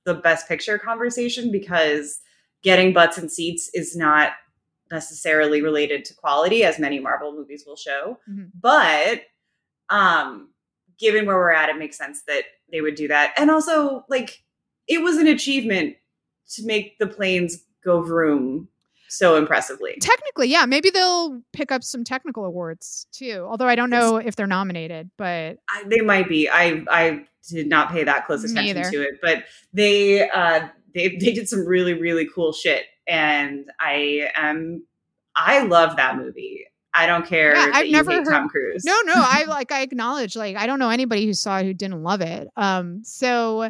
the 0.05 0.13
best 0.15 0.47
picture 0.47 0.77
conversation 0.77 1.51
because 1.51 2.19
getting 2.63 2.93
butts 2.93 3.17
and 3.17 3.31
seats 3.31 3.69
is 3.73 3.95
not 3.95 4.31
necessarily 4.91 5.61
related 5.61 6.05
to 6.05 6.13
quality 6.13 6.63
as 6.63 6.79
many 6.79 6.99
Marvel 6.99 7.33
movies 7.33 7.63
will 7.65 7.75
show. 7.75 8.19
Mhm. 8.29 8.51
But 8.59 9.23
um 9.89 10.49
given 10.99 11.25
where 11.25 11.37
we're 11.37 11.51
at 11.51 11.69
it 11.69 11.77
makes 11.77 11.97
sense 11.97 12.23
that 12.23 12.43
they 12.71 12.81
would 12.81 12.95
do 12.95 13.07
that. 13.07 13.33
And 13.37 13.49
also 13.49 14.05
like 14.09 14.43
it 14.87 15.01
was 15.01 15.17
an 15.17 15.27
achievement 15.27 15.95
to 16.53 16.65
make 16.65 16.97
the 16.99 17.07
planes 17.07 17.63
go 17.83 18.01
vroom 18.01 18.67
so 19.11 19.35
impressively. 19.35 19.97
Technically, 19.99 20.47
yeah, 20.47 20.65
maybe 20.65 20.89
they'll 20.89 21.41
pick 21.51 21.71
up 21.71 21.83
some 21.83 22.03
technical 22.03 22.45
awards 22.45 23.05
too. 23.11 23.45
Although 23.49 23.67
I 23.67 23.75
don't 23.75 23.89
know 23.89 24.17
if 24.17 24.35
they're 24.35 24.47
nominated, 24.47 25.11
but 25.17 25.57
I, 25.69 25.83
they 25.87 25.99
might 25.99 26.29
be. 26.29 26.49
I 26.49 26.83
I 26.89 27.25
did 27.49 27.67
not 27.67 27.91
pay 27.91 28.03
that 28.05 28.25
close 28.25 28.43
attention 28.43 28.89
to 28.91 29.01
it, 29.01 29.19
but 29.21 29.43
they 29.73 30.29
uh 30.29 30.67
they 30.95 31.09
they 31.09 31.33
did 31.33 31.49
some 31.49 31.65
really 31.65 31.93
really 31.93 32.27
cool 32.33 32.53
shit, 32.53 32.85
and 33.07 33.65
I 33.79 34.29
am 34.35 34.85
I 35.35 35.63
love 35.63 35.95
that 35.97 36.17
movie. 36.17 36.65
I 36.93 37.05
don't 37.07 37.25
care 37.25 37.53
Yeah, 37.55 37.71
I've 37.73 37.85
you 37.85 37.91
never 37.93 38.11
hate 38.11 38.17
heard- 38.25 38.31
Tom 38.33 38.49
Cruise. 38.49 38.83
no, 38.83 38.95
no, 39.05 39.13
I 39.15 39.43
like 39.47 39.71
I 39.71 39.81
acknowledge 39.81 40.35
like 40.35 40.57
I 40.57 40.65
don't 40.67 40.79
know 40.79 40.89
anybody 40.89 41.25
who 41.25 41.33
saw 41.33 41.57
it 41.59 41.65
who 41.65 41.73
didn't 41.73 42.03
love 42.03 42.21
it. 42.21 42.47
Um, 42.57 43.03
so 43.03 43.69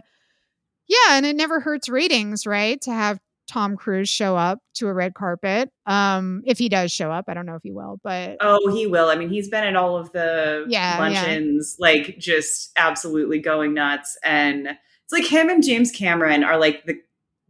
yeah, 0.88 1.12
and 1.12 1.26
it 1.26 1.36
never 1.36 1.60
hurts 1.60 1.88
ratings, 1.88 2.46
right? 2.46 2.82
To 2.82 2.92
have 2.92 3.20
Tom 3.48 3.76
Cruise 3.78 4.10
show 4.10 4.36
up 4.36 4.60
to 4.76 4.88
a 4.88 4.94
red 4.94 5.14
carpet. 5.14 5.70
Um, 5.86 6.42
if 6.46 6.58
he 6.58 6.68
does 6.70 6.92
show 6.92 7.12
up, 7.12 7.26
I 7.28 7.34
don't 7.34 7.46
know 7.46 7.56
if 7.56 7.62
he 7.64 7.72
will, 7.72 8.00
but 8.04 8.38
Oh, 8.42 8.70
he 8.74 8.88
will. 8.88 9.08
I 9.10 9.16
mean, 9.16 9.30
he's 9.30 9.50
been 9.50 9.64
at 9.64 9.76
all 9.76 9.98
of 9.98 10.12
the 10.12 10.66
Yeah, 10.68 10.96
yeah. 10.96 11.00
luncheons, 11.00 11.76
like 11.80 12.18
just 12.18 12.72
absolutely 12.76 13.40
going 13.40 13.74
nuts. 13.74 14.18
And 14.24 14.68
it's 14.68 15.12
like 15.14 15.26
him 15.26 15.50
and 15.50 15.64
James 15.64 15.92
Cameron 15.92 16.44
are 16.44 16.58
like 16.58 16.86
the 16.86 16.96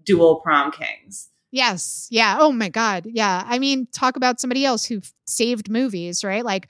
dual 0.03 0.41
prom 0.41 0.71
kings. 0.71 1.29
Yes. 1.51 2.07
Yeah. 2.09 2.37
Oh 2.39 2.51
my 2.51 2.69
God. 2.69 3.05
Yeah. 3.05 3.43
I 3.45 3.59
mean, 3.59 3.87
talk 3.91 4.15
about 4.15 4.39
somebody 4.39 4.65
else 4.65 4.85
who 4.85 5.01
saved 5.25 5.69
movies, 5.69 6.23
right? 6.23 6.45
Like, 6.45 6.69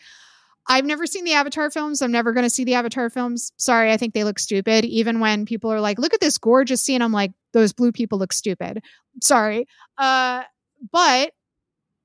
I've 0.68 0.86
never 0.86 1.06
seen 1.06 1.24
the 1.24 1.34
Avatar 1.34 1.70
films. 1.70 2.02
I'm 2.02 2.12
never 2.12 2.34
going 2.34 2.46
to 2.46 2.50
see 2.50 2.64
the 2.64 2.76
Avatar 2.76 3.10
films. 3.10 3.52
Sorry, 3.58 3.92
I 3.92 3.98
think 3.98 4.14
they 4.14 4.24
look 4.24 4.40
stupid. 4.40 4.86
Even 4.86 5.20
when 5.20 5.46
people 5.46 5.72
are 5.72 5.82
like, 5.82 6.00
look 6.00 6.14
at 6.14 6.20
this 6.20 6.38
gorgeous 6.38 6.82
scene, 6.82 7.02
I'm 7.02 7.12
like, 7.12 7.32
those 7.52 7.74
blue 7.74 7.92
people 7.92 8.20
look 8.20 8.32
stupid. 8.32 8.82
Sorry. 9.22 9.68
Uh, 9.98 10.44
but, 10.92 11.34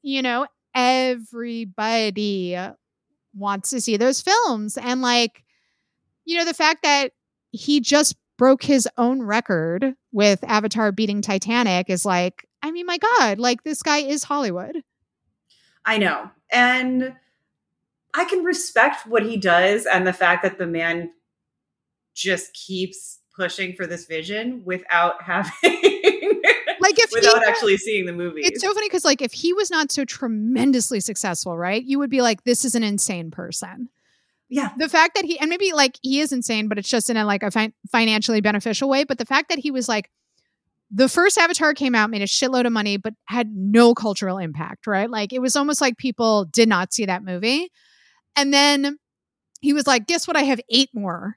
you 0.03 0.23
know, 0.23 0.47
everybody 0.75 2.59
wants 3.35 3.71
to 3.71 3.81
see 3.81 3.97
those 3.97 4.21
films. 4.21 4.77
And 4.77 5.03
like, 5.03 5.45
you 6.25 6.37
know, 6.39 6.45
the 6.45 6.55
fact 6.55 6.83
that 6.83 7.13
he 7.53 7.81
just 7.81 8.17
broke 8.37 8.63
his 8.63 8.89
own 8.99 9.23
record 9.23 9.95
with 10.13 10.43
Avatar 10.45 10.93
beating 10.93 11.23
Titanic 11.23 11.89
is 11.89 12.05
like, 12.05 12.47
I 12.67 12.73
mean, 12.73 12.87
my 12.87 12.99
God, 12.99 13.39
like 13.39 13.63
this 13.63 13.83
guy 13.83 13.99
is 13.99 14.25
Hollywood. 14.25 14.83
I 15.85 15.99
know. 15.99 16.31
And 16.53 17.15
I 18.15 18.25
can 18.25 18.43
respect 18.45 19.07
what 19.07 19.23
he 19.25 19.37
does 19.37 19.87
and 19.87 20.07
the 20.07 20.13
fact 20.13 20.43
that 20.43 20.59
the 20.59 20.67
man 20.67 21.11
just 22.15 22.53
keeps 22.55 23.19
pushing 23.37 23.75
for 23.75 23.87
this 23.87 24.07
vision 24.07 24.63
without 24.65 25.23
having 25.23 25.53
Like 25.63 26.99
if 26.99 27.11
without 27.13 27.43
he, 27.43 27.49
actually 27.49 27.77
seeing 27.77 28.07
the 28.07 28.13
movie. 28.13 28.41
it's 28.43 28.63
so 28.63 28.73
funny 28.73 28.89
because 28.89 29.05
like 29.05 29.21
if 29.23 29.33
he 29.33 29.53
was 29.53 29.71
not 29.71 29.91
so 29.93 30.05
tremendously 30.05 31.01
successful, 31.01 31.57
right? 31.57 31.83
You 31.85 31.99
would 31.99 32.11
be 32.11 32.23
like, 32.23 32.45
this 32.45 32.65
is 32.65 32.75
an 32.75 32.83
insane 32.83 33.31
person. 33.31 33.89
yeah. 34.49 34.71
The 34.79 34.89
fact 34.89 35.15
that 35.17 35.25
he 35.25 35.39
and 35.39 35.49
maybe 35.51 35.73
like 35.73 35.99
he 36.03 36.21
is 36.21 36.33
insane, 36.33 36.69
but 36.69 36.79
it's 36.79 36.89
just 36.89 37.11
in 37.11 37.17
a 37.17 37.25
like 37.25 37.43
a 37.43 37.51
fin- 37.51 37.75
financially 37.93 38.41
beneficial 38.41 38.89
way. 38.89 39.05
But 39.05 39.19
the 39.19 39.25
fact 39.27 39.49
that 39.51 39.59
he 39.59 39.71
was 39.71 39.89
like 39.89 40.11
the 40.97 41.11
first 41.11 41.37
Avatar 41.37 41.75
came 41.75 41.95
out, 41.95 42.09
made 42.09 42.23
a 42.23 42.27
shitload 42.27 42.65
of 42.65 42.73
money, 42.73 42.97
but 42.97 43.13
had 43.27 43.55
no 43.55 43.95
cultural 43.95 44.39
impact, 44.39 44.87
right? 44.87 45.11
Like 45.11 45.35
it 45.35 45.43
was 45.43 45.55
almost 45.55 45.83
like 45.83 45.99
people 45.99 46.47
did 46.47 46.71
not 46.71 46.95
see 46.95 47.05
that 47.05 47.23
movie. 47.23 47.71
And 48.35 48.53
then 48.53 48.97
he 49.61 49.75
was 49.75 49.87
like, 49.87 50.07
guess 50.07 50.27
what? 50.27 50.39
I 50.39 50.45
have 50.45 50.61
eight 50.71 50.89
more. 50.95 51.37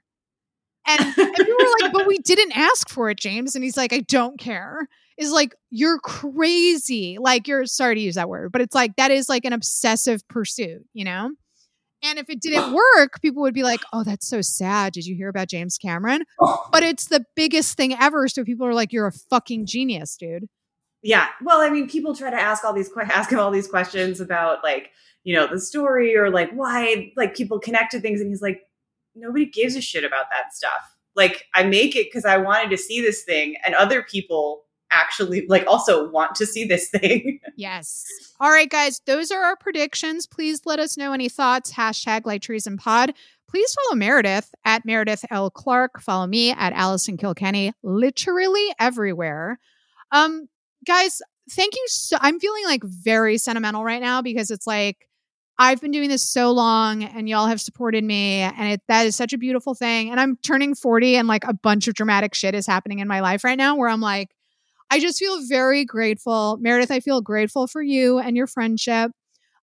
And, 0.88 1.00
and 1.00 1.34
people 1.34 1.54
were 1.58 1.82
like, 1.82 1.92
but 1.92 2.06
we 2.06 2.16
didn't 2.18 2.56
ask 2.56 2.88
for 2.88 3.10
it, 3.10 3.18
James. 3.18 3.54
And 3.54 3.62
he's 3.62 3.76
like, 3.76 3.92
I 3.92 4.00
don't 4.00 4.40
care. 4.40 4.88
Is 5.18 5.30
like, 5.30 5.54
you're 5.68 5.98
crazy. 5.98 7.18
Like, 7.20 7.46
you're 7.46 7.66
sorry 7.66 7.96
to 7.96 8.00
use 8.00 8.14
that 8.14 8.30
word, 8.30 8.52
but 8.52 8.62
it's 8.62 8.74
like, 8.74 8.96
that 8.96 9.10
is 9.10 9.28
like 9.28 9.44
an 9.44 9.52
obsessive 9.52 10.26
pursuit, 10.28 10.86
you 10.94 11.04
know? 11.04 11.32
And 12.02 12.18
if 12.18 12.30
it 12.30 12.40
didn't 12.40 12.72
work, 12.72 13.20
people 13.20 13.42
would 13.42 13.54
be 13.54 13.62
like, 13.62 13.80
oh, 13.92 14.04
that's 14.04 14.26
so 14.26 14.40
sad. 14.40 14.92
Did 14.92 15.06
you 15.06 15.14
hear 15.14 15.28
about 15.28 15.48
James 15.48 15.76
Cameron? 15.76 16.24
Oh. 16.40 16.66
But 16.72 16.82
it's 16.82 17.06
the 17.06 17.24
biggest 17.36 17.76
thing 17.76 17.94
ever. 17.94 18.26
So 18.28 18.44
people 18.44 18.66
are 18.66 18.74
like, 18.74 18.92
you're 18.92 19.06
a 19.06 19.12
fucking 19.12 19.66
genius, 19.66 20.16
dude. 20.16 20.48
Yeah. 21.02 21.28
Well, 21.42 21.60
I 21.60 21.70
mean, 21.70 21.88
people 21.88 22.14
try 22.14 22.30
to 22.30 22.40
ask 22.40 22.64
all 22.64 22.72
these 22.72 22.90
ask 22.96 23.30
him 23.30 23.38
all 23.38 23.50
these 23.50 23.68
questions 23.68 24.20
about 24.20 24.62
like, 24.62 24.90
you 25.24 25.34
know, 25.34 25.46
the 25.46 25.60
story 25.60 26.16
or 26.16 26.30
like 26.30 26.50
why 26.52 27.12
like 27.16 27.34
people 27.34 27.58
connect 27.58 27.92
to 27.92 28.00
things 28.00 28.20
and 28.20 28.28
he's 28.30 28.42
like 28.42 28.62
nobody 29.14 29.46
gives 29.46 29.76
a 29.76 29.80
shit 29.80 30.04
about 30.04 30.26
that 30.30 30.54
stuff. 30.54 30.96
Like 31.16 31.46
I 31.54 31.62
make 31.64 31.96
it 31.96 32.12
cuz 32.12 32.24
I 32.24 32.36
wanted 32.36 32.70
to 32.70 32.78
see 32.78 33.00
this 33.00 33.24
thing 33.24 33.56
and 33.64 33.74
other 33.74 34.02
people 34.02 34.64
actually 34.92 35.46
like 35.48 35.66
also 35.66 36.08
want 36.10 36.34
to 36.36 36.46
see 36.46 36.64
this 36.64 36.88
thing. 37.00 37.40
yes. 37.56 38.04
All 38.40 38.50
right, 38.50 38.70
guys, 38.70 39.00
those 39.06 39.30
are 39.30 39.42
our 39.42 39.56
predictions. 39.56 40.26
Please 40.26 40.62
let 40.64 40.78
us 40.78 40.96
know 40.96 41.12
any 41.12 41.28
thoughts. 41.28 41.72
Hashtag 41.72 42.26
like 42.26 42.42
treason 42.42 42.76
pod. 42.76 43.14
Please 43.48 43.74
follow 43.74 43.96
Meredith 43.96 44.54
at 44.64 44.84
Meredith 44.84 45.24
L. 45.30 45.50
Clark. 45.50 46.00
Follow 46.00 46.26
me 46.26 46.52
at 46.52 46.72
Allison 46.72 47.16
Kilkenny, 47.16 47.72
literally 47.82 48.66
everywhere. 48.78 49.58
Um, 50.12 50.48
guys, 50.86 51.20
thank 51.50 51.74
you 51.74 51.84
so 51.88 52.16
I'm 52.20 52.38
feeling 52.38 52.64
like 52.64 52.84
very 52.84 53.38
sentimental 53.38 53.82
right 53.84 54.00
now 54.00 54.22
because 54.22 54.50
it's 54.50 54.66
like 54.66 55.08
I've 55.58 55.80
been 55.80 55.90
doing 55.90 56.08
this 56.08 56.22
so 56.22 56.52
long 56.52 57.02
and 57.02 57.28
y'all 57.28 57.46
have 57.46 57.60
supported 57.60 58.04
me 58.04 58.38
and 58.40 58.72
it 58.72 58.82
that 58.88 59.06
is 59.06 59.16
such 59.16 59.32
a 59.32 59.38
beautiful 59.38 59.74
thing 59.74 60.10
and 60.10 60.20
I'm 60.20 60.36
turning 60.36 60.74
40 60.74 61.16
and 61.16 61.28
like 61.28 61.44
a 61.44 61.52
bunch 61.52 61.88
of 61.88 61.94
dramatic 61.94 62.34
shit 62.34 62.54
is 62.54 62.66
happening 62.66 63.00
in 63.00 63.08
my 63.08 63.20
life 63.20 63.44
right 63.44 63.58
now 63.58 63.76
where 63.76 63.88
I'm 63.88 64.00
like 64.00 64.30
I 64.90 64.98
just 64.98 65.18
feel 65.18 65.46
very 65.46 65.84
grateful. 65.84 66.58
Meredith, 66.60 66.90
I 66.90 67.00
feel 67.00 67.20
grateful 67.20 67.66
for 67.66 67.80
you 67.80 68.18
and 68.18 68.36
your 68.36 68.48
friendship. 68.48 69.12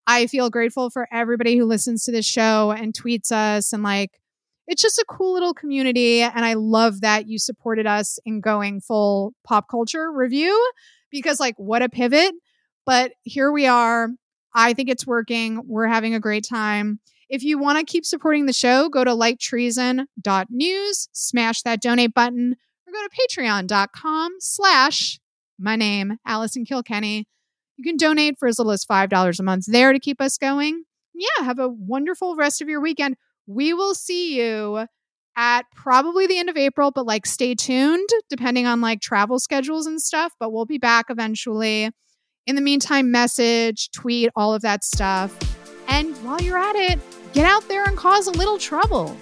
I 0.08 0.28
feel 0.28 0.50
grateful 0.50 0.90
for 0.90 1.08
everybody 1.12 1.58
who 1.58 1.66
listens 1.66 2.06
to 2.06 2.14
this 2.14 2.26
show 2.26 2.72
and 2.72 2.94
tweets 2.94 3.32
us 3.32 3.74
and 3.74 3.84
like 3.84 4.22
it's 4.66 4.82
just 4.82 5.00
a 5.00 5.06
cool 5.08 5.34
little 5.34 5.54
community 5.54 6.22
and 6.22 6.46
I 6.46 6.54
love 6.54 7.02
that 7.02 7.28
you 7.28 7.40
supported 7.40 7.86
us 7.88 8.20
in 8.26 8.40
going 8.40 8.80
full 8.80 9.34
pop 9.44 9.70
culture 9.70 10.12
review 10.12 10.72
because 11.12 11.40
like 11.40 11.56
what 11.58 11.82
a 11.82 11.90
pivot. 11.90 12.34
But 12.86 13.12
here 13.24 13.52
we 13.52 13.68
are. 13.68 14.10
I 14.54 14.74
think 14.74 14.90
it's 14.90 15.06
working. 15.06 15.62
We're 15.66 15.88
having 15.88 16.16
a 16.16 16.22
great 16.22 16.46
time. 16.46 17.00
If 17.30 17.44
you 17.44 17.58
want 17.60 17.78
to 17.78 17.86
keep 17.86 18.06
supporting 18.06 18.46
the 18.46 18.54
show, 18.54 18.88
go 18.88 19.04
to 19.04 19.12
lighttreason.news, 19.12 21.10
smash 21.12 21.62
that 21.64 21.82
donate 21.82 22.14
button, 22.14 22.56
or 22.88 22.92
go 22.92 23.08
to 23.08 23.42
patreon.com 23.42 24.36
slash 24.40 25.20
my 25.60 25.76
name, 25.76 26.18
Allison 26.26 26.66
Kilkenny. 26.66 27.26
You 27.78 27.84
can 27.84 27.98
donate 27.98 28.36
for 28.40 28.48
as 28.48 28.60
little 28.60 28.72
as 28.72 28.86
$5 28.86 29.40
a 29.40 29.44
month 29.44 29.66
there 29.68 29.94
to 29.94 30.00
keep 30.00 30.22
us 30.22 30.38
going. 30.38 30.84
Yeah, 31.14 31.46
have 31.46 31.60
a 31.60 31.68
wonderful 31.68 32.36
rest 32.36 32.62
of 32.62 32.70
your 32.70 32.82
weekend. 32.82 33.16
We 33.48 33.74
will 33.74 33.96
see 33.96 34.38
you 34.40 34.86
at 35.36 35.64
probably 35.76 36.28
the 36.28 36.38
end 36.38 36.50
of 36.50 36.58
April, 36.58 36.92
but 36.92 37.06
like 37.06 37.26
stay 37.26 37.56
tuned 37.56 38.10
depending 38.30 38.66
on 38.66 38.82
like 38.82 39.02
travel 39.02 39.40
schedules 39.40 39.86
and 39.86 40.02
stuff. 40.02 40.34
But 40.40 40.52
we'll 40.52 40.66
be 40.66 40.78
back 40.78 41.08
eventually. 41.10 41.90
In 42.46 42.56
the 42.56 42.62
meantime, 42.62 43.12
message, 43.12 43.92
tweet, 43.92 44.30
all 44.36 44.54
of 44.54 44.62
that 44.62 44.84
stuff. 44.84 45.38
And 45.88 46.16
while 46.24 46.42
you're 46.42 46.58
at 46.58 46.76
it, 46.76 47.00
get 47.34 47.46
out 47.46 47.68
there 47.68 47.84
and 47.84 47.98
cause 47.98 48.28
a 48.28 48.32
little 48.32 48.58
trouble. 48.58 49.18